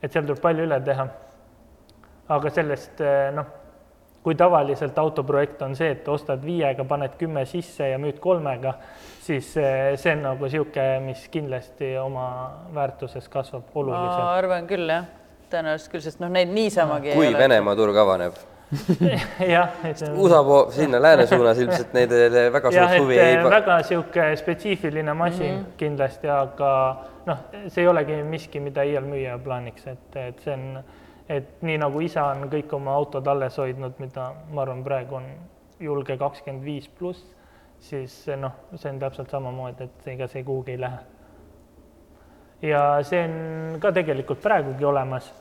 [0.03, 1.07] et seal tuleb palju üle teha.
[2.29, 3.45] aga sellest äh, noh,
[4.23, 8.75] kui tavaliselt autoprojekt on see, et ostad viiega, paned kümme sisse ja müüd kolmega,
[9.23, 12.27] siis eh, see on nagu niisugune, mis kindlasti oma
[12.75, 14.29] väärtuses kasvab ma oluliselt.
[14.37, 15.09] arvan küll jah,
[15.51, 17.33] tõenäoliselt küll, sest noh, neid niisamagi kui.
[17.37, 18.37] Venemaa turg avaneb.
[19.55, 23.03] jah, et see on- USA po- sinna lääne suunas ilmselt neid eh, väga jah, suurt
[23.03, 25.57] huvi ei eh, pa- väga niisugune spetsiifiline masin mm.
[25.57, 25.77] -hmm.
[25.81, 26.71] kindlasti, aga
[27.25, 30.83] noh, see ei olegi miski, mida iial müüa plaaniks, et, et see on,
[31.29, 35.27] et nii nagu isa on kõik oma autod alles hoidnud, mida ma arvan, praegu on
[35.79, 37.23] julge kakskümmend viis pluss,
[37.81, 40.99] siis noh, see on täpselt samamoodi, et ega see kuhugi ei lähe.
[42.61, 45.31] ja see on ka tegelikult praegugi olemas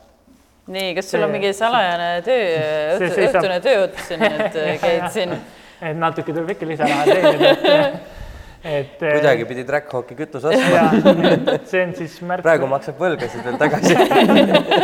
[0.71, 2.45] nii, kas sul on mingi salajane töö,
[2.97, 5.35] õhtu, õhtune tööots siin, et äh, käid siin
[5.81, 7.53] et natuke tuleb ikka lisaraha teenida,
[8.63, 10.83] et, et kuidagi pidi Trackhawki kütus ostma,
[11.65, 12.43] see on siis märk.
[12.45, 13.95] praegu maksab võlgasid veel tagasi.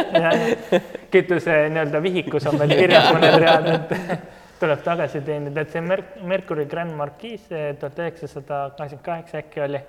[1.14, 3.94] kütuse nii-öelda vihikus on veel kirjas mõned read, et
[4.62, 9.84] tuleb tagasi teenida, et see Merc- Mercury Grand Marquis tuhat üheksasada kaheksakümmend kaheksa äkki oli.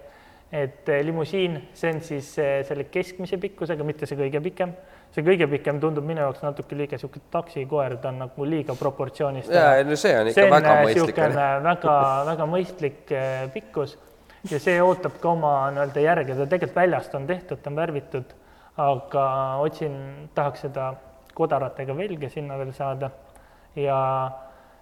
[0.52, 4.72] et eh, limusiin, see on siis eh, selle keskmise pikkusega, mitte see kõige pikem.
[5.14, 9.52] See kõige pikem tundub minu jaoks natuke liiga sihuke taksikoer, ta on nagu liiga proportsioonist
[9.52, 11.22] ja, no see on ikka see on väga äh, mõistlik.
[11.22, 11.96] niisugune väga,
[12.32, 13.96] väga mõistlik äh, pikkus.
[14.48, 18.34] Ja see ootab ka oma nii-öelda järge, ta tegelikult väljast on tehtud, ta on värvitud,
[18.78, 19.24] aga
[19.64, 19.96] otsin,
[20.36, 20.92] tahaks seda
[21.34, 23.10] kodaratega velge sinna veel saada.
[23.78, 23.98] Ja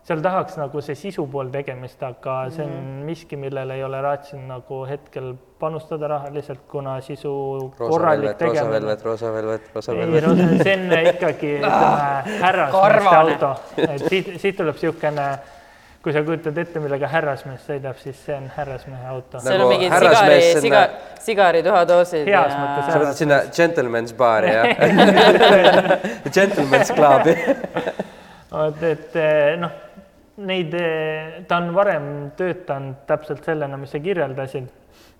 [0.07, 3.05] seal tahaks nagu see sisu pool tegemist, aga see on Mhm.
[3.09, 7.33] miski, millele ei ole raatsinud nagu hetkel panustada rahaliselt, kuna sisu
[7.79, 10.25] roosa korralik velvet, roosa tegemine velvet, roosa velvet, roosa ei, velvet.
[10.25, 11.53] no see on ikkagi
[12.45, 15.27] härrasmeeste auto, et siit, siit tuleb niisugune,
[16.07, 19.41] kui sa kujutad ette, millega härrasmees sõidab, siis see on härrasmehe auto.
[19.43, 20.83] seal on Nagu mingid sigari, siga,
[21.25, 24.67] sigarituhatoosid Heas mõttes, sa mõtled sinna gentleman's baari jah?
[26.37, 27.35] Gentleman's club'i.
[28.53, 29.75] vot, et eh, noh,
[30.37, 30.75] neid,
[31.49, 34.69] ta on varem töötanud täpselt sellena, mis sa kirjeldasid.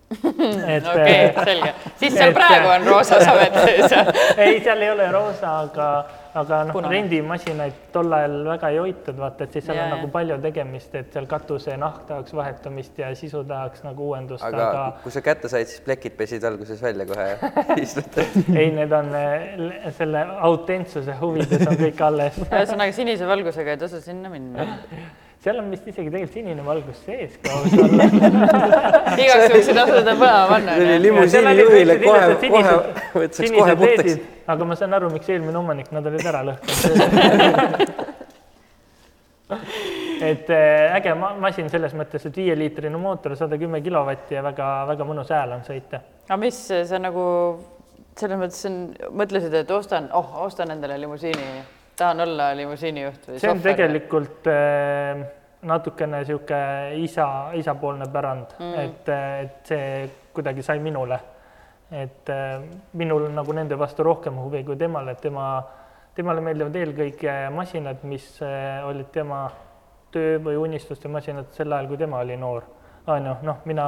[0.75, 1.73] et okei, eh, selge.
[1.99, 3.91] siis seal et- praegu on roosa samet sees.
[4.37, 5.87] ei, seal ei ole roosa, aga,
[6.37, 9.97] aga noh, rendimasinaid tol ajal väga ei hoitud, vaata, et siis seal Ja, on ja.
[9.97, 14.69] nagu palju tegemist, et seal katuse nahk tahaks vahetamist ja sisu tahaks nagu uuendust, aga
[14.69, 17.27] aga kui sa kätte said, siis plekid pesid alguses välja kohe
[18.61, 22.39] ei, need on eh, selle autentsuse huvides on kõik alles.
[22.47, 24.71] ühesõnaga sinise valgusega ei tasu sinna minna.
[25.47, 27.57] seal on vist isegi tegelikult sinine valgus sees ka
[29.23, 30.79] igaks juhuks ei tasu seda põlema panna.
[30.79, 32.79] see oli limusiini juhile kohe, kohe
[33.21, 37.95] võtaks kohe puhtaks aga ma saan aru, miks eelmine omanik nad olid ära lõhkunud.
[40.27, 45.07] et eh, äge ma masin selles mõttes, et viieliitrine mootor, sada kümme kilovatti ja väga-väga
[45.07, 46.01] mõnus hääl on sõita.
[46.27, 47.23] aga mis sa nagu
[48.17, 48.77] selles mõttes on,
[49.19, 51.47] mõtlesid, et ostan, oh, ostan endale limusiini,
[51.99, 53.41] tahan olla limusiinijuht või?
[53.43, 55.27] see on tegelikult äh,
[55.61, 56.59] natukene sihuke
[57.01, 59.09] isa, isapoolne pärand mm., et,
[59.43, 61.19] et see kuidagi sai minule.
[61.91, 62.61] et äh,
[62.93, 65.45] minul on nagu nende vastu rohkem huvi kui temale, et tema,
[66.15, 69.45] temale meeldivad eelkõige masinad, mis äh, olid tema
[70.11, 72.67] töö või unistuste masinad sel ajal, kui tema oli noor.
[73.07, 73.85] on ju, noh, mina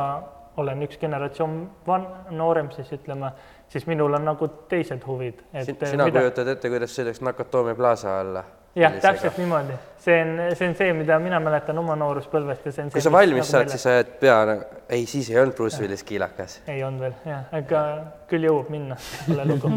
[0.57, 3.33] olen üks generatsioon van-, noorem siis ütleme,
[3.67, 5.43] siis minul on nagu teised huvid.
[5.83, 8.43] sina kujutad ette, kuidas sõidaks Nakatomi plaza alla?
[8.75, 12.83] jah, täpselt niimoodi, see on, see on see, mida mina mäletan oma nooruspõlvest ja see
[12.85, 12.97] on see.
[12.97, 16.03] kui sa valmis saad, siis sa jääd pea nagu, ei, siis ei olnud Bruce Willis
[16.07, 16.59] kiilakas.
[16.67, 17.85] ei olnud veel jah, aga
[18.29, 19.73] küll jõuab minna, pole lugu.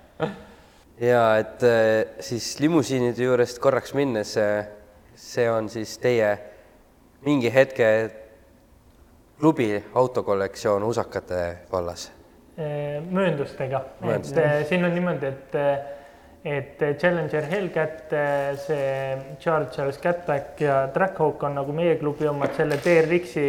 [1.10, 1.94] ja et eh,
[2.24, 4.34] siis limusiinide juurest korraks minnes,
[5.14, 6.34] see on siis teie
[7.24, 7.88] mingi hetke
[9.40, 11.40] klubi autokollektsioon usakate
[11.72, 12.10] vallas.
[12.56, 14.50] mööndustega, et Mööndustega.
[14.60, 15.56] eh, siin on niimoodi, et
[16.44, 18.10] et Challenger Hellcat,
[18.66, 23.46] see Charger Scatback ja Trackhawk on nagu meie klubi omad, selle TRX-i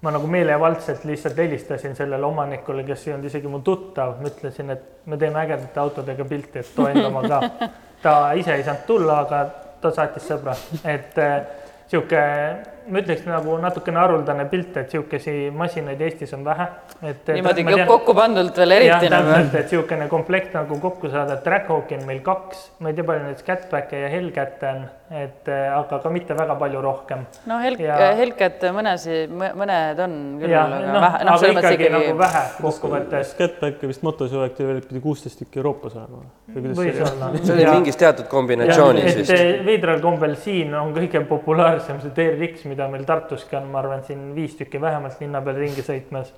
[0.00, 5.06] ma nagu meelevaldselt lihtsalt helistasin sellele omanikule, kes ei olnud isegi mu tuttav, ütlesin, et
[5.10, 7.68] me teeme ägedate autodega pilti, et too enda oma ka.
[8.02, 9.40] ta ise ei saanud tulla, aga
[9.82, 10.54] ta saatis sõbra,
[10.86, 11.38] et eh,
[11.90, 12.20] sihuke,
[12.88, 16.68] ma ütleks nagu natukene haruldane pilt, et sihukesi masinaid Eestis on vähe,
[17.02, 17.32] et.
[17.36, 19.32] niimoodi kokku pandult veel jah, eriti nagu.
[19.32, 23.26] täpselt, et sihukene komplekt nagu kokku saada, Trackhawki on meil kaks, ma ei tea, palju
[23.26, 24.86] neid Scatbacke ja Hellcat'e on,
[25.18, 27.24] et aga ka mitte väga palju rohkem.
[27.48, 31.56] no Helk Ja-, Helket mõnesi, mõned on küll, jah, aga noh, vähe, noh, aga selles
[31.56, 33.32] mõttes ikkagi nagu vähe kokkuvõttes.
[33.34, 37.42] Scatbacki vist motosõjak pidi kuusteist tükki Euroopas olema või kuidas see oli?
[37.42, 39.64] see oli mingis teatud kombinatsioonis et vist.
[39.66, 44.30] veidral kombel siin on kõige populaarsem see TRX, mida meil Tartuski on, ma arvan, siin
[44.36, 46.32] viis tükki vähemalt linna peal ringi sõitmas.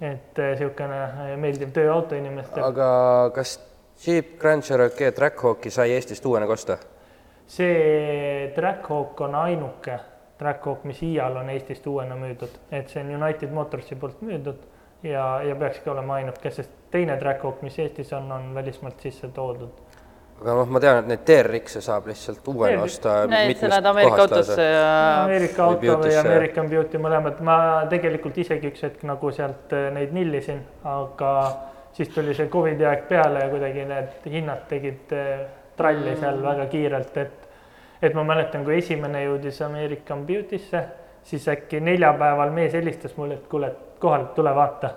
[0.00, 2.64] et eh, niisugune eh, meeldiv tööauto inimestele.
[2.66, 2.88] aga
[3.34, 3.58] kas
[4.06, 6.78] Jeep Grand Cherokee Trackhawki sai Eestist uuena kosta?
[7.46, 9.98] see Trackhawk on ainuke
[10.38, 14.58] Trackhawk, mis iial on Eestist uuena müüdud, et see on United Motorsi poolt müüdud
[15.02, 19.72] ja, ja peakski olema ainuke, sest teine Trackhawk, mis Eestis on, on välismaalt sisse toodud.
[20.40, 24.26] Aga noh, ma tean, et neid TRX-e saab lihtsalt uuena osta Need sa lähed Ameerika
[24.26, 24.90] autosse ja
[25.22, 26.24] Ameerika Või auto või Beauty'sse.
[26.24, 27.56] American Beauty mõlemad, ma
[27.92, 31.32] tegelikult isegi üks hetk nagu sealt eh, neid nillisin, aga
[31.96, 35.46] siis tuli see Covidi aeg peale ja kuidagi need hinnad tegid eh,
[35.76, 37.42] tralli seal väga kiirelt, et
[38.04, 40.82] et ma mäletan, kui esimene jõudis American Beauty'sse,
[41.24, 44.90] siis äkki neljapäeval mees helistas mulle, et kuule, et kohale tule vaata.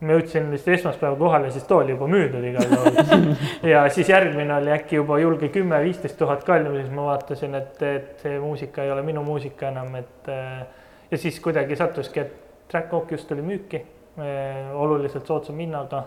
[0.00, 3.30] Ma jõudsin vist esmaspäeval kohale, siis too oli juba müüdud igal juhul.
[3.72, 8.22] ja siis järgmine oli äkki juba julge kümme-viisteist tuhat kallim, siis ma vaatasin, et, et
[8.22, 10.62] see muusika ei ole minu muusika enam, et äh,
[11.10, 16.04] ja siis kuidagi sattuski, et Track Hawk just tuli müüki äh, oluliselt soodsama hinnaga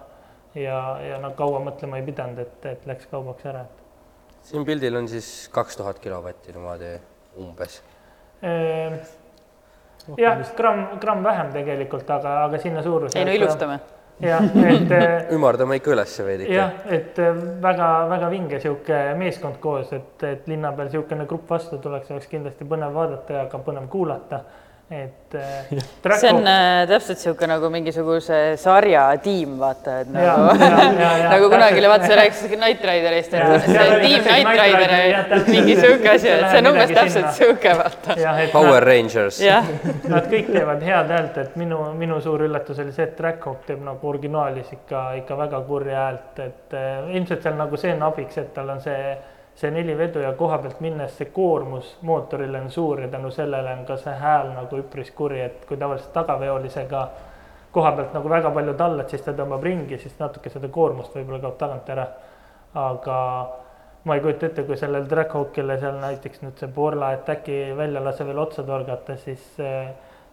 [0.55, 3.65] ja, ja noh, kaua mõtlema ei pidanud, et, et läks kaubaks ära
[4.43, 6.91] siin pildil on siis kaks tuhat kilovatti niimoodi
[7.41, 7.81] umbes.
[8.41, 8.97] Ehm,
[10.17, 13.29] jah, gramm, gramm vähem tegelikult, aga, aga sinna suurusjärku.
[13.29, 13.79] ei no ilustame.
[14.21, 16.53] jah, et eh, ümardame ikka ülesse veidike.
[16.53, 17.21] jah, et
[17.61, 22.67] väga-väga vinge sihuke meeskond koos, et, et linna peal niisugune grupp vastu tuleks, oleks kindlasti
[22.67, 24.43] põnev vaadata ja ka põnev kuulata.
[24.91, 25.35] Et
[26.03, 31.11] Track see on äh, täpselt niisugune nagu mingisuguse sarja tiim, vaata, et nagu ja, ja,
[31.21, 31.91] ja, nagu kunagi täpselt.
[31.93, 36.13] vaata, sa rääkisid Knight Riderist, Ja, et see on oli tiim Knight Rider mingi sihuke
[36.15, 38.17] asi, et see on umbes täpselt sihuke, vaata.
[38.51, 39.41] Power Rangers.
[40.11, 43.83] Nad kõik teevad head häält, et minu, minu suur üllatus oli see, et Trackhawk teeb
[43.85, 48.41] nagu originaalis ikka, ikka väga kurja häält, et eh, ilmselt seal nagu see on abiks,
[48.41, 49.15] et tal on see,
[49.55, 53.85] see nelivedu ja koha pealt minnes see koormus mootorile on suur ja tänu sellele on
[53.85, 57.07] ka see hääl nagu üpris kuri, et kui tavaliselt tagaveolisega
[57.71, 61.41] koha pealt nagu väga palju tallad, siis ta tõmbab ringi, siis natuke seda koormust võib-olla
[61.43, 62.07] kaob tagant ära.
[62.73, 63.17] aga
[64.03, 68.39] ma ei kujuta ette, kui sellel Trackhawkile seal näiteks nüüd see Borla Attacki väljalase veel
[68.39, 69.91] otsa torgata, siis eh,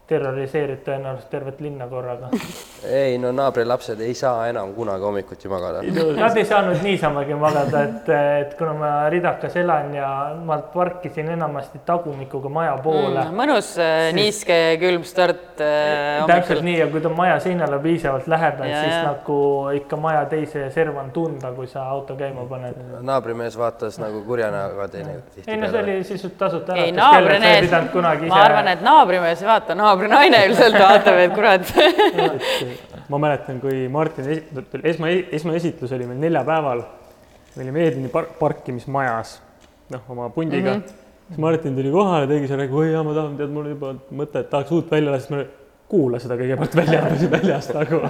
[0.09, 2.30] terroriseerib tõenäoliselt tervet linna korraga.
[3.01, 5.82] ei no naabrilapsed ei saa enam kunagi hommikuti magada.
[6.16, 8.09] Nad ei saanud niisamagi magada, et,
[8.43, 10.09] et kuna ma ridakas elan ja
[10.48, 13.36] ma parkisin enamasti tagumikuga maja poole mm,.
[13.36, 18.68] mõnus äh, niiske külm start äh, täpselt nii ja kui ta maja seinale piisavalt lähedal,
[18.68, 19.02] siis ja.
[19.10, 19.39] nagu
[19.76, 22.80] ikka maja teise serva on tunda, kui sa auto käima paned.
[23.05, 27.70] naabrimees vaatas nagu kurja näoga teine ei no see oli sisuliselt tasuta sa ei naabrimees
[28.28, 31.74] ma arvan, et naabrimees ei vaata, naabrinaine ilmselt vaatab, et kurat.
[33.08, 36.82] ma mäletan, kui Martin esi- esma, esmaesitlus oli meil neljapäeval,
[37.56, 39.38] me olime Edeni par parkimismajas,
[39.94, 40.82] noh, oma pundiga mm.
[40.82, 41.06] -hmm.
[41.28, 44.44] siis Martin tuli kohale, tegi seal, oi jaa, ma tahan, tead, mul on juba mõte,
[44.44, 48.02] et tahaks uut välja lasta, siis ma kuula seda kõigepealt välja, väljast nagu.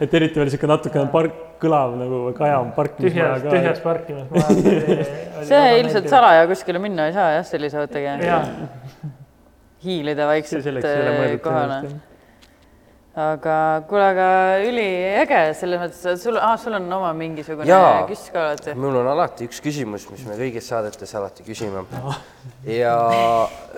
[0.00, 3.84] et eriti veel sihuke natukene park, kõlav nagu kajav parkimismaja tühjas, tühjas ka.
[3.84, 5.48] parkimismajas.
[5.48, 8.42] see ilmselt salaja kuskile minna ei saa jah, sellise autoga.
[9.84, 10.68] Hiilida vaikselt
[11.42, 11.90] kohale.
[13.18, 13.54] aga
[13.90, 14.28] kuule, aga
[14.62, 18.04] üliäge selles mõttes, et sul ah,, sul on oma mingisugune Jaa.
[18.06, 18.74] küss ka alati.
[18.78, 21.82] mul on alati üks küsimus, mis me kõigis saadetes alati küsime.
[22.78, 22.96] ja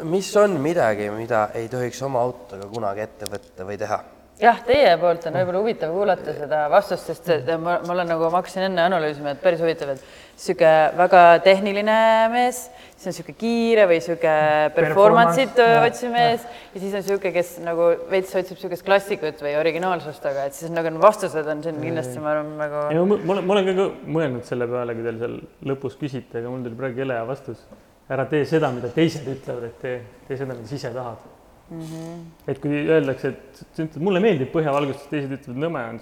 [0.04, 4.02] mis on midagi, mida ei tohiks oma autoga kunagi ette võtta või teha?
[4.40, 8.40] jah, teie poolt on võib-olla huvitav kuulata seda vastust, sest ma, ma olen nagu, ma
[8.40, 11.96] hakkasin enne analüüsima, et päris huvitav, et sihuke väga tehniline
[12.32, 12.62] mees,
[12.94, 14.34] siis on sihuke kiire või sihuke
[14.76, 19.52] performance'it Performance, otsiv mees ja siis on sihuke, kes nagu veits otsib sihukest klassikut või
[19.60, 23.36] originaalsust, aga et siis nagu vastused on siin kindlasti, ma arvan, nagu ei, ma ma
[23.36, 23.88] olen, ma olen ka
[24.18, 25.36] mõelnud selle peale, kui teil seal
[25.72, 27.66] lõpus küsite, aga mul tuli praegu jõle hea vastus.
[28.10, 31.28] ära tee seda, mida teised ütlevad, et tee, tee seda, mida sa ise tahad
[31.70, 31.82] mm.
[31.82, 32.22] -hmm.
[32.48, 33.34] et kui öeldakse,
[33.78, 36.00] et mulle meeldib põhjavalgustus, teised ütlevad nõme on.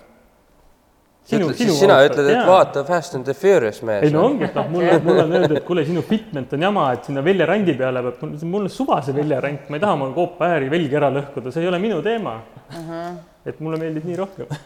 [1.29, 4.07] Siis sina ütled, et vaata Fast and the Furious mees.
[4.07, 6.87] ei no ongi, et noh, mulle, mulle on öeldud, et kuule, sinu fitment on jama,
[6.97, 10.49] et sinna väljarandi peale peab, mul on suva see väljarand, ma ei taha oma koopa
[10.55, 12.81] ääri velgi ära lõhkuda, see ei ole minu teema uh.
[12.81, 13.21] -huh.
[13.53, 14.57] et mulle meeldib nii rohkem.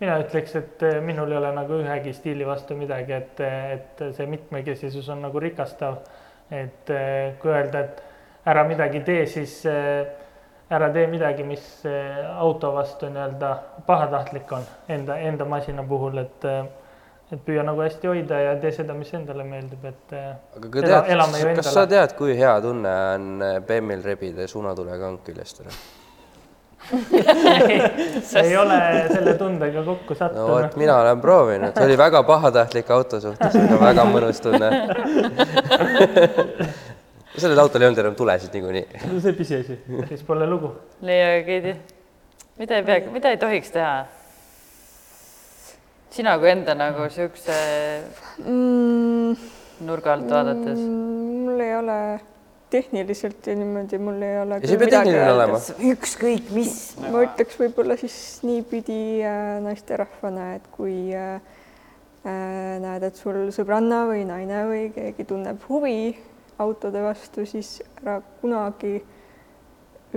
[0.00, 4.26] mina ütleks, et eh, minul ei ole nagu ühegi stiili vastu midagi, et, et see
[4.26, 6.02] mitmekesisus on nagu rikastav.
[6.50, 8.02] et eh, kui öelda, et
[8.48, 10.06] ära midagi tee, siis äh,
[10.70, 13.54] ära tee midagi, mis äh, auto vastu nii-öelda
[13.86, 16.66] pahatahtlik on enda, enda masina puhul, et äh,
[17.32, 20.84] et püüa nagu hästi hoida ja tee seda, mis endale meeldib, et äh, aga kui
[20.84, 21.08] tead,
[21.60, 21.94] kas sa endale.
[21.94, 25.72] tead, kui hea tunne on BM-il rebida suunatulekank küljest ära?
[28.42, 28.76] ei ole
[29.10, 33.56] selle tundega kokku no sattunud vot, mina olen proovinud, see oli väga pahatahtlik auto suhtes,
[33.60, 34.68] aga väga mõnus tunne.
[37.36, 38.86] sellel autol ei olnud enam tulesid niikuinii.
[39.12, 39.78] no see pisiasi.
[40.08, 40.72] siis pole lugu.
[41.04, 41.74] Leia ja Keidi,
[42.58, 44.06] mida ei pea, mida ei tohiks teha?
[46.10, 47.54] sina kui enda nagu siukse
[48.44, 49.36] mm,.
[49.86, 50.80] nurga alt vaadates.
[50.80, 51.98] mul ei ole
[52.70, 54.58] tehniliselt ja niimoodi mul ei ole.
[54.62, 55.60] Ja see ei pea tehniline olema..
[55.92, 56.74] ükskõik mis.
[57.04, 61.38] ma ütleks võib-olla siis niipidi äh, naisterahvana, et kui äh,
[62.24, 66.00] äh, näed, et sul sõbranna või naine või keegi tunneb huvi
[66.58, 68.96] autode vastu, siis ära kunagi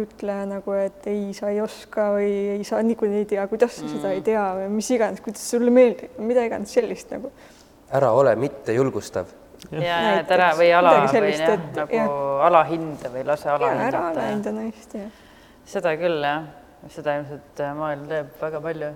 [0.01, 3.89] ütle nagu, et ei, sa ei oska või ei, sa niikuinii ei tea, kuidas sa
[3.91, 7.31] seda ei tea või mis iganes, kuidas sulle meeldib, mida iganes sellist nagu.
[7.91, 9.27] ära ole mitte julgustav.
[9.71, 12.13] ja, et ära või ala Midagi või sellist, jah, et- nagu jah.
[12.47, 13.57] alahinde või lase ja
[13.89, 15.09] ära alahinda naist ja
[15.65, 16.47] seda küll jah,
[16.89, 18.93] seda ilmselt äh, maailm teeb väga palju.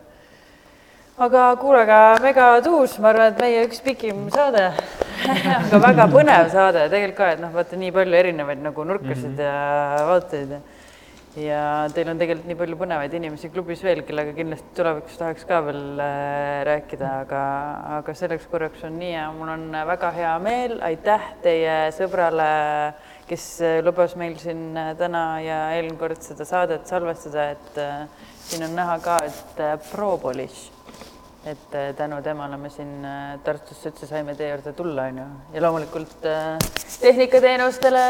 [1.17, 4.67] Aga kuule, aga mega tuus, ma arvan, et meie üks pikim saade,
[5.61, 6.87] aga väga põnev saade.
[6.91, 9.99] Tegelikult ka, et noh, vaata nii palju erinevaid nagu nurkasid mm -hmm.
[9.99, 10.57] ja vaateid.
[10.57, 10.63] Ja
[11.35, 11.61] ja
[11.91, 15.99] teil on tegelikult nii palju põnevaid inimesi klubis veel, kellega kindlasti tulevikus tahaks ka veel
[15.99, 17.41] äh, rääkida, aga,
[17.97, 22.47] aga selleks korraks on nii ja mul on väga hea meel, aitäh teie sõbrale,
[23.27, 27.83] kes äh, lubas meil siin äh, täna ja eelmine kord seda saadet salvestada, et
[28.45, 29.61] siin on näha ka, et
[29.91, 30.74] Propolis
[31.45, 35.26] et äh, tänu temale me siin äh, Tartusse üldse saime teie juurde tulla, on ju.
[35.53, 36.57] ja loomulikult äh,
[37.01, 38.05] tehnikateenustele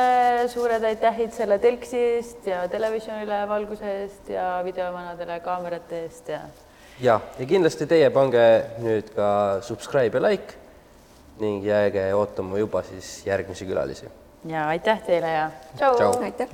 [0.52, 6.40] suured aitähid selle telksi eest ja televisioonile valguse eest ja videomanadele kaamerate eest ja
[7.00, 8.46] ja, ja kindlasti teie pange
[8.84, 10.62] nüüd ka subscribe ja like
[11.44, 14.08] ning jääge ootama juba siis järgmisi külalisi.
[14.48, 16.50] ja aitäh teile ja tšau, aitäh.